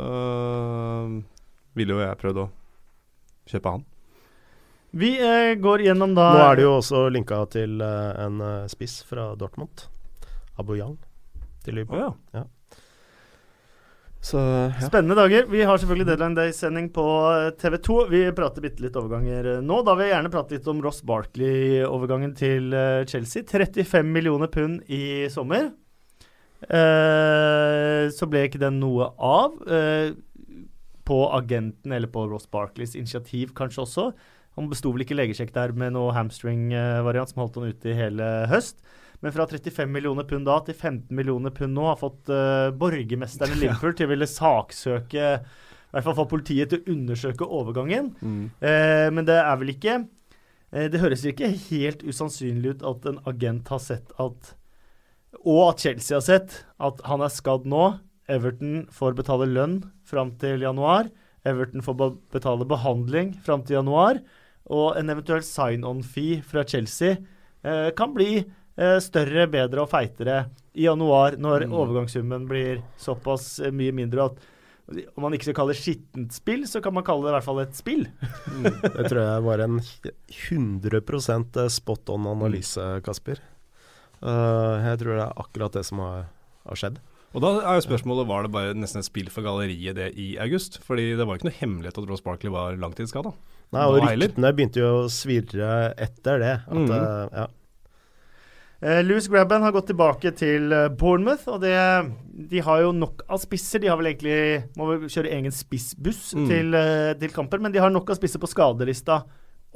[1.77, 2.49] ville jo jeg prøvd å
[3.49, 3.87] kjøpe han.
[4.91, 8.69] Vi eh, går gjennom da Nå er det jo også linka til eh, en eh,
[8.73, 9.85] spiss fra Dortmund.
[10.59, 10.97] Abouyang
[11.65, 12.07] til Liverpool.
[12.09, 12.47] Oh, ja.
[14.25, 14.87] Så ja.
[14.89, 15.45] Spennende dager.
[15.53, 17.99] Vi har selvfølgelig Deadline Day-sending på eh, TV 2.
[18.11, 19.83] Vi prater bitte litt overganger eh, nå.
[19.87, 22.73] Da vil jeg gjerne prate litt om Ross Barkley-overgangen til
[23.11, 23.45] Chelsea.
[23.45, 25.69] 35 millioner pund i sommer.
[26.59, 29.55] Eh, så ble ikke den noe av.
[29.69, 30.11] Eh,
[31.09, 34.07] på agenten eller på Ross Barkleys initiativ kanskje også.
[34.59, 38.27] Han besto vel ikke legesjekk der med noe hamstring-variant som holdt han ute i hele
[38.51, 38.83] høst.
[39.23, 43.57] Men fra 35 millioner pund da til 15 millioner pund nå har fått uh, borgermesteren
[43.57, 48.13] i Liverpool til å ville saksøke I hvert fall få politiet til å undersøke overgangen.
[48.21, 48.45] Mm.
[48.63, 53.23] Uh, men det er vel ikke uh, Det høres ikke helt usannsynlig ut at en
[53.31, 54.53] agent har sett at
[55.43, 57.89] Og at Chelsea har sett at han er skadd nå.
[58.29, 59.79] Everton får betale lønn
[60.09, 61.09] fram til januar.
[61.49, 61.97] Everton får
[62.35, 64.21] betale behandling fram til januar.
[64.69, 67.15] og en eventuell sign-on-fee fra Chelsea
[67.65, 68.35] eh, kan bli
[68.77, 70.43] eh, større, bedre og feitere
[70.77, 71.73] i januar, når Mm.
[71.73, 74.37] overgangssummen blir såpass eh, mye mindre at
[75.17, 77.45] om man ikke skal kalle det skittent spill, så kan man kalle det i hvert
[77.45, 78.07] fall et spill.
[78.63, 79.81] Det tror jeg var en
[80.33, 83.41] 100% spot on analyse, Kasper.
[84.23, 86.25] Uh, jeg tror det er akkurat det som har,
[86.67, 86.97] har skjedd.
[87.39, 90.33] Og da er jo spørsmålet var det bare nesten et spill for galleriet det i
[90.43, 90.81] august?
[90.83, 93.31] Fordi det var ikke noe hemmelighet at Ross Barkley var langtidsskada.
[93.77, 96.57] Nei, og ryktene begynte jo å svirre etter det.
[96.67, 96.91] At, mm.
[96.97, 97.47] eh, ja.
[98.79, 101.75] Uh, Louis Grabban har gått tilbake til eh, Bournemouth, og det,
[102.51, 103.83] de har jo nok av spisser.
[103.83, 104.37] De har vel egentlig
[104.79, 106.47] må vel kjøre egen spissbuss Mm.
[106.51, 109.21] til, uh, til kamper, men de har nok av spisser på skadelista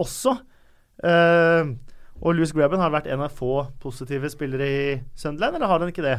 [0.03, 0.35] også.
[1.03, 1.75] Uh,
[2.23, 4.87] og Louis Grabban har vært en av få positive spillere i
[5.19, 6.19] Sunderland, eller har han ikke det?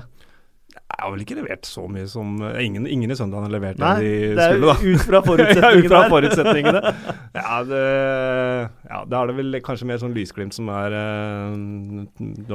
[0.93, 3.93] Jeg har vel ikke levert så mye som Ingen, ingen i søndagen har levert Nei,
[3.99, 4.93] det de det er skulle, da.
[4.93, 5.21] ut fra
[5.63, 6.81] ja, ut fra forutsetningene.
[7.33, 7.79] Ja, det,
[8.85, 12.03] ja, da er det vel kanskje mer sånn lysglimt som er eh,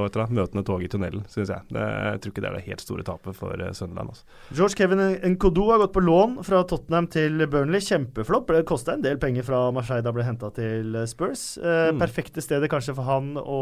[0.05, 1.65] etter det, møtende tog i tunnelen, syns jeg.
[1.75, 4.15] Det, jeg tror ikke det er det helt store tapet for uh, Sunderland.
[4.15, 4.39] Altså.
[4.55, 5.03] George Kevin
[5.35, 7.83] Nkodo har gått på lån fra Tottenham til Burnley.
[7.83, 8.55] Kjempeflopp.
[8.55, 11.49] Det kosta en del penger fra Marseille da ble henta til Spurs.
[11.59, 12.01] Uh, Mm.
[12.03, 13.59] Perfekte stedet kanskje for han å,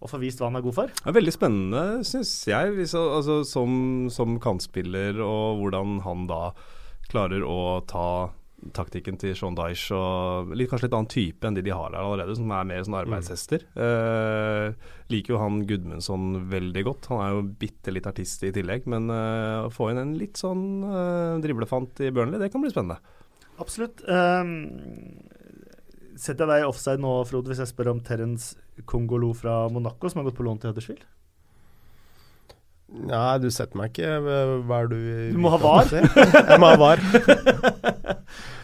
[0.00, 0.92] å få vist hva han er god for.
[1.06, 3.72] Er veldig spennende, syns jeg, hvis, altså, som,
[4.08, 6.42] som kantspiller, og hvordan han da
[7.10, 8.30] klarer å ta
[8.76, 12.02] taktikken til Sean Dyche og litt, kanskje litt annen type enn de de har der
[12.02, 13.64] allerede, som er mer sånn arbeidshester.
[13.72, 17.08] Eh, liker jo han Gudmundsson veldig godt.
[17.12, 20.40] Han er jo bitte litt artist i tillegg, men eh, å få inn en litt
[20.40, 23.00] sånn eh, driblefant i Burnley, det kan bli spennende.
[23.60, 24.04] Absolutt.
[24.08, 24.52] Um,
[26.16, 30.08] setter jeg deg i offside nå, Frode, hvis jeg spør om Terence Kongolo fra Monaco,
[30.08, 31.08] som har gått på lån til Huddersfield?
[32.90, 34.16] Nei, du setter meg ikke
[34.66, 34.96] Hva er du
[35.30, 35.92] Du må ha var.
[35.94, 37.02] Jeg må ha var.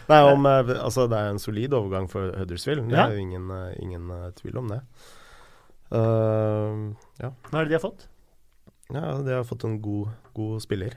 [0.07, 2.85] Nei, om, eh, altså, det er en solid overgang for Huddersfield.
[2.91, 4.79] Det er jo ingen, eh, ingen eh, tvil om det.
[5.87, 7.31] Uh, ja.
[7.47, 8.07] Hva er det de har fått?
[8.91, 10.95] ja, de har fått en god, god spiller.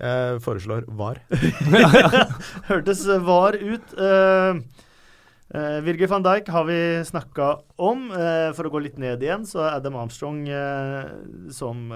[0.00, 1.20] Jeg foreslår VAR.
[2.70, 3.94] Hørtes var ut.
[3.98, 4.62] Uh,
[5.54, 8.10] uh, Virgil van Dijk har vi snakka om.
[8.12, 11.88] Uh, for å gå litt ned igjen, så er Adam Armstrong, uh, som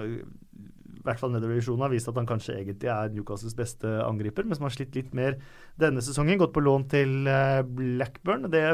[1.05, 4.47] i hvert fall nedover divisjonen, har vist at han kanskje egentlig er Newcastles beste angriper,
[4.49, 5.37] men som har slitt litt mer
[5.81, 6.39] denne sesongen.
[6.41, 8.49] Gått på lån til uh, Blackburn.
[8.53, 8.65] Det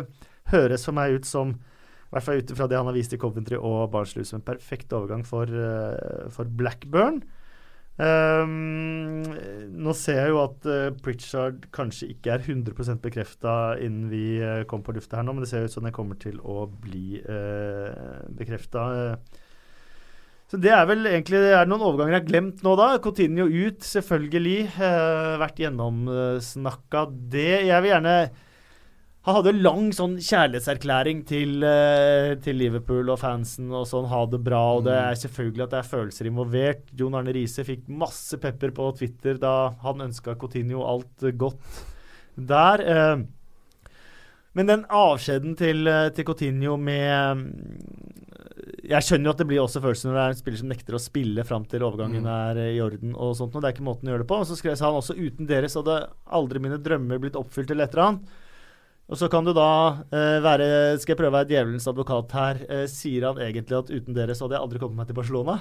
[0.53, 3.19] høres for meg ut som i hvert fall ut ifra det han har vist i
[3.23, 7.21] Coventry og Barnsley, som en perfekt overgang for, uh, for Blackburn.
[8.01, 9.27] Um,
[9.77, 14.63] nå ser jeg jo at uh, Pritchard kanskje ikke er 100 bekrefta innen vi uh,
[14.71, 17.21] kom på lufta her nå, men det ser ut som den kommer til å bli
[17.21, 18.87] uh, bekrefta.
[20.51, 22.89] Så det er vel egentlig det er noen overganger jeg har glemt nå, da.
[23.05, 24.57] Coutinho ut, selvfølgelig.
[25.39, 27.53] Vært gjennomsnakka det.
[27.69, 28.17] Jeg vil gjerne
[29.27, 34.09] han hadde lang sånn kjærlighetserklæring til, eh, til Liverpool og fansen og sånn.
[34.09, 34.63] Ha det bra.
[34.79, 36.87] Og det er selvfølgelig at det er følelser involvert.
[36.97, 41.85] Jon Arne Riise fikk masse pepper på Twitter da han ønska Coutinho alt godt
[42.37, 42.81] der.
[42.81, 43.23] Eh.
[44.57, 48.17] Men den avskjeden til, eh, til Coutinho med mm,
[48.91, 50.97] Jeg skjønner jo at det blir også følelser når det er en spiller som nekter
[50.97, 52.33] å spille fram til overgangen Mm.
[52.51, 53.15] er i orden.
[53.15, 54.41] og sånt, og Det er ikke måten å gjøre det på.
[54.41, 57.85] Og så skrev han også uten dere så hadde aldri mine drømmer blitt oppfylt eller
[57.85, 58.23] et eller annet.
[59.11, 59.69] Og så kan du da
[60.15, 60.67] eh, være
[61.03, 62.61] Skal jeg prøve å være djevelens advokat her?
[62.71, 65.57] Eh, sier han egentlig at uten dere så hadde jeg aldri kommet meg til Barcelona?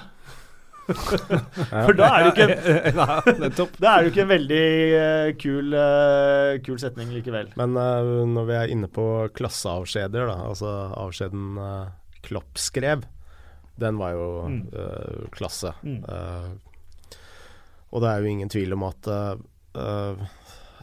[0.90, 2.46] For da er det ikke,
[2.98, 4.62] Nei, da er det ikke en veldig
[5.00, 7.52] eh, kul, eh, kul setning likevel.
[7.60, 9.04] Men eh, når vi er inne på
[9.38, 11.92] klasseavskjeder, da, altså avskjeden uh,
[12.26, 13.06] Klopp skrev,
[13.80, 14.64] den var jo Mm.
[14.74, 15.70] eh, klasse.
[15.86, 16.00] Mm.
[16.10, 17.14] Eh,
[17.90, 19.38] og det er jo ingen tvil om at eh,
[19.78, 20.26] eh,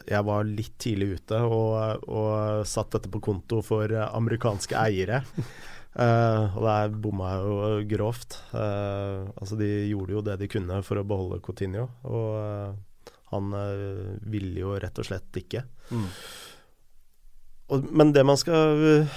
[0.08, 5.22] jeg var litt tidlig ute og, og satt dette på konto for amerikanske eiere.
[5.98, 8.40] Uh, og der bomma jeg jo grovt.
[8.54, 13.52] Uh, altså De gjorde jo det de kunne for å beholde Coutinho, og uh, han
[14.32, 15.66] ville jo rett og slett ikke.
[15.92, 16.06] Mm.
[17.76, 19.10] Og, men det man skal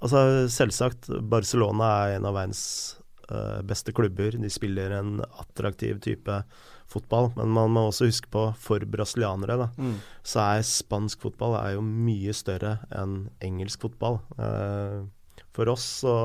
[0.00, 2.62] Altså Selvsagt, Barcelona er en av verdens
[3.68, 4.36] beste klubber.
[4.40, 6.38] De spiller en attraktiv type
[6.90, 7.30] fotball.
[7.36, 9.96] Men man må også huske på, for brasilianere, da, Mm.
[10.26, 14.20] så er spansk fotball er jo mye større enn engelsk fotball.
[14.38, 15.06] Uh,
[15.54, 16.16] for oss så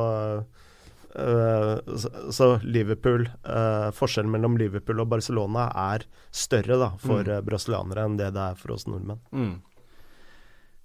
[1.16, 7.46] uh, så, så Liverpool uh, Forskjellen mellom Liverpool og Barcelona er større da, for Mm.
[7.48, 9.20] brasilianere enn det det er for oss nordmenn.
[9.32, 9.56] Mm.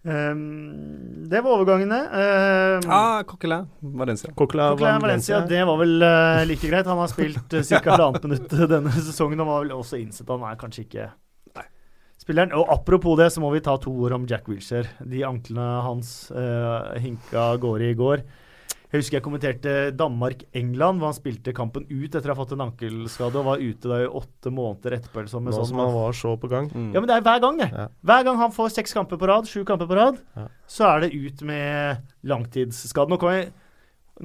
[0.03, 1.99] Um, det var overgangene.
[2.09, 4.33] Um, Ah, Coquelin, Valencia.
[4.35, 4.99] Coquelin Valencia.
[5.01, 6.87] Valencia, det var vel uh, like greit.
[6.89, 7.83] Han har spilt uh, ca.
[7.91, 11.09] halvannet minutt denne sesongen og var vel også innsett han er kanskje ikke
[11.59, 11.67] Nei.
[12.23, 12.55] spilleren.
[12.57, 14.89] Og apropos det, så må vi ta to ord om Jack Wilshere.
[15.05, 18.25] De anklene hans uh, hinka av gårde i går.
[18.91, 22.65] Jeg husker jeg kommenterte Danmark-England, hvor han spilte kampen ut etter å ha fått en
[22.65, 25.23] ankelskade og var ute da i åtte måneder etterpå.
[25.31, 26.67] Sånn, Nå sånn, som han var så på gang.
[26.75, 26.89] Mm.
[26.97, 27.69] Ja, men det er hver gang, det.
[27.71, 27.85] Ja.
[28.11, 30.49] Hver gang han får seks kamper på rad, sju kamper på rad, Ja.
[30.67, 33.15] så er det ut med langtidsskade.
[33.15, 33.53] Nå,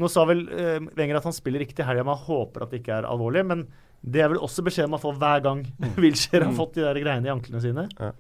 [0.02, 2.98] nå sa vel uh, Wenger at han spiller til helga, men håper at det ikke
[3.04, 3.46] er alvorlig.
[3.46, 3.68] Men
[4.02, 5.62] det er vel også beskjeden man får hver gang
[6.02, 6.58] Wilshere har Mm.
[6.58, 7.86] fått de der greiene i anklene sine.
[8.00, 8.12] Ja.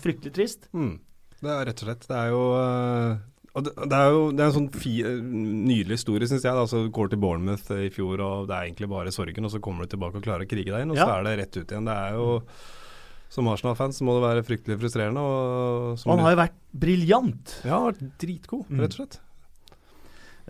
[0.00, 0.68] Fryktelig trist.
[0.72, 0.96] Mm.
[1.42, 3.16] Det er rett og slett Det er jo øh,
[3.54, 6.54] og det, det er jo det er en sånn fi, nydelig historie, syns jeg.
[6.56, 9.84] Altså, Går til Bournemouth i fjor, og det er egentlig bare sorgen, og så kommer
[9.84, 11.88] du tilbake og klarer å krige deg inn, og så er det rett ut igjen.
[11.90, 12.28] Det er jo
[13.32, 15.20] Som Arsenal-fans må det være fryktelig frustrerende.
[15.24, 17.54] Og, som Han har jo vært briljant.
[17.64, 18.80] Ja, han har vært dritgod, Mm.
[18.84, 19.20] rett og slett.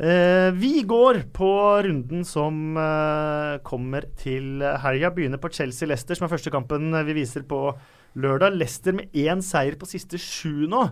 [0.03, 1.51] Eh, vi går på
[1.85, 5.11] runden som eh, kommer til helga.
[5.15, 7.74] Begynner på Chelsea-Leicester, som er første kampen vi viser på
[8.16, 8.57] lørdag.
[8.59, 10.87] Leicester med én seier på siste sju nå.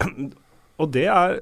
[0.82, 1.38] Og det er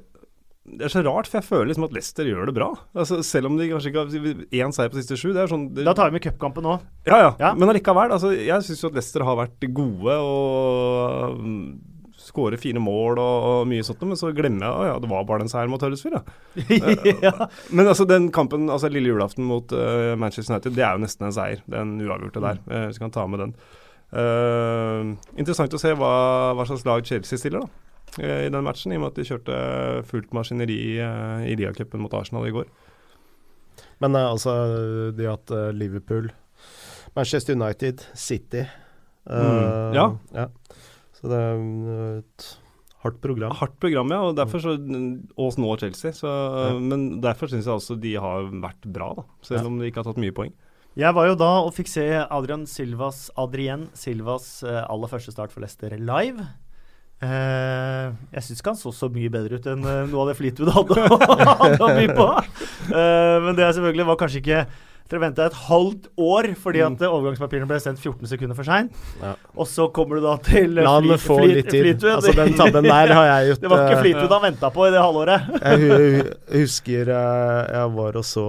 [0.64, 2.70] det er så rart, for jeg føler liksom at Leicester gjør det bra.
[2.96, 5.28] Altså, selv om de kanskje ikke har én seier på siste sju.
[5.36, 6.78] Det er sånn det, Da tar vi med cupkampen nå.
[7.04, 7.32] Ja, ja.
[7.42, 7.50] Ja.
[7.52, 8.14] Men allikevel.
[8.16, 11.58] Altså, jeg syns jo at Leicester har vært gode og um,
[12.24, 15.28] skårer fine mål og, og mye sånt, men så glemmer jeg at ja, det var
[15.28, 16.96] bare den seieren mot Huddersfield, ja.
[17.28, 17.50] ja.
[17.68, 21.28] Men altså den kampen, altså lille julaften mot uh, Manchester United, det er jo nesten
[21.28, 21.64] en seier.
[21.68, 22.64] Den uavgjorte der.
[22.70, 23.56] Uh, vi kan ta med den.
[24.14, 26.14] Uh, interessant å se hva,
[26.56, 27.84] hva slags lag Chelsea stiller, da.
[28.20, 29.58] Uh, I den matchen, i og med at de kjørte
[30.10, 32.66] fullt maskineri uh, i Liacupen mot Arsenal i går.
[34.02, 34.52] Men eh, altså,
[35.16, 36.28] de har hatt eh, Liverpool,
[37.16, 38.70] Manchester United, City eh,
[39.30, 39.94] Mm,
[40.34, 40.46] ja.
[41.16, 42.46] Så det er eh, et
[43.04, 43.54] hardt program.
[43.58, 44.18] Hardt program, ja.
[44.28, 46.12] Og derfor så, og nå Chelsea.
[46.16, 46.28] Så,
[46.82, 49.24] Men derfor syns jeg også de har vært bra, da.
[49.46, 49.66] Selv Ja.
[49.70, 50.52] om de ikke har tatt mye poeng.
[50.98, 55.50] Jeg var jo da og fikk se Adrian Silvas, Adrien Silvas eh, aller første start
[55.54, 56.44] for Leicester live.
[57.22, 60.38] Eh, jeg syns ikke han så så mye bedre ut enn uh, noe av det
[60.40, 61.04] Fleetwood hadde,
[61.62, 62.26] hadde å by på.
[62.90, 64.64] Uh, men det selvfølgelig var kanskje ikke
[65.04, 68.94] Dere venta et halvt år fordi at eh, overgangspapirene ble sendt 14 sekunder for seint.
[69.20, 69.34] Ja.
[69.52, 72.00] Og så kommer du da til La han få litt tid.
[72.08, 74.94] Altså, den tabben der har jeg gjort Det var ikke Fleetwood han venta på i
[74.94, 75.50] det halvåret.
[75.60, 78.46] Jeg hu hu- husker jeg var og så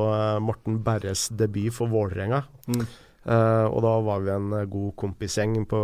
[0.47, 2.45] Morten Berres debut for Vålerenga.
[2.71, 2.87] Mm.
[3.25, 5.79] Eh, og da var vi en eh, god kompisgjeng på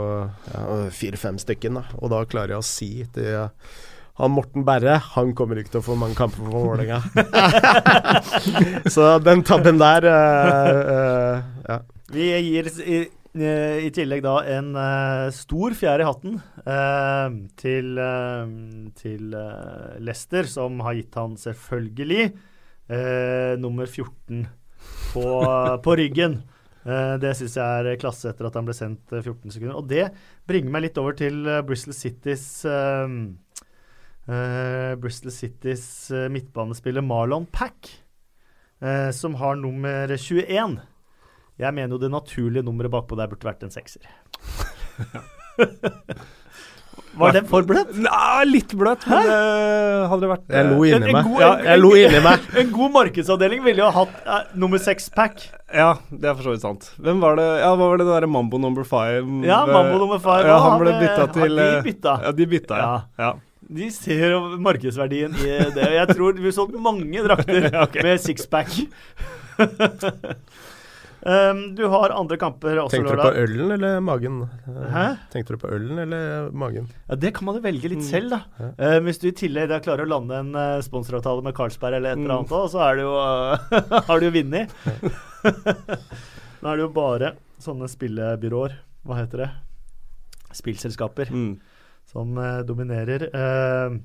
[0.52, 1.80] ja, fire-fem stykken.
[1.80, 1.88] Da.
[1.98, 3.80] Og da klarer jeg å si til uh,
[4.22, 7.00] han Morten Berre Han kommer ikke til å få mange kamper for Vålerenga.
[8.94, 11.80] så den tabben der uh, Ja.
[12.12, 13.00] Vi gir i,
[13.88, 14.74] i tillegg da en
[15.32, 16.42] stor fjær i hatten
[17.56, 19.32] til, uh, til
[20.04, 22.26] Leicester, som har gitt han selvfølgelig
[23.64, 24.44] nummer 14
[25.14, 25.24] på,
[25.86, 26.42] på ryggen.
[26.82, 29.78] Eh, det syns jeg er klasse etter at han ble sendt eh, 14 sekunder.
[29.78, 30.08] Og det
[30.50, 33.18] bringer meg litt over til eh, Bristol Citys eh,
[34.28, 37.90] uh, Bristol Citys eh, midtbanespiller Marlon Pack,
[38.84, 40.80] uh, som har nummer 21.
[41.62, 44.08] Jeg mener jo det naturlige nummeret bakpå der burde vært en sekser.
[47.20, 47.90] Var den for bløt?
[48.00, 51.26] Nei, litt bløt, men det hadde det vært Jeg lo inni meg.
[51.28, 52.46] god- Ja, jeg lo inni meg.
[52.62, 55.44] En god markedsavdeling ville jo ha hatt eh, nummer seks-pack.
[55.76, 56.88] Ja, det er for så vidt sant.
[57.00, 59.24] Hvem var det Ja, hva var det der derre Mambo number five?
[59.48, 60.48] Ja, Mambo nummer five.
[60.48, 62.16] Ja, han ble bytta til har de eh, bytta?
[62.24, 62.94] Ja, de bytta, ja.
[63.20, 63.32] ja.
[63.72, 65.86] De ser jo markedsverdien i det.
[65.96, 68.04] Jeg tror vi har solgt mange drakter okay.
[68.04, 68.72] med sixpack.
[71.26, 73.42] um, du har andre kamper også Tenkte du på lørdag.
[73.44, 74.38] ølen eller magen?
[74.68, 75.06] Eh, Hæ?
[75.34, 76.88] Tenkte du på ølen eller magen?
[77.10, 78.10] Ja, Det kan man jo velge litt Mm.
[78.10, 78.42] selv, da.
[78.78, 82.12] Eh, hvis du i tillegg da klarer å lande en uh, sponsoravtale med Carlsberg eller
[82.14, 82.70] et eller annet, mm.
[82.70, 84.70] så er det jo, uh, har du jo vunnet.
[86.62, 88.76] Nå er det jo bare sånne spillebyråer,
[89.06, 89.52] hva heter det,
[90.54, 91.60] spillselskaper, Mm.
[92.12, 92.36] som
[92.68, 93.30] dominerer.
[93.34, 94.00] Eh,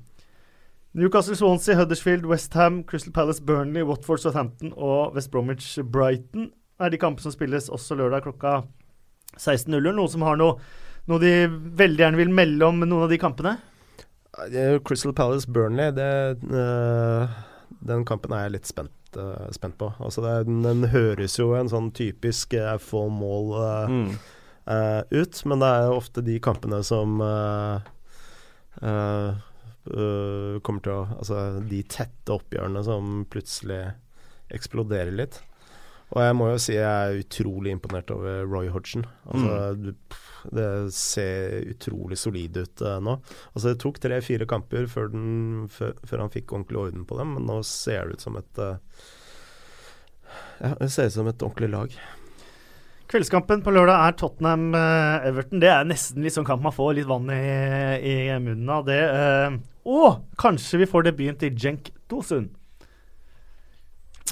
[0.97, 6.99] Newcastle, Swansea, Huddersfield, Westham, Crystal Palace, Burnley, Watford, Southampton og West Bromwich, Brighton er de
[7.01, 8.51] kampene som spilles også lørdag klokka
[9.37, 9.79] 16.00.
[9.93, 10.59] Noen som har noe,
[11.09, 13.55] noe de veldig gjerne vil melde om noen av de kampene?
[14.51, 16.09] Eh, Crystal Palace Burnley, det,
[16.53, 17.27] øh,
[17.89, 19.91] den kampen er jeg litt spent, eh, spent på.
[19.97, 24.09] Altså det, den, den høres jo en sånn typisk uh, få mål eh, Mm.
[25.15, 27.85] ut, men det er jo ofte de kampene som eh,
[28.83, 29.29] eh,
[29.87, 31.37] eh, kommer til å Altså
[31.69, 33.93] de tette oppgjørene som plutselig
[34.51, 35.39] eksploderer litt.
[36.15, 39.03] Og jeg må jo si jeg er utrolig imponert over Roy Hodgson.
[39.27, 40.19] Altså, mm.
[40.55, 43.17] det ser utrolig solid ut uh, nå.
[43.51, 47.33] Altså Det tok tre-fire kamper før, den, før, før han fikk ordentlig orden på dem,
[47.35, 48.77] men nå ser det ut som et uh,
[50.61, 51.97] Ja, det ser ut som et ordentlig lag.
[53.07, 55.61] Kveldskampen på lørdag er Tottenham-Everton.
[55.63, 57.43] Det er nesten litt sånn kamp man får litt vann i,
[58.03, 58.87] i munnen av.
[58.87, 58.99] det.
[59.11, 62.49] Uh, og kanskje vi får debuten til Jenk Dosun.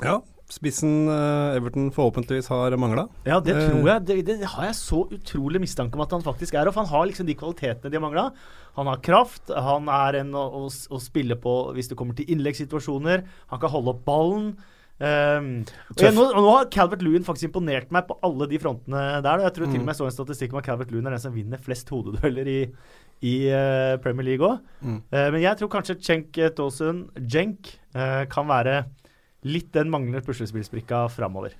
[0.04, 0.18] Ja,
[0.52, 3.08] spissen eh, Everton forhåpentligvis har mangla.
[3.26, 3.70] Ja, det Eh.
[3.70, 4.06] tror jeg.
[4.06, 6.68] Det, det har jeg så utrolig mistanke om at han faktisk er.
[6.68, 8.32] Og han har liksom de kvalitetene de har mangla.
[8.76, 9.50] Han har kraft.
[9.50, 13.26] Han er en å, å, å spille på hvis det kommer til innleggssituasjoner.
[13.52, 14.56] Han kan holde opp ballen.
[14.96, 18.60] Um, og jeg, nå, og nå har Calvert Lewin faktisk imponert meg på alle de
[18.62, 19.42] frontene der.
[19.42, 21.18] Og jeg tror til og med jeg så en statistikk om at Calvert Lewin er
[21.18, 22.62] den som vinner flest hodedueller i,
[23.28, 24.62] i uh, Premier League òg.
[24.80, 25.02] Mm.
[25.12, 28.86] men jeg tror kanskje Cenk Dawson, Jenk, uh, kan være
[29.46, 31.56] litt den mangler puslespillsprikka framover.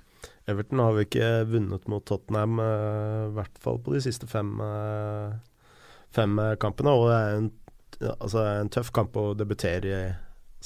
[0.50, 4.52] Everton har jo ikke vunnet mot Tottenham, eh, i hvert fall på de siste fem,
[4.62, 5.34] eh,
[6.14, 6.94] fem eh, kampene.
[6.94, 7.50] Og det er en,
[8.18, 10.06] altså en tøff kamp å debutere i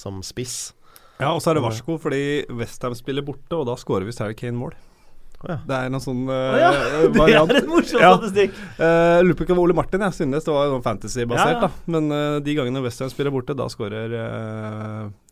[0.01, 0.73] som spiss.
[1.21, 2.23] Ja, og så er det varsko fordi
[2.57, 4.73] Westham spiller borte, og da skårer visst Harry Kane mål.
[5.41, 5.57] Ja.
[5.65, 6.69] Det er en sånn uh, ja,
[7.17, 8.11] det er en morsom Ja.
[8.19, 8.57] statistikk.
[8.77, 11.57] Uh, Lurer på om Ole Martin, jeg synes det var fantasy-basert.
[11.57, 11.69] Ja, ja.
[11.69, 14.17] da Men uh, de gangene Westham spiller borte, da skårer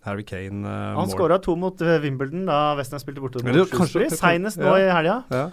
[0.06, 4.10] Harry Kane uh, Han skåra to mot eh, Wimbledon da Western spilte borte mot Shrewsbury.
[4.14, 4.84] Senest nå ja.
[4.86, 5.16] i helga.
[5.34, 5.48] Ja.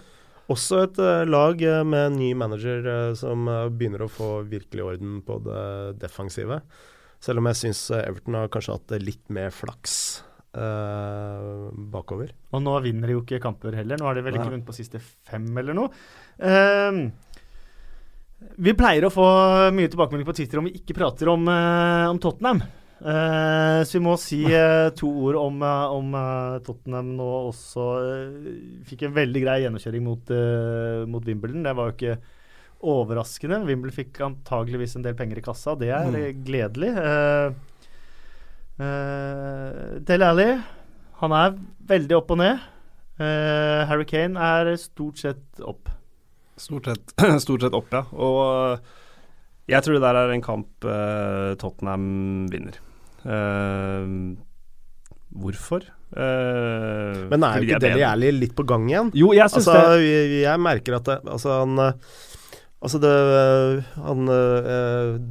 [0.52, 4.84] Også et uh, lag med en ny manager uh, som uh, begynner å få virkelig
[4.84, 5.64] orden på det
[6.04, 6.60] defensive.
[7.22, 9.94] Selv om jeg syns Everton har kanskje hatt litt mer flaks
[10.52, 12.34] eh, bakover.
[12.52, 13.98] Og nå vinner de jo ikke kamper heller.
[13.98, 15.88] Nå har de vel ikke vunnet på siste fem eller noe.
[16.44, 17.00] Ehm,
[18.60, 19.26] vi pleier å få
[19.74, 22.60] mye tilbakemelding på Twitter om vi ikke prater om, om Tottenham.
[22.96, 26.14] Eh, så vi må si uh, to ord om, uh, om
[26.64, 27.84] Tottenham nå også.
[28.88, 30.32] fikk en veldig grei gjennomkjøring mot,
[31.12, 31.66] mot Wimbledon.
[31.66, 32.16] Det var jo ikke
[32.86, 33.58] overraskende.
[33.68, 35.74] Wimbledon fikk antageligvis en del penger i kassa.
[35.76, 36.44] Det er Mm.
[36.46, 36.92] gledelig.
[36.96, 37.52] Uh,
[38.80, 40.48] uh, Del Alli,
[41.20, 41.56] han er
[41.92, 42.64] veldig opp og ned.
[43.18, 45.88] Harry Kane er stort sett opp.
[46.60, 47.14] Stort sett,
[47.44, 48.02] stort sett opp, ja.
[48.12, 48.80] Og
[49.72, 50.68] jeg tror det der er en kamp
[51.60, 52.76] Tottenham vinner.
[53.26, 54.06] Eh,
[55.36, 55.82] hvorfor?
[56.16, 59.10] Eh, Men er jo ikke de Deli Alli litt på gang igjen?
[59.18, 60.06] Jo, jeg syns Altså, det.
[60.06, 61.92] jeg, jeg merker at det, altså han eh,
[62.86, 63.10] Altså det
[64.04, 64.26] han,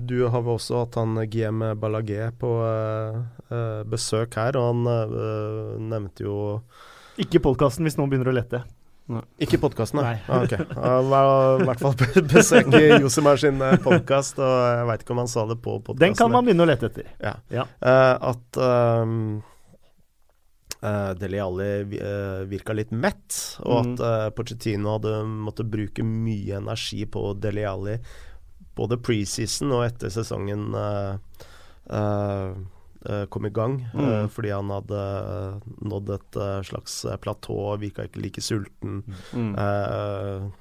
[0.10, 2.50] Du har vel også hatt han GM Ballagé på
[3.88, 6.38] besøk her, og han nevnte jo
[7.22, 8.64] Ikke podkasten hvis noen begynner å lette.
[9.38, 10.16] Ikke podkasten, Nei.
[10.26, 10.54] Ah, ok.
[10.58, 15.30] i hvert fall på besøk i Josimar sin podkast, og jeg veit ikke om han
[15.30, 16.02] sa det på podkasten.
[16.08, 17.12] Den kan man begynne å lete etter.
[17.22, 17.36] Ja.
[17.54, 17.68] Ja.
[17.86, 18.60] Uh, at
[19.06, 19.14] um,
[20.82, 21.70] uh, Deli Alli
[22.02, 23.30] uh, virka litt mett,
[23.62, 23.94] og Mm.
[23.94, 25.14] at uh, Pochettino hadde
[25.46, 28.00] måttet bruke mye energi på Deli Alli
[28.76, 31.16] både preseason og etter sesongen uh,
[33.30, 34.30] kom i gang, uh, Mm.
[34.34, 39.04] fordi han hadde uh, nådd et uh, slags platå, virka ikke like sulten.
[39.34, 39.52] Mm.
[39.56, 40.52] Uh,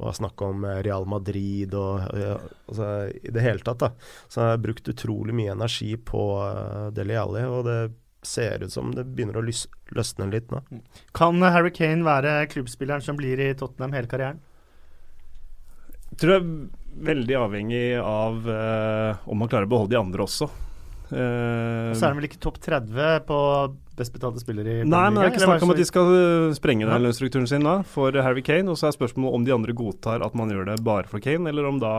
[0.00, 2.38] og har snakka om eh, Real Madrid og ja,
[2.70, 3.82] altså, i det hele tatt.
[3.82, 3.90] da.
[4.32, 7.92] Så jeg har brukt utrolig mye energi på uh, Deli Alli, og det
[8.24, 10.62] ser ut som det begynner å lys løsne litt nå.
[11.16, 14.40] Kan Harry Kane være klubbspilleren som blir i Tottenham hele karrieren?
[16.20, 20.48] tror jeg er veldig avhengig av uh, om man klarer å beholde de andre også.
[21.10, 23.38] Eh, Og så er han vel ikke topp 30 på
[24.00, 26.10] best betalte spillere i Premier Nei, men det er ikke snakk om at de skal
[26.14, 26.94] uh, sprenge Ja.
[26.94, 28.70] den lønnsstrukturen sin da, for Harry Kane.
[28.72, 31.48] Og så er spørsmålet om de andre godtar at man gjør det bare for Kane,
[31.50, 31.94] eller om da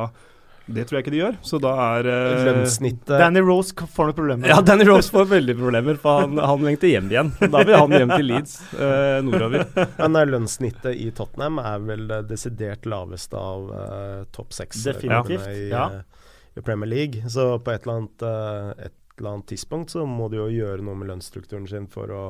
[0.71, 1.35] Det tror jeg ikke de gjør.
[1.43, 4.47] Så da er uh, Lønnssnittet Danny Rose får noen problemer.
[4.47, 7.31] Ja, Danny Rose får veldig problemer, for han, han lengter hjem igjen.
[7.41, 9.65] Da vil han hjem til Leeds uh, nordover.
[9.97, 15.01] Men eh, lønnssnittet i Tottenham er vel det desidert laveste av uh, topp seks eh,
[15.01, 15.87] klubbene i, ja.
[15.99, 17.25] eh, i Premier League.
[17.27, 20.83] Så på et eller, annet, eh, et eller annet tidspunkt så må de jo gjøre
[20.85, 22.23] noe med lønnsstrukturen sin for å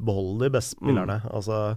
[0.00, 1.18] beholde de beste spillerne.
[1.28, 1.76] Altså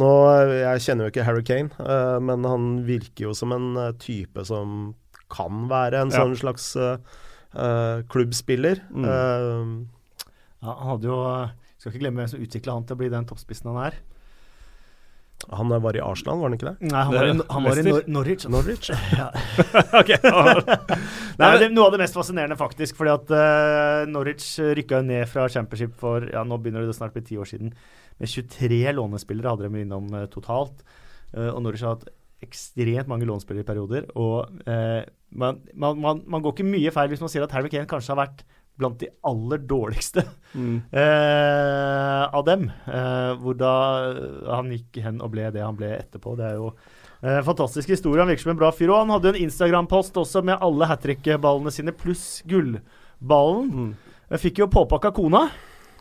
[0.00, 0.08] nå,
[0.50, 4.44] Jeg kjenner jo ikke Harry Kane, uh, men han virker jo som en eh, type
[4.48, 4.94] som
[5.32, 6.22] kan være en Ja.
[6.24, 8.82] sånn slags uh, klubbspiller.
[8.90, 9.04] Mm.
[9.04, 9.86] Uh,
[10.64, 11.16] Ja, han hadde jo
[11.78, 13.98] Skal ikke glemme hvem som utvikla han til å bli den toppspissen han er.
[15.54, 16.90] Han var i Arsenal, var han ikke det?
[16.90, 18.46] Nei, han var i, han var i Nor Norwich.
[18.50, 18.90] Norwich?
[19.14, 19.28] ja.
[20.00, 20.12] Ok,
[21.40, 22.98] Nei, det, Noe av det mest fascinerende, faktisk.
[22.98, 24.48] fordi at uh, Norwich
[24.78, 27.74] rykka ned fra Championship for ja, nå begynner det snart å bli ti år siden.
[28.16, 30.84] Med 23 lånespillere hadde de innom uh, totalt.
[31.34, 32.08] Uh, og Norwich har hatt
[32.44, 34.08] ekstremt mange lånespillere i perioder.
[34.20, 37.70] Og eh, man, man, man, man går ikke mye feil hvis man sier at Harry
[37.72, 38.44] Kane kanskje har vært
[38.76, 40.24] blant de aller dårligste
[40.56, 40.78] Mm.
[40.92, 42.62] eh, av dem.
[42.86, 43.72] Eh, hvor da
[44.54, 46.32] han gikk hen og ble det han ble etterpå.
[46.38, 46.70] Det er jo
[47.20, 48.22] eh, fantastisk historie.
[48.22, 48.88] Han virker som en bra fyr.
[48.94, 53.68] Og han hadde en Instagram-post også med alle hat trick-ballene sine pluss gullballen.
[53.68, 53.90] Mm.
[54.32, 55.44] Jeg fikk jo påpakka kona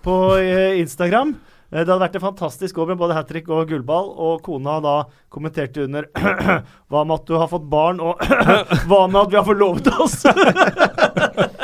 [0.05, 1.35] på eh, Instagram.
[1.73, 4.77] Eh, Det hadde vært en fantastisk år med både hat trick og gullball, og kona
[4.85, 4.95] da
[5.33, 6.07] kommenterte under
[6.89, 8.21] Hva med at du har fått barn, og
[8.87, 10.21] hva med at vi har forlovet oss?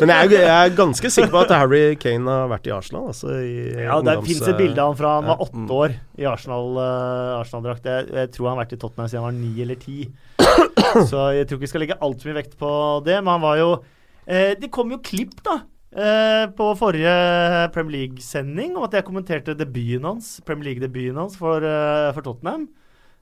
[0.00, 3.08] Men jeg jeg er ganske sikker på at Harry Kane har vært i Arsenal.
[3.12, 6.28] Altså i Ja, Det fins et bilde av han fra han var åtte år i
[6.30, 7.84] Arsenal, eh, Arsenal-drakt.
[7.90, 9.98] jeg, jeg tror han har vært i Tottenham siden han var ni eller ti.
[11.10, 12.70] Så jeg tror ikke vi skal legge altfor mye vekt på
[13.06, 13.18] det.
[13.22, 13.70] Men han var jo
[14.26, 15.60] eh, Det kom jo klipp, da.
[15.90, 17.14] Eh, på forrige
[17.74, 22.68] Premier League-sending om at jeg kommenterte debuten hans Premier League-debuten hans for, uh, for Tottenham.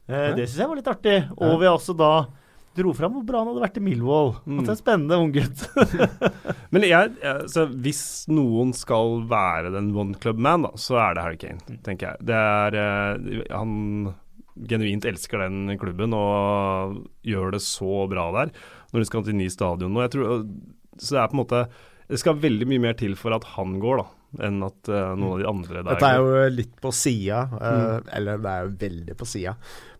[0.08, 0.34] Eh, Ja.
[0.36, 1.16] Det syns jeg var litt artig.
[1.36, 2.10] Og vi har også da
[2.78, 4.32] dro fram hvor bra han hadde vært i Millwall.
[4.44, 4.60] Mm.
[4.60, 5.66] At det er en spennende unggutt.
[6.74, 11.26] Men jeg, altså, hvis noen skal være den one club man, da, så er det
[11.26, 12.28] Harry Kane, tenker jeg.
[12.30, 14.14] Det er uh, Han
[14.68, 16.96] genuint elsker den klubben og
[17.26, 18.50] gjør det så bra der
[18.90, 19.92] når de skal til ny stadion.
[19.94, 20.02] nå.
[20.06, 20.46] jeg tror,
[20.98, 21.60] så det er på en måte
[22.08, 24.06] Det skal veldig mye mer til for at han går, da,
[24.48, 27.98] enn at uh, noen av de andre der Dette er jo litt på sida, eh,
[28.16, 29.52] eller det er jo veldig på sida.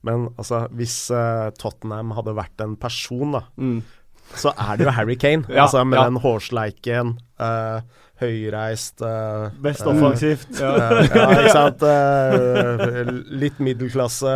[0.07, 3.81] Men altså, hvis uh, Tottenham hadde vært en person, da, Mm.
[4.39, 5.45] så er det jo Harry Kane.
[5.51, 6.05] Ja, altså Med ja.
[6.11, 7.81] den hårsleiken, uh,
[8.21, 10.49] høyreist uh, Best offensivt.
[10.59, 11.83] eh, ja, ikke sant.
[13.43, 14.33] Litt middelklasse,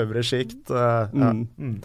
[0.00, 0.70] øvre sjikt.
[0.70, 1.08] ja.
[1.12, 1.48] Mm.
[1.58, 1.78] Mm.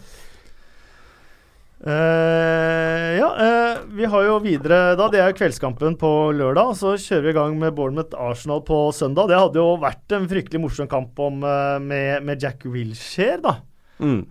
[1.80, 5.06] Eh, ja, uh, vi har jo videre da.
[5.08, 6.74] Det er jo kveldskampen på lørdag.
[6.76, 9.30] Så kjører vi i gang med Bournemouth Arsenal på søndag.
[9.30, 13.56] Det hadde jo vært en fryktelig morsom kamp om, uh, med, med Jack Wilshere, da.
[14.00, 14.22] Mm.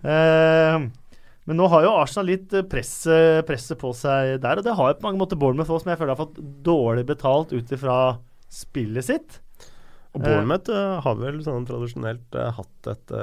[1.46, 3.04] Men nå har jo Arsenal litt press,
[3.46, 6.00] presset på seg der, og det har jo på mange måter Bournemouth også, som jeg
[6.00, 7.98] føler har fått dårlig betalt ut ifra
[8.50, 9.38] spillet sitt.
[10.10, 10.74] Og Bournemouth
[11.06, 13.14] har vel sånn tradisjonelt hatt et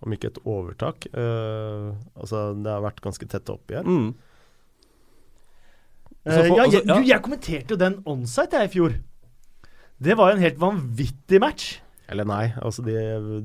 [0.00, 1.06] Om ikke et overtak.
[1.12, 3.84] Uh, altså, det har vært ganske tett oppgjør.
[3.84, 4.08] Mm.
[6.24, 6.94] Uh, for- ja, altså, jeg, ja.
[6.96, 8.96] du, jeg kommenterte jo den onsite jeg i fjor.
[10.00, 11.70] Det var jo en helt vanvittig match.
[12.10, 12.94] Eller nei, altså de,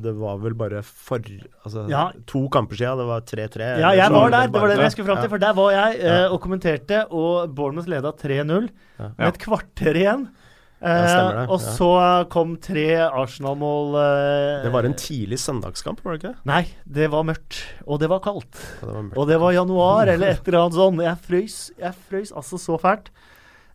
[0.01, 2.07] det var vel bare for Altså Ja.
[2.25, 3.67] to kamper siden, det var 3-3.
[3.83, 4.47] Ja, jeg var der.
[4.49, 5.27] Det var det jeg skulle fram til.
[5.29, 5.33] Ja.
[5.35, 9.11] For der var jeg uh, og kommenterte, og Bournemouth leda 3-0 Ja.
[9.19, 10.25] med et kvarter igjen.
[10.83, 11.73] Eh, stemmer det, og ja.
[11.77, 11.89] så
[12.33, 16.33] kom tre Arsenal-mål eh, Det var en tidlig søndagskamp, var det ikke?
[16.51, 17.61] Nei, det var mørkt.
[17.87, 18.59] Og det var kaldt.
[18.81, 19.13] Ja, det var.
[19.15, 20.99] Og det var januar eller et eller annet sånn.
[21.05, 23.13] Jeg frøys, jeg frøys altså så fælt.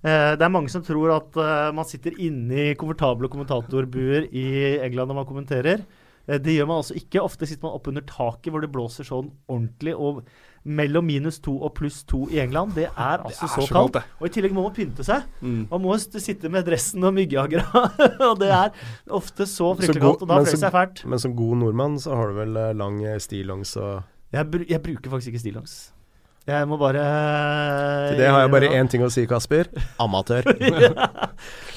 [0.00, 4.46] Eh, det er mange som tror at eh, man sitter inne i komfortable kommentatorbuer i
[4.80, 5.82] England når man kommenterer.
[6.26, 7.24] Eh, det gjør man altså ikke.
[7.24, 9.96] Ofte sitter man oppunder taket hvor det blåser sånn ordentlig.
[9.96, 10.22] Og
[10.64, 13.96] mellom minus to og pluss to i England, det er altså er så, så kaldt.
[13.96, 14.16] kaldt.
[14.20, 15.24] Og i tillegg må man pynte seg.
[15.40, 15.62] Mm.
[15.70, 17.64] Man må sitte med dressen og myggjagra.
[18.28, 18.74] og det er
[19.08, 21.04] ofte så fryktelig kaldt, og da men frøs jeg fælt.
[21.08, 24.68] Men som god nordmann så har du vel eh, lang eh, stillongs og Jeg, br
[24.68, 25.78] jeg bruker faktisk ikke stillongs.
[26.48, 27.02] Jeg må bare
[28.10, 29.70] Til det har jeg bare én ting å si, Kasper.
[30.04, 30.48] Amatør.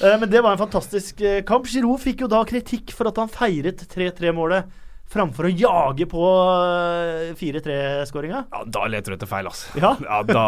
[0.04, 1.64] Eh, Men det var en fantastisk eh, kamp.
[1.70, 4.66] Giroud fikk jo da kritikk for at han feiret 3-3-målet
[5.10, 8.40] framfor å jage på eh, 4-3-skåringa.
[8.50, 9.70] Ja, da leter du etter feil, altså.
[9.78, 9.94] Ja.
[10.04, 10.44] Ja, da,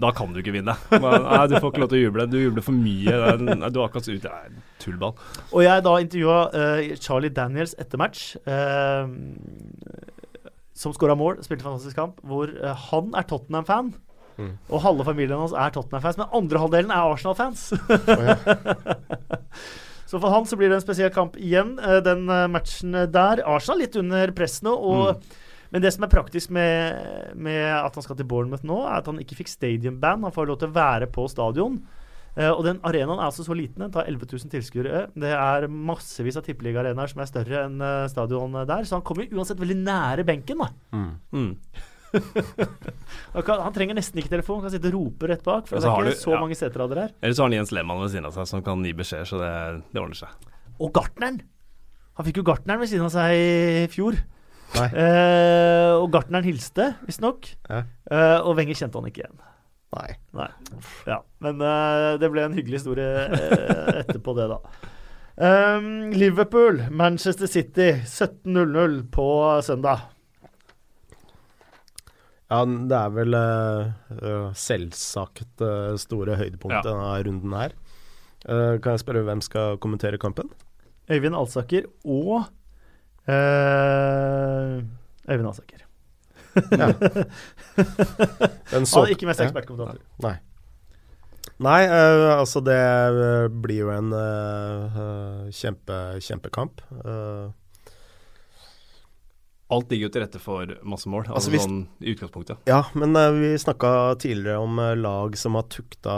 [0.00, 0.76] da kan du ikke vinne.
[0.92, 2.26] Men, nei, du får ikke lov til å juble.
[2.30, 3.16] Du jubler for mye.
[3.40, 5.16] Nei, du har akkurat ut er tullball.
[5.50, 9.08] Og jeg da intervjua uh, Charlie Daniels etter match, Uh,
[10.74, 13.92] som skåra mål, spilte fantastisk kamp, hvor uh, han er Tottenham-fan.
[14.34, 14.56] Mm.
[14.68, 17.68] Og halve familien hans er Tottenham-fans, men andre halvdelen er Arsenal-fans.
[20.06, 23.42] Så for han så blir det en spesiell kamp igjen, eh, den eh, matchen der.
[23.48, 24.74] Arsenal litt under press nå.
[24.74, 25.24] Og,
[25.74, 29.08] Men det som er praktisk med, med at han skal til Bournemouth nå, er at
[29.10, 30.22] han ikke fikk stadium-band.
[30.22, 31.80] Han får lov til å være på stadion.
[32.34, 33.82] Eh, og den arenaen er altså så liten.
[33.82, 35.02] Den tar 11 000 tilskuere.
[35.14, 38.86] Det er massevis av tippeligaarenaer som er større enn uh, stadion der.
[38.86, 40.62] Så han kommer uansett veldig nære benken.
[40.62, 40.70] da.
[40.94, 41.10] Mm.
[41.34, 41.52] Mm.
[43.34, 45.66] Han, trenger nesten ikke telefon, han kan sitte og rope rett bak.
[45.68, 46.42] For det er ikke du- så ja.
[46.42, 47.14] mange seterader her.
[47.20, 49.40] Eller så har han Jens Lehmann ved siden av seg som kan gi beskjeder, så
[49.42, 49.50] det,
[49.90, 50.52] det ordner seg.
[50.78, 51.40] Og gartneren!
[52.14, 54.20] Han fikk jo gartneren ved siden av seg i fjor.
[54.74, 54.86] Nei.
[54.98, 57.50] Eh, og gartneren hilste, visstnok.
[57.68, 57.82] Ja.
[58.10, 59.42] Eh, og Wenger kjente han ikke igjen.
[59.94, 60.10] Nei.
[60.34, 60.48] Nei.
[61.06, 64.58] Ja, men eh, det ble en hyggelig historie eh, etterpå det, da.
[65.34, 69.28] Um, Liverpool, Manchester City, 17.00 på
[69.66, 70.13] søndag.
[72.52, 73.86] Ja, det er vel uh,
[74.20, 76.92] eh, selvsagt uh, store høydepunktet Ja.
[76.92, 77.72] denne runden her.
[78.44, 80.50] Uh, kan jeg spørre hvem skal kommentere kampen?
[81.10, 82.44] Øyvind Alsaker og
[83.28, 84.80] eh,
[85.28, 85.82] Øyvind Alsaker.
[86.54, 86.94] Den
[88.72, 89.50] Han så- er ikke mest Ja.
[90.22, 90.36] Nei.
[91.60, 92.78] Nei, altså det
[93.62, 94.10] blir jo en
[95.52, 96.80] kjempe, kjempekamp.
[97.04, 97.50] Eh,
[99.72, 102.66] Alt ligger jo til rette for masse mål, altså, Altså, sånn i utgangspunktet.
[102.68, 106.16] Ja, men uh, vi snakka tidligere om uh, lag som har tukta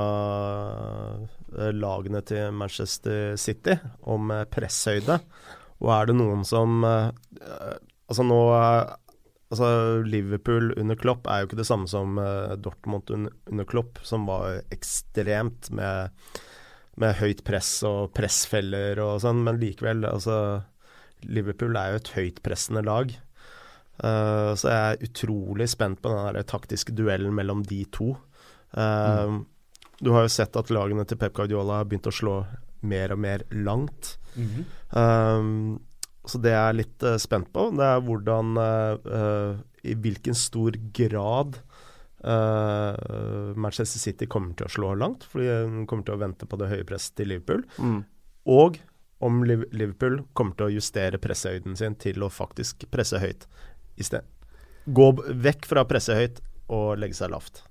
[1.55, 5.20] uh, lagene til Manchester City, om presshøyde.
[5.78, 8.39] Og er det noen som Altså nå
[9.52, 9.66] Altså
[10.09, 12.16] Liverpool under Klopp er jo ikke det samme som
[12.64, 16.16] Dortmund un under Klopp, som var ekstremt med,
[16.98, 20.64] med høyt press og pressfeller og sånn, men likevel, altså
[21.28, 23.14] Liverpool er jo et høytpressende lag.
[23.97, 28.16] Eh, så jeg er utrolig spent på den der taktiske duellen mellom de to.
[28.77, 29.39] Eh,
[29.97, 32.35] Du har jo sett at lagene til Pep Guardiola har begynt å slå
[32.85, 34.18] mer og mer langt.
[34.36, 35.47] Eh,
[36.27, 38.56] så det jeg er litt uh, spent på, det er hvordan
[39.86, 41.60] I hvilken stor grad
[43.55, 46.66] Manchester City kommer til å slå langt, fordi de kommer til å vente på det
[46.73, 47.62] høye presset til Liverpool.
[47.78, 48.01] Mm.
[48.51, 48.81] Og
[49.23, 53.47] om Liverpool kommer til å justere pressehøyden sin til å faktisk presse høyt.
[53.97, 54.27] I sted.
[54.86, 56.39] Gå vekk fra å presse høyt
[56.73, 57.64] og legge seg lavt.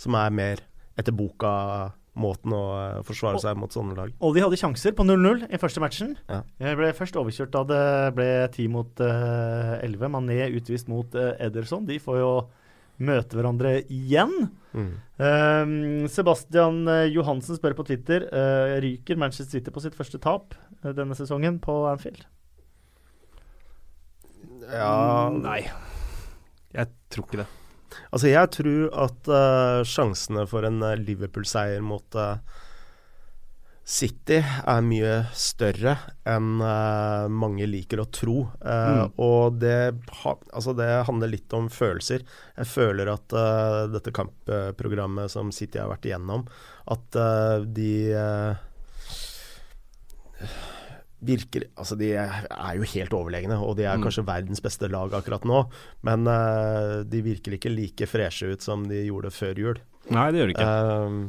[0.00, 0.62] Som er mer
[0.98, 4.12] etter boka-måten å eh, forsvare seg mot sånne lag.
[4.12, 6.16] De hadde sjanser på 0-0 i første matchen.
[6.30, 6.42] Ja.
[6.62, 7.84] Jeg ble først overkjørt da det
[8.18, 10.10] ble 10 mot eh, 11.
[10.12, 11.86] Mané utvist mot uh, Ederson.
[11.88, 12.34] De får jo
[13.02, 14.34] møte hverandre igjen.
[14.76, 14.92] Mm.
[15.18, 15.72] Um,
[16.12, 21.58] Sebastian Johansen spør på Twitter uh, ryker Manchester City på sitt første tap denne sesongen
[21.62, 22.22] på Anfield.
[24.70, 25.62] Ja, Nei.
[26.72, 27.48] Jeg tror ikke det.
[28.12, 32.38] Altså, jeg tror at uh, sjansene for en eh, Liverpool-seier mot uh,
[33.84, 35.96] City er mye større
[36.28, 38.36] enn uh, mange liker å tro.
[38.62, 39.12] Uh, Mm.
[39.24, 39.76] Og det,
[40.22, 42.24] ha, altså det handler litt om følelser.
[42.56, 46.46] Jeg føler at uh, dette kampprogrammet som City har vært igjennom,
[46.92, 47.18] at
[47.76, 47.92] de
[51.22, 54.02] virker Altså, de er jo helt overlegne, og de er Mm.
[54.08, 55.60] kanskje verdens beste lag akkurat nå.
[56.02, 59.78] Men uh, de virker ikke like freshe ut som de gjorde før jul.
[60.10, 60.72] Nei, det gjør de ikke.
[61.06, 61.20] Um,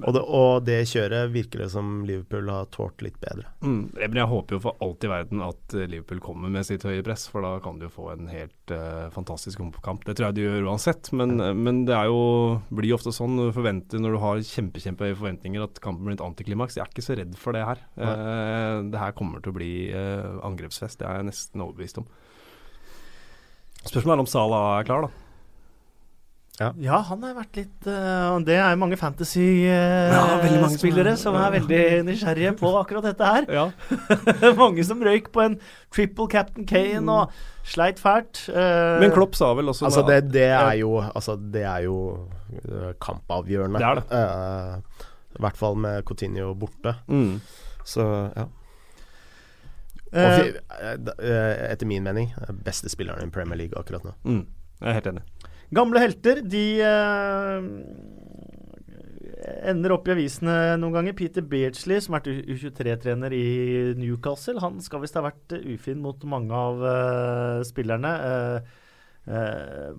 [0.00, 3.50] og, det, og det kjøret virker det som Liverpool har tålt litt bedre.
[3.60, 3.92] Mm.
[3.98, 7.04] Men jeg håper jo for alt i verden at eh, Liverpool kommer med sitt høye
[7.04, 10.06] press, for da kan de jo få en helt uh, fantastisk kamp.
[10.08, 12.22] Det tror jeg de gjør uansett, men, men det er jo,
[12.72, 16.08] blir jo ofte sånn når du forventer når du har kjempe, kjempehøye forventninger at kampen
[16.08, 16.78] blir et antiklimaks.
[16.80, 17.84] Jeg er ikke så redd for det her.
[18.00, 22.08] Uh, det her kommer til å bli uh, angrepsfest, det er jeg nesten overbevist om.
[23.82, 25.31] Spørsmålet er om Salah er klar, da.
[26.60, 30.98] Ja, han har vært litt uh, Det er jo mange fantasy-spillere Ja, veldig mange som
[31.00, 33.46] er- som er veldig nysgjerrige på akkurat dette her.
[33.48, 33.64] Ja.
[34.60, 35.56] mange som røyk på en
[35.90, 37.32] triple Captain Kane og
[37.64, 38.44] sleit fælt.
[38.52, 41.96] Uh, Men Klopp sa vel også Altså, det, det er jo, altså, det er jo
[42.68, 43.80] øh, kampavgjørende.
[43.80, 44.04] Det er det.
[44.12, 45.06] Eh,
[45.38, 46.94] I hvert fall med Coutinho borte.
[47.08, 47.40] mm.
[47.84, 48.04] Så
[48.36, 48.44] ja.
[50.12, 50.52] Og eh,
[50.84, 54.12] eh, eh, etter min mening eh, beste spilleren i Premier League akkurat nå.
[54.28, 54.42] Mm.
[54.82, 55.22] Jeg er helt enig.
[55.72, 57.62] Gamle helter, de eh,
[59.70, 61.14] ender opp i avisene noen ganger.
[61.16, 63.46] Peter Beardsley, som har vært U23-trener i
[63.96, 68.12] Newcastle, han skal visst ha vært eh, ufin mot mange av uh, spillerne.
[68.20, 68.58] Uh,
[69.32, 69.90] uh,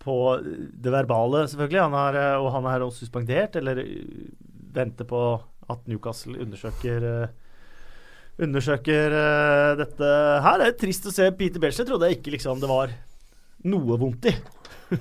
[0.00, 1.82] på det verbale, selvfølgelig.
[1.82, 3.82] Han har, og han er også suspendert, eller
[4.72, 5.20] venter på
[5.70, 7.28] at Newcastle undersøker
[8.40, 9.12] Undersøker
[9.76, 10.06] dette
[10.40, 10.62] her.
[10.62, 11.84] Det er trist å se Peter Beardsley.
[11.84, 12.94] Trodde jeg ikke liksom det var
[13.64, 14.34] noe vondt i.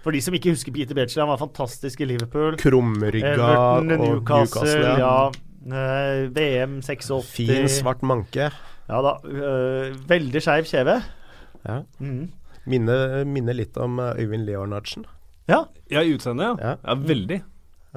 [0.00, 2.56] For de som ikke husker Peter Beardsley, han var fantastisk i Liverpool.
[2.60, 4.96] Krumrygga Everton, og Newcastle, Ja.
[4.98, 5.14] ja.
[5.60, 7.26] Eh, VM 86.
[7.36, 8.46] Fin, svart manke.
[8.88, 9.12] Ja da.
[9.28, 10.94] eh, veldig skeiv kjeve.
[11.66, 11.82] Ja.
[12.00, 12.30] Mm.
[12.70, 15.04] Minner minne litt om eh, Øyvind Leonardsen.
[15.50, 16.54] Ja, Ja, i utseendet, ja.
[16.64, 16.76] Ja.
[16.86, 16.94] ja.
[16.94, 17.42] Veldig.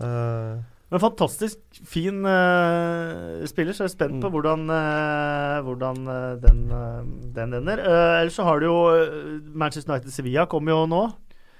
[0.03, 0.59] Eh,
[0.93, 4.33] men fantastisk fin uh, spiller, så jeg er spent på Mm.
[4.35, 7.01] hvordan, uh, hvordan eh, den, uh,
[7.33, 7.81] den ender.
[8.21, 8.77] Ellers så har du jo
[9.57, 11.01] Manchester United-Sevilla kommer jo nå.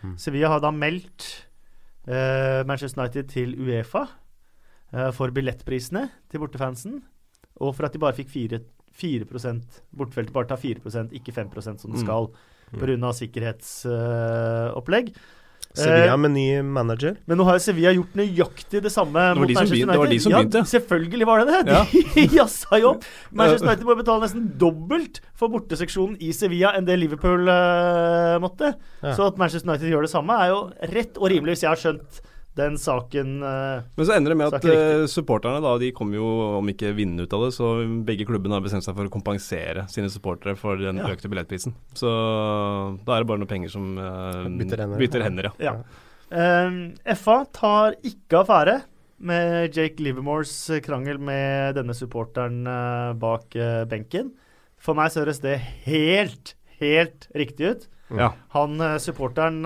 [0.04, 0.14] Mm.
[0.22, 1.48] Sevilla har da meldt
[2.68, 4.02] Manchester United til Uefa
[5.16, 6.98] for billettprisene til bortefansen.
[7.64, 8.60] Og for at de bare fikk 4,
[9.00, 12.80] 4% Bortefeltet bare tar 4% ikke 5% som det skal, Mm.
[12.80, 13.14] skal pga.
[13.22, 15.14] sikkerhetsopplegg.
[15.74, 17.16] Sevilla Eh, med ny manager.
[17.26, 19.94] men nå har jo Sevilla gjort nøyaktig det samme var mot de som Manchester begynte-
[19.94, 20.62] det var de som ja, begynte.
[20.70, 21.74] Selvfølgelig var det det.
[21.74, 21.84] Ja.
[22.14, 23.08] De jazza jo opp.
[23.32, 28.76] Manchester United må betale nesten dobbelt for borteseksjonen i Sevilla enn det Liverpool uh, måtte.
[29.02, 29.16] Ja.
[29.18, 30.62] Så at Manchester United gjør det samme, er jo
[30.94, 32.22] rett og rimelig, hvis jeg har skjønt
[32.58, 36.28] den saken uh, Men så ender det med at uh, supporterne da, de kommer jo,
[36.60, 37.72] om ikke vinne ut av det, så
[38.06, 41.10] begge klubbene har bestemt seg for å kompensere sine supportere for den Ja.
[41.10, 41.74] økte billettprisen.
[41.98, 42.12] Så
[43.04, 45.02] da er det bare noen penger som uh, Bytter hender.
[45.02, 45.54] Bytter hender ja.
[45.66, 45.76] Ja.
[46.34, 46.78] Eh,
[47.18, 48.80] FA tar ikke affære
[49.24, 50.54] med Jake Livermores
[50.86, 52.64] krangel med denne supporteren
[53.22, 53.54] bak
[53.88, 54.34] benken.
[54.82, 57.86] For meg så høres det helt, helt riktig ut.
[58.18, 58.34] Ja.
[58.58, 59.62] Han supporteren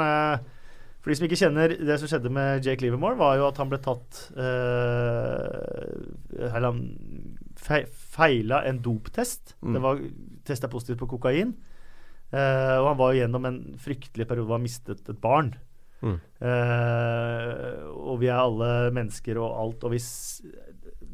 [1.07, 3.69] For de som ikke kjenner det som skjedde med Jake Livermore, var jo at han
[3.71, 5.93] ble tatt eh,
[6.49, 6.81] Eller han
[7.55, 7.85] fe
[8.17, 9.53] feila en doptest.
[9.61, 9.71] Mm.
[9.71, 10.01] Det var
[10.49, 11.53] testa positivt på kokain.
[12.35, 15.53] Eh, og han var jo gjennom en fryktelig periode hvor han mistet et barn.
[16.03, 16.17] Mm.
[16.43, 20.09] Eh, og vi er alle mennesker og alt, og hvis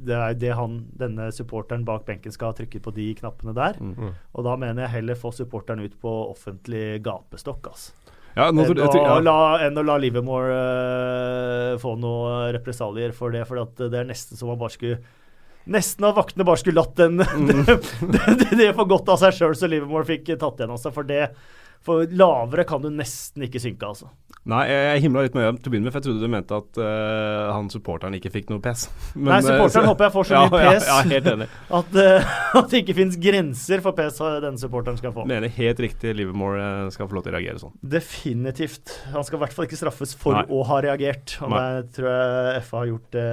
[0.09, 3.77] det er det han, denne supporteren bak benken skal ha trykket på de knappene der.
[3.77, 4.09] Mm.
[4.09, 7.93] Og da mener jeg heller få supporteren ut på offentlig gapestokk, altså.
[8.33, 9.17] Ja, Enn, å ja.
[9.21, 14.07] la, enn å la Livermore uh, få noen represalier for det, for at det er
[14.09, 15.03] nesten som man bare skulle
[15.63, 17.61] Nesten at vaktene bare skulle latt den Mm.
[18.13, 20.91] det, det, det få godt av seg sjøl, så Livermore fikk tatt igjen av seg.
[20.95, 21.21] For det
[21.83, 24.07] For lavere kan du nesten ikke synke, altså.
[24.43, 26.55] Nei, jeg, himla litt med øynene til å begynne med, for jeg trodde du mente
[26.57, 28.89] at uh, han supporteren ikke fikk noe pes.
[29.15, 31.29] Men, Nei, eh, supporteren så- håper jeg får så ja, mye ja, pes Ja, helt
[31.31, 31.47] enig.
[31.79, 35.23] at, uh, at det ikke fins grenser for pes denne supporteren skal få.
[35.31, 37.75] Mener helt riktig Livermore skal få lov til å reagere sånn.
[37.95, 38.97] Definitivt.
[39.15, 40.43] Han skal i hvert fall ikke straffes for Nei.
[40.51, 41.37] å ha reagert.
[41.39, 41.63] Og Nei.
[41.63, 43.27] der tror jeg FA har gjort det,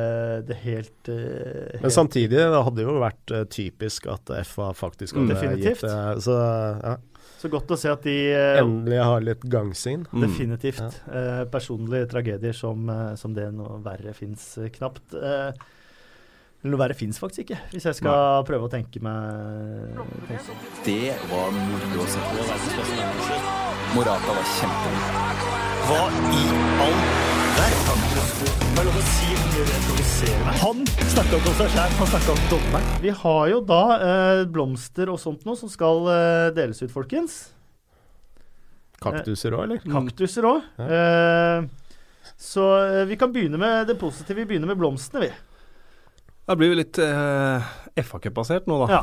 [0.52, 5.82] det helt, eh, Men samtidig, det hadde jo vært typisk at FA faktisk hadde Definitivt.
[5.82, 6.22] gitt det.
[6.22, 6.94] Så ja,
[7.40, 10.04] Så godt å se at de eh, endelig har litt gangsyn.
[10.12, 10.24] Mm.
[10.26, 10.98] Definitivt.
[11.08, 15.16] Eh, personlige tragedier som, eh, som det noe verre fins eh, knapt.
[15.16, 15.62] Eh,
[16.68, 19.96] noe verre fins faktisk ikke, hvis jeg skal prøve å tenke meg
[20.28, 20.60] tenke sånn.
[20.84, 23.40] Det var moro å se på.
[23.96, 25.48] Morata var kjempegod.
[25.88, 26.04] Hva
[26.36, 26.46] i
[26.84, 27.70] all er
[30.44, 30.58] meg.
[30.60, 32.90] Han snakka ikke om seg sjæl, han snakka om dommeren.
[33.02, 37.40] Vi har jo da eh, blomster og sånt noe som skal eh, deles ut, folkens.
[39.00, 39.80] Kaktuser òg, eller?
[39.84, 40.66] Kaktuser òg.
[42.40, 44.42] så eh, vi kan begynne med det positive.
[44.42, 45.32] Vi begynner med blomstene, vi.
[46.46, 47.72] Da blir vi litt eh,
[48.04, 49.00] FA-cup-basert nå, da.
[49.00, 49.02] Ja.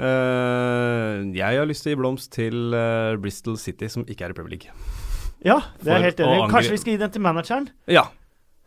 [0.00, 4.34] Eh, jeg har lyst til å gi blomst til eh, Bristol City, som ikke er
[4.34, 4.99] i Premier League.
[5.44, 6.50] Ja, det er helt enig.
[6.52, 7.68] Kanskje vi skal gi den til manageren?
[7.88, 8.06] Ja.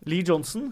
[0.10, 0.72] Lee Johnson.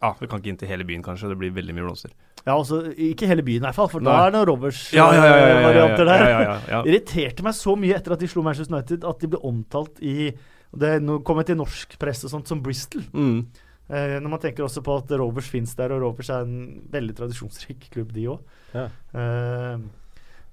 [0.00, 0.14] ja.
[0.20, 1.28] Vi kan ikke inn til hele byen, kanskje.
[1.32, 2.10] Det blir veldig mye blomster.
[2.44, 4.12] Ja, altså Ikke hele byen, i hvert fall, for Nei.
[4.12, 6.24] da er det noen Rovers-varianter der.
[6.24, 6.80] ja, ja, ja, ja.
[6.88, 10.32] Irriterte meg så mye etter at de slo Manchester United, at de ble omtalt i
[10.74, 13.04] Det er til kommet i norsk press og sånt som Bristol.
[13.14, 13.44] Mm.
[13.88, 17.14] Eh, når man tenker også på at Roberts fins der, og Roberts er en veldig
[17.20, 18.40] tradisjonsrik klubb, de òg.
[18.74, 18.88] Ja.
[19.14, 19.76] Eh,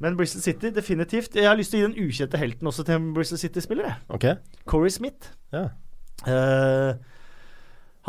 [0.02, 1.36] men Bristol City, definitivt.
[1.38, 3.86] Jeg har lyst til å gi den ukjente helten også til en Bristol City-spiller.
[3.92, 3.98] jeg.
[4.10, 4.26] Ok.
[4.70, 5.36] Corey Smith.
[5.54, 5.68] Ja.
[6.26, 6.98] Uh,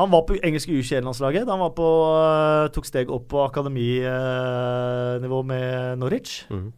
[0.01, 1.51] han var på engelske U21-landslaget.
[1.53, 6.47] Han var på, uh, tok steg opp på akademinivå med Norwich.
[6.49, 6.73] Mm.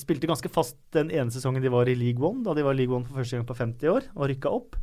[0.00, 2.80] Spilte ganske fast den ene sesongen de var i League One, da de var i
[2.80, 4.80] League One for første gang på 50 år, og rykka opp.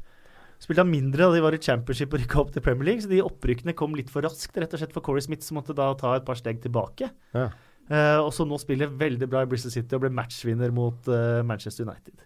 [0.62, 3.10] Spilte han mindre da de var i Championship og rykka opp til Premier League, så
[3.12, 5.90] de opprykkene kom litt for raskt, rett og slett for Corey Smith, som måtte da
[6.00, 7.10] ta et par steg tilbake.
[7.34, 7.50] Ja.
[7.92, 11.42] Eh, og så nå spiller veldig bra i Bristol City og ble matchvinner mot eh,
[11.44, 12.22] Manchester United.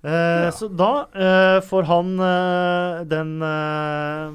[0.00, 0.48] Ja.
[0.56, 4.30] Så da eh, får han eh, den eh,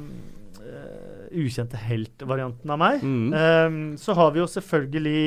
[0.62, 3.02] eh, ukjente helt-varianten av meg.
[3.06, 3.34] Mm.
[3.34, 5.24] Eh, så har vi jo selvfølgelig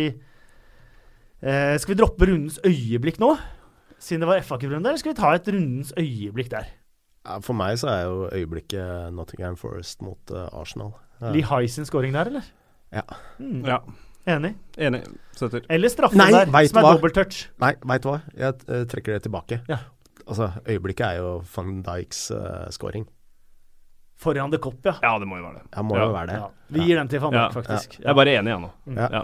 [1.43, 3.33] eh, Skal vi droppe rundens øyeblikk nå?
[3.99, 6.71] Siden det var FA-cuprunde, eller skal vi ta et rundens øyeblikk der?
[7.27, 10.95] Ja, for meg så er jo øyeblikket Nottingham Forest mot eh, Arsenal.
[11.35, 12.47] Lee High sin scoring der, eller?
[12.93, 13.03] Ja.
[13.41, 13.81] Mm, Ja,
[14.29, 14.55] Enig.
[14.77, 15.03] enig.
[15.37, 15.63] Støtter.
[15.73, 17.47] Eller straffen Nei, der, vet som er dobbelttouch.
[17.63, 18.19] Nei, veit du hva?
[18.37, 19.61] Jeg uh, trekker det tilbake.
[19.69, 19.79] Ja.
[20.27, 23.07] Altså, øyeblikket er jo van Dijks uh, scoring.
[24.19, 24.97] Foran the Cop, ja.
[25.01, 25.69] Ja, det må jo være det.
[25.77, 26.05] Ja, må Ja.
[26.09, 26.35] jo være det.
[26.41, 26.47] ja.
[26.75, 27.45] Vi gir den til van Ja.
[27.49, 27.99] Dijk, faktisk.
[28.01, 28.71] Jeg er bare enig, jeg nå.
[28.97, 29.09] Ja.
[29.13, 29.21] Ja.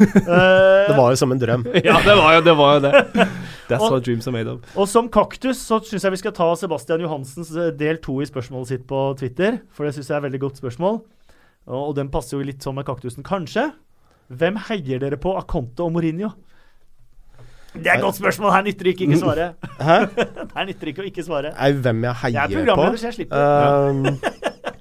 [0.00, 1.64] Eh, Det var jo som en drøm.
[1.86, 2.56] ja, det var jo det.
[2.58, 2.92] Var jo det.
[3.70, 4.60] That's Og- what dreams are made of.
[4.76, 8.26] Og som kaktus så syns jeg vi skal ta Sebastian Johansens eh, del to i
[8.26, 9.60] spørsmålet sitt på Twitter.
[9.72, 11.00] For det syns jeg er et veldig godt spørsmål.
[11.66, 13.24] Og, den passer jo litt sånn med kaktusen.
[13.26, 13.70] Kanskje.
[14.30, 16.32] Hvem heier dere på av Conte og Mourinho?
[17.76, 18.52] Det er et godt spørsmål!
[18.54, 19.46] Her nytter det ikke ikke svare.
[19.88, 19.96] Hæ?
[20.56, 21.52] Her nytter det ikke å ikke svare.
[21.58, 22.62] Nei, hvem jeg heier Jeg er på?
[22.62, 23.36] programleder, så jeg slipper.
[23.90, 24.06] Um,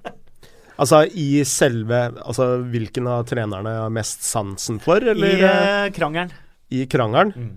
[0.86, 5.92] altså i selve Altså hvilken av trenerne jeg har mest sansen for, I eller eh,
[5.96, 6.34] krangelen.
[6.72, 7.34] i krangelen?
[7.36, 7.54] Mm.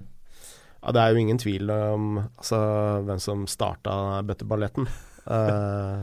[0.79, 2.59] Ja, det er jo ingen tvil om altså,
[3.07, 3.95] hvem som starta
[4.27, 4.87] bøtteballetten.
[5.29, 5.97] Eh,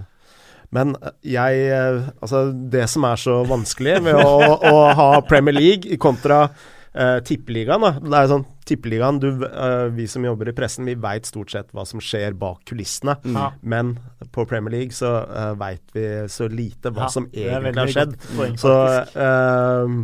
[0.75, 0.95] men
[1.25, 6.43] jeg eh, Altså, det som er så vanskelig med å, å ha Premier League kontra
[6.49, 7.93] uh, tippeligaen, da.
[8.01, 11.67] Det er sånn Tippeligaen, du, uh, vi som jobber i pressen, vi veit stort sett
[11.75, 13.13] hva som skjer bak kulissene.
[13.21, 13.59] Mm.
[13.61, 13.91] Men
[14.33, 18.15] på Premier League så uh, veit vi så lite hva Ja, som egentlig har skjedd.
[18.33, 18.73] poeng, Så
[19.21, 19.97] eh,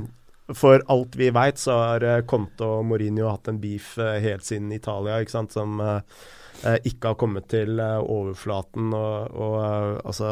[0.58, 4.46] for alt vi veit, så har eh, Conte og Mourinho hatt en beef eh, helt
[4.46, 6.30] siden Italia, ikke sant, som eh, eh,
[6.86, 8.92] ikke har kommet til eh, overflaten.
[8.94, 10.32] Og, og eh, altså,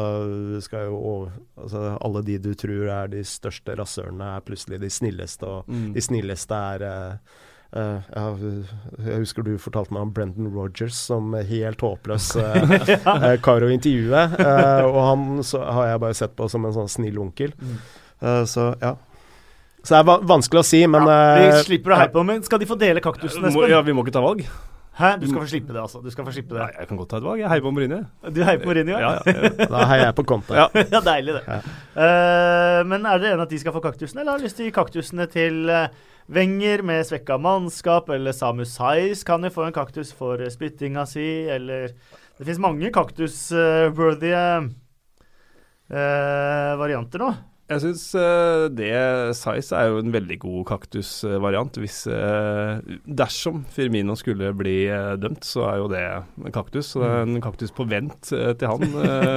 [0.62, 4.90] skal jo over, altså Alle de du tror er de største rasørene, er plutselig de
[4.90, 5.92] snilleste, og Mm.
[5.94, 7.12] de snilleste er eh,
[7.76, 8.24] eh, ja,
[9.06, 12.56] jeg husker du fortalte meg om Brendan Rogers som helt håpløs uh,
[13.06, 14.24] uh, kar å intervjue.
[14.40, 17.52] eh, og han så, har jeg bare sett på som en sånn snill onkel.
[18.22, 18.96] Eh, så ja.
[19.82, 22.42] Så det er va vanskelig å si, men Vi eh, slipper å heie på, men
[22.44, 23.70] skal de få dele kaktusen, Espen?
[23.70, 24.42] ja, vi må ikke ta valg?
[25.00, 25.10] Hæ?
[25.20, 26.00] Du skal få slippe det, altså.
[26.04, 27.40] Du skal få slippe Nei, jeg kan godt ta et valg.
[27.40, 28.00] Jeg heier på Mourinho.
[28.36, 28.98] Du heier på Mourinho?
[29.00, 29.50] Ja, ja, ja.
[29.72, 30.56] da heier jeg på Conte.
[30.58, 30.66] Ja.
[30.94, 31.58] ja, deilig det.
[31.96, 34.66] Uh, men er dere enige at de skal få kaktusene, eller har dere lyst til
[34.66, 35.86] å gi kaktusene til uh,
[36.30, 41.06] Wenger med svekka mannskap, eller Samu Saiz kan jo få en kaktus for uh, spyttinga
[41.08, 41.94] si, eller
[42.36, 44.36] Det fins mange kaktus-worthy
[46.80, 47.32] varianter nå.
[47.70, 48.04] Jeg syns
[48.74, 48.90] det
[49.38, 51.78] Size er jo en veldig god kaktusvariant.
[51.78, 56.90] Hvis eh, Dersom Firmino skulle bli eh, dømt, så er jo det en kaktus.
[56.94, 58.82] Så det er en kaktus på vent eh, til han.
[59.06, 59.30] eh,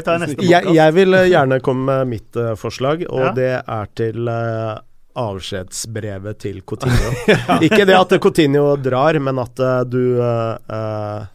[0.00, 3.32] Skal vi neste Jeg, jeg vil eh, gjerne komme med mitt eh, forslag, og Ja.
[3.36, 4.78] det er til eh,
[5.18, 7.12] avskjedsbrevet til Coutinho.
[7.66, 11.26] Ikke det at Coutinho drar, men at eh, du uh, uh,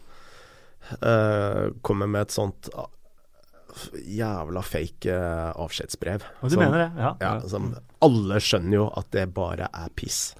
[1.00, 2.70] eh, kommer med et sånt
[4.06, 6.22] jævla fake eh, avskjedsbrev.
[6.42, 6.90] Og du Som- mener det?
[7.02, 7.14] Ja.
[7.20, 10.34] Ja, som alle skjønner jo at det bare er piss.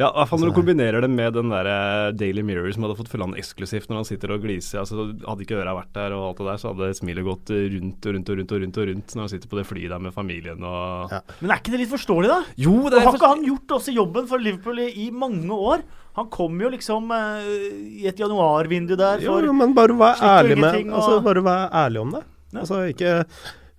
[0.00, 2.72] Ja, i hvert fall når du Altså- kombinerer det med den der eh, Daily Mirror
[2.72, 4.80] som hadde fått følge han eksklusivt når han sitter og gliser.
[4.80, 8.06] Altså, hadde ikke øra vært der og alt det der, så hadde smilet gått rundt
[8.08, 9.98] og rundt og rundt og rundt og rundt når han sitter på det flyet der
[10.00, 11.20] med familien og Ja.
[11.42, 12.40] Men er ikke det litt forståelig, da?
[12.56, 15.82] Jo, det er Har ikke han gjort også jobben for Liverpool i, i mange år?
[16.16, 20.16] Han kom jo liksom eh, i et januarvindu der Jo, for jo, men bare vær
[20.16, 22.24] ærlig med og- altså, Bare vær ærlig om det.
[22.52, 22.62] Ja.
[22.62, 23.18] Altså ikke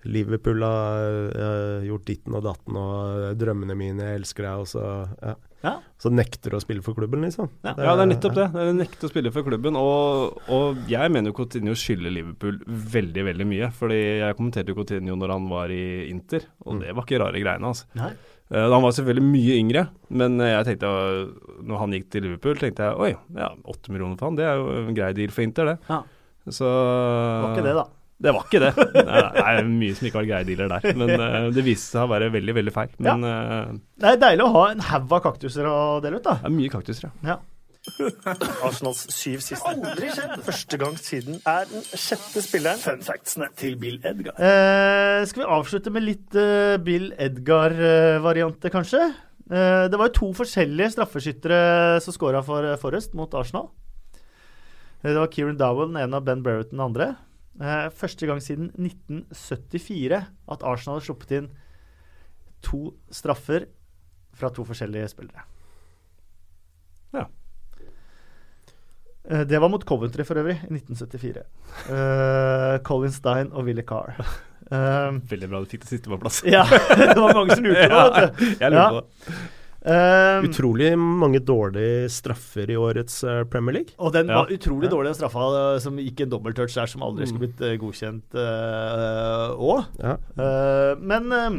[0.04, 4.68] Liverpool har uh, gjort ditten og datten, og eh, drømmene mine, jeg elsker deg, og
[4.68, 4.82] så
[5.22, 5.34] ja.
[5.64, 5.78] Ja.
[5.96, 7.48] Så nekter du å spille for klubben, liksom.
[7.64, 7.72] Ja.
[7.72, 8.50] Ja, det er nettopp det.
[8.52, 9.78] Det er nekte å spille for klubben.
[9.80, 13.70] Og, og jeg mener jo Coutinho skylder Liverpool veldig, veldig mye.
[13.72, 15.80] Fordi jeg kommenterte jo Coutinho når han var i
[16.10, 17.72] Inter, og det var ikke rare greiene.
[17.72, 17.88] altså.
[17.96, 18.12] Nei.
[18.52, 19.86] Eh, han var selvfølgelig mye yngre,
[20.20, 24.20] men jeg tenkte eh, når han gikk til Liverpool, tenkte jeg oi, ja, åtte millioner
[24.20, 25.78] for han, det er jo en grei deal for Inter, det.
[25.88, 26.02] Ja.
[26.52, 27.86] Så Det var ikke det, da.
[28.18, 28.70] Det var ikke det.
[28.94, 31.00] Det er mye som ikke var greie dealer der.
[31.00, 32.92] Men eh, det viste seg å være veldig, veldig feil.
[33.02, 36.38] Men eh, Det er deilig å ha en haug av kaktuser å dele ut, da.
[36.44, 37.34] det er mye kaktuser, ja.
[37.34, 37.40] Ja.
[38.64, 39.68] Arsenals syv siste.
[39.68, 40.38] Aldri skjedd.
[40.46, 42.80] Første gang siden er den sjette spilleren.
[42.80, 44.38] Fun factsene til Bill Edgar.
[44.38, 49.04] Eh, skal vi avslutte med litt uh, Bill Edgar-varianter, kanskje?
[49.44, 53.68] Eh, det var jo to forskjellige straffeskyttere som scora for Forrest mot Arsenal.
[55.04, 57.10] Det var Kieran Dowell, den ene, og Ben Brereton, den andre.
[57.60, 61.48] Eh, første gang siden 1974 at Arsenal har sluppet inn
[62.64, 63.66] to straffer
[64.34, 65.44] fra to forskjellige spillere.
[67.14, 67.26] Ja.
[69.30, 71.44] Eh, Det var mot Coventry for øvrig, i 1974.
[71.90, 74.14] Eh, Colin Stein og Willy Carr.
[74.72, 76.38] Eh, Veldig bra du fikk det siste på plass.
[76.48, 76.62] ja,
[76.96, 78.22] det var mange som lurte på det.
[78.62, 79.34] Ja, Jeg lurte på det.
[79.84, 83.92] Eh, Utrolig mange dårlige straffer i årets eh, Premier League.
[83.98, 84.38] og den Ja.
[84.42, 87.48] var utrolig dårlige dårlig, den straffa eh, som gikk en dobbelttouch der, som aldri skulle
[87.48, 88.38] blitt eh, godkjent
[89.60, 89.84] òg.
[90.00, 90.16] Ja.
[91.00, 91.58] men um,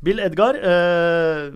[0.00, 1.50] Bill Edgar uh,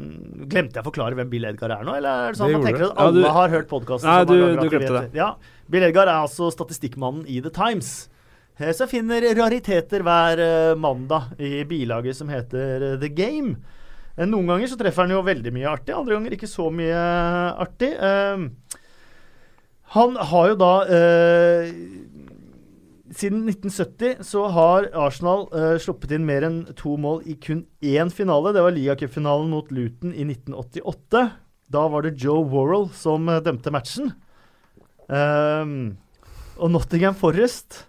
[0.50, 1.94] Glemte jeg å forklare hvem Bill Edgar er nå?
[1.96, 4.08] Eller er det sånn Det man tenker at at Ja, alle du- har hørt podkasten?
[4.10, 5.10] Nei, du- du glemte det.
[5.14, 5.28] Ja.
[5.70, 8.08] Bill Edgar er altså statistikkmannen i The Times.
[8.76, 13.56] Som finner rariteter hver mandag i bilaget som heter The Game.
[14.16, 17.02] Eh, Noen ganger så treffer han jo veldig mye artig, andre ganger ikke så mye
[17.64, 17.92] artig.
[17.96, 18.48] Eh,
[19.92, 21.72] han har jo da eh,
[23.12, 28.08] Siden 1970 så har Arsenal eh, sluppet inn mer enn to mål i kun én
[28.08, 28.54] finale.
[28.56, 31.26] Det var ligacupfinalen mot Luton i 1988.
[31.72, 34.14] Da var det Joe Worrell som eh, dømte matchen.
[35.12, 37.82] Og Nottingham Forest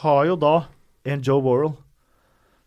[0.00, 0.54] har jo da
[1.04, 1.74] en Joe Worrell.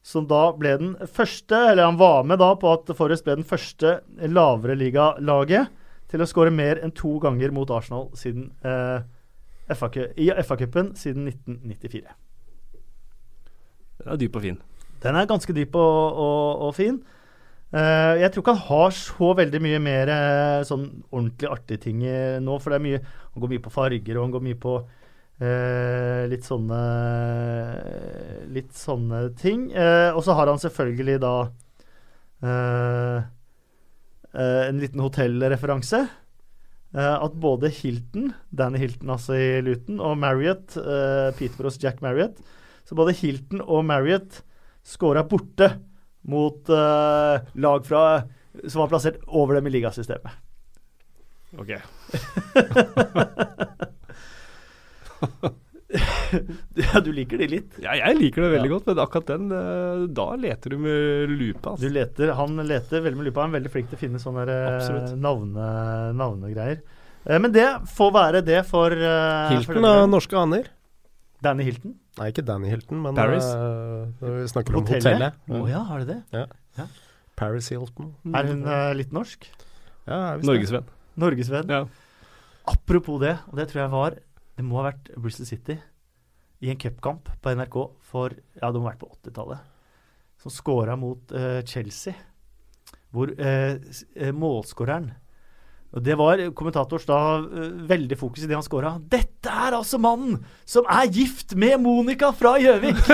[0.06, 3.48] Som da ble den første, eller han var med da på at Forrest ble den
[3.48, 3.98] første
[4.30, 5.72] lavere ligalaget
[6.12, 9.02] til å skåre mer enn to ganger mot Arsenal siden eh,
[9.74, 9.90] FA
[10.22, 12.06] i FA-cupen siden 1994.
[14.04, 14.62] Den er dyp og fin.
[15.02, 17.02] Den er ganske dyp og, og, og fin.
[17.76, 22.04] Eh, jeg tror ikke han har så veldig mye mer eh, sånn ordentlig artige ting
[22.06, 23.00] eh, nå, for det er mye
[23.34, 24.76] Han går mye på farger, og han går mye på
[26.32, 26.78] litt sånne
[28.56, 29.66] Litt sånne ting.
[29.76, 31.32] Eh, og så har han selvfølgelig da
[32.46, 33.26] eh,
[34.32, 36.00] eh, en liten hotellreferanse.
[36.96, 40.78] Eh, at både Hilton, Danny Hilton altså i Luton, og Marriott,
[41.36, 42.40] Peterboroughs Jack Marriott
[42.88, 44.40] Så både Hilton og Marriott
[44.86, 45.72] scora borte
[46.30, 48.22] mot eh, lag fra,
[48.66, 50.32] som var plassert over dem i ligasystemet.
[51.60, 51.76] Ok.
[56.76, 57.76] Ja, du liker de litt.
[57.80, 58.74] Ja, jeg liker det veldig Ja.
[58.74, 61.62] godt, men akkurat den, eh, da leter du med lupe.
[61.62, 61.92] Du Altså.
[61.94, 63.42] leter, han leter veldig med lupa.
[63.46, 65.68] Han er veldig flink til å finne sånne eh, navne,
[66.18, 66.82] navnegreier.
[67.26, 70.68] Eh, Men det får være det for uh, Hilton av norske aner.
[71.42, 71.96] Danny Hilton.
[72.18, 73.46] Nei, ikke Danny Hilton, men Paris?
[73.46, 75.04] Uh, vi snakker om Hotellet?
[75.06, 75.34] hotellet.
[75.62, 76.46] oh, ja, har du det?
[77.36, 78.14] Paris Hilton.
[78.34, 79.48] Er hun uh, litt norsk?
[80.08, 80.48] Ja, er det.
[80.50, 80.86] Norgesvenn.
[81.18, 81.70] Norgesvenn.
[81.70, 81.86] Ja.
[82.68, 84.16] Apropos det, og det tror jeg var
[84.56, 85.76] Det må ha vært Bristol City
[86.64, 87.76] i en cupkamp på NRK
[88.08, 89.60] for Ja, det må ha vært på 80-tallet.
[90.40, 92.14] Som scora mot uh, Chelsea.
[93.12, 93.76] Hvor uh,
[94.36, 95.12] målskåreren
[95.96, 98.98] og Det var kommentators da uh, veldig fokus i det han scora.
[99.00, 103.00] Dette er altså mannen som er gift med Monica fra Gjøvik!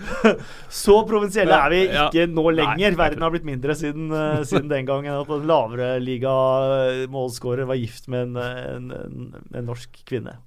[0.71, 2.95] Så provinsielle er vi ikke nå lenger.
[2.99, 5.17] Verden har blitt mindre siden, eh, siden den gangen.
[5.19, 10.37] At en lavere liga-målskårer var gift med en, en, en, norsk kvinne.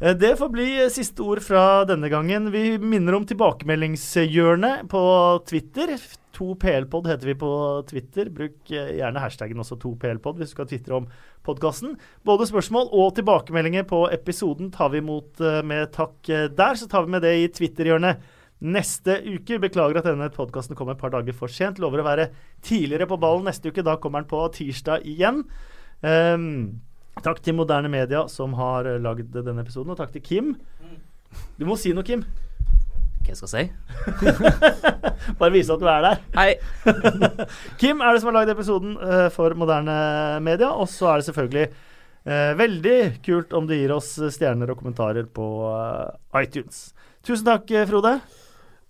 [0.00, 2.52] Eh, Det får bli siste ord fra denne gangen.
[2.54, 5.02] Vi minner om tilbakemeldingshjørnet på
[5.50, 5.98] Twitter.
[6.36, 7.50] 2PL-pod heter vi på
[7.88, 8.30] Twitter.
[8.30, 11.10] Bruk eh, gjerne hashtaggen også 2PL-pod hvis du skal tvitre om
[11.46, 11.96] podkasten.
[12.26, 16.78] Både spørsmål og tilbakemeldinger på episoden tar vi imot eh, med takk eh, der.
[16.78, 19.60] Så tar vi med det i Twitter-hjørnet neste uke.
[19.62, 21.80] Beklager at denne podkasten kommer et par dager for sent.
[21.82, 22.30] Lover å være
[22.64, 23.84] tidligere på ballen neste uke.
[23.86, 25.44] Da kommer den på tirsdag igjen.
[26.00, 26.48] Um,
[27.24, 30.50] takk til Moderne Media som har eh, lagd denne episoden, og takk til Kim.
[31.56, 32.24] Du må si noe, Kim.
[33.26, 33.62] Hva jeg skal si?
[35.40, 36.20] Bare vise at du er der.
[36.36, 36.50] Hei.
[37.80, 39.96] Kim er det som har lagd episoden eh, for Moderne
[40.46, 40.70] Media.
[40.76, 42.96] Og så er det selvfølgelig eh, veldig
[43.26, 46.90] kult om du gir oss stjerner og kommentarer på eh, iTunes.
[47.26, 48.20] Tusen takk, Frode.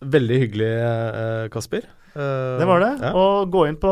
[0.07, 1.87] Veldig hyggelig, eh, Kasper.
[2.16, 2.93] Eh, Det var det.
[3.03, 3.11] Ja.
[3.19, 3.91] Og gå inn på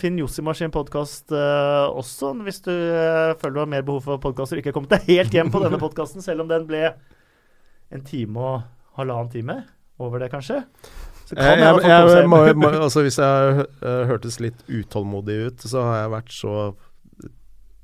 [0.00, 4.56] Finn Jossimar sin podkast også, hvis du uh, føler du har mer behov for podkaster
[4.56, 6.86] og ikke har kommet deg helt hjem på denne podkasten, selv om den ble
[7.92, 8.62] en time og
[8.96, 9.58] halvannen time
[10.02, 10.62] over det, kanskje.
[11.26, 15.38] Så Eh, kan jeg, jeg, jeg, må, må, altså Hvis jeg eh, hørtes litt utålmodig
[15.48, 16.52] ut, så har jeg vært så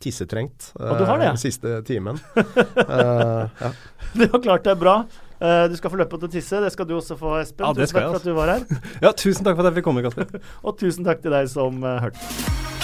[0.02, 1.32] tissetrengt Og du har det, ja?
[1.34, 2.20] eh, siste timen.
[2.82, 3.70] Eh, ja.
[4.14, 4.94] Du har klart deg bra.
[5.42, 6.60] Eh, du skal få løpe til å tisse.
[6.62, 7.66] Det skal du også få, Espen.
[7.66, 8.62] Ja, det tusen takk for at du var her.
[9.08, 10.46] ja, tusen takk for at jeg fikk komme, Kasper.
[10.62, 12.81] Og tusen takk til deg som uh, hørte.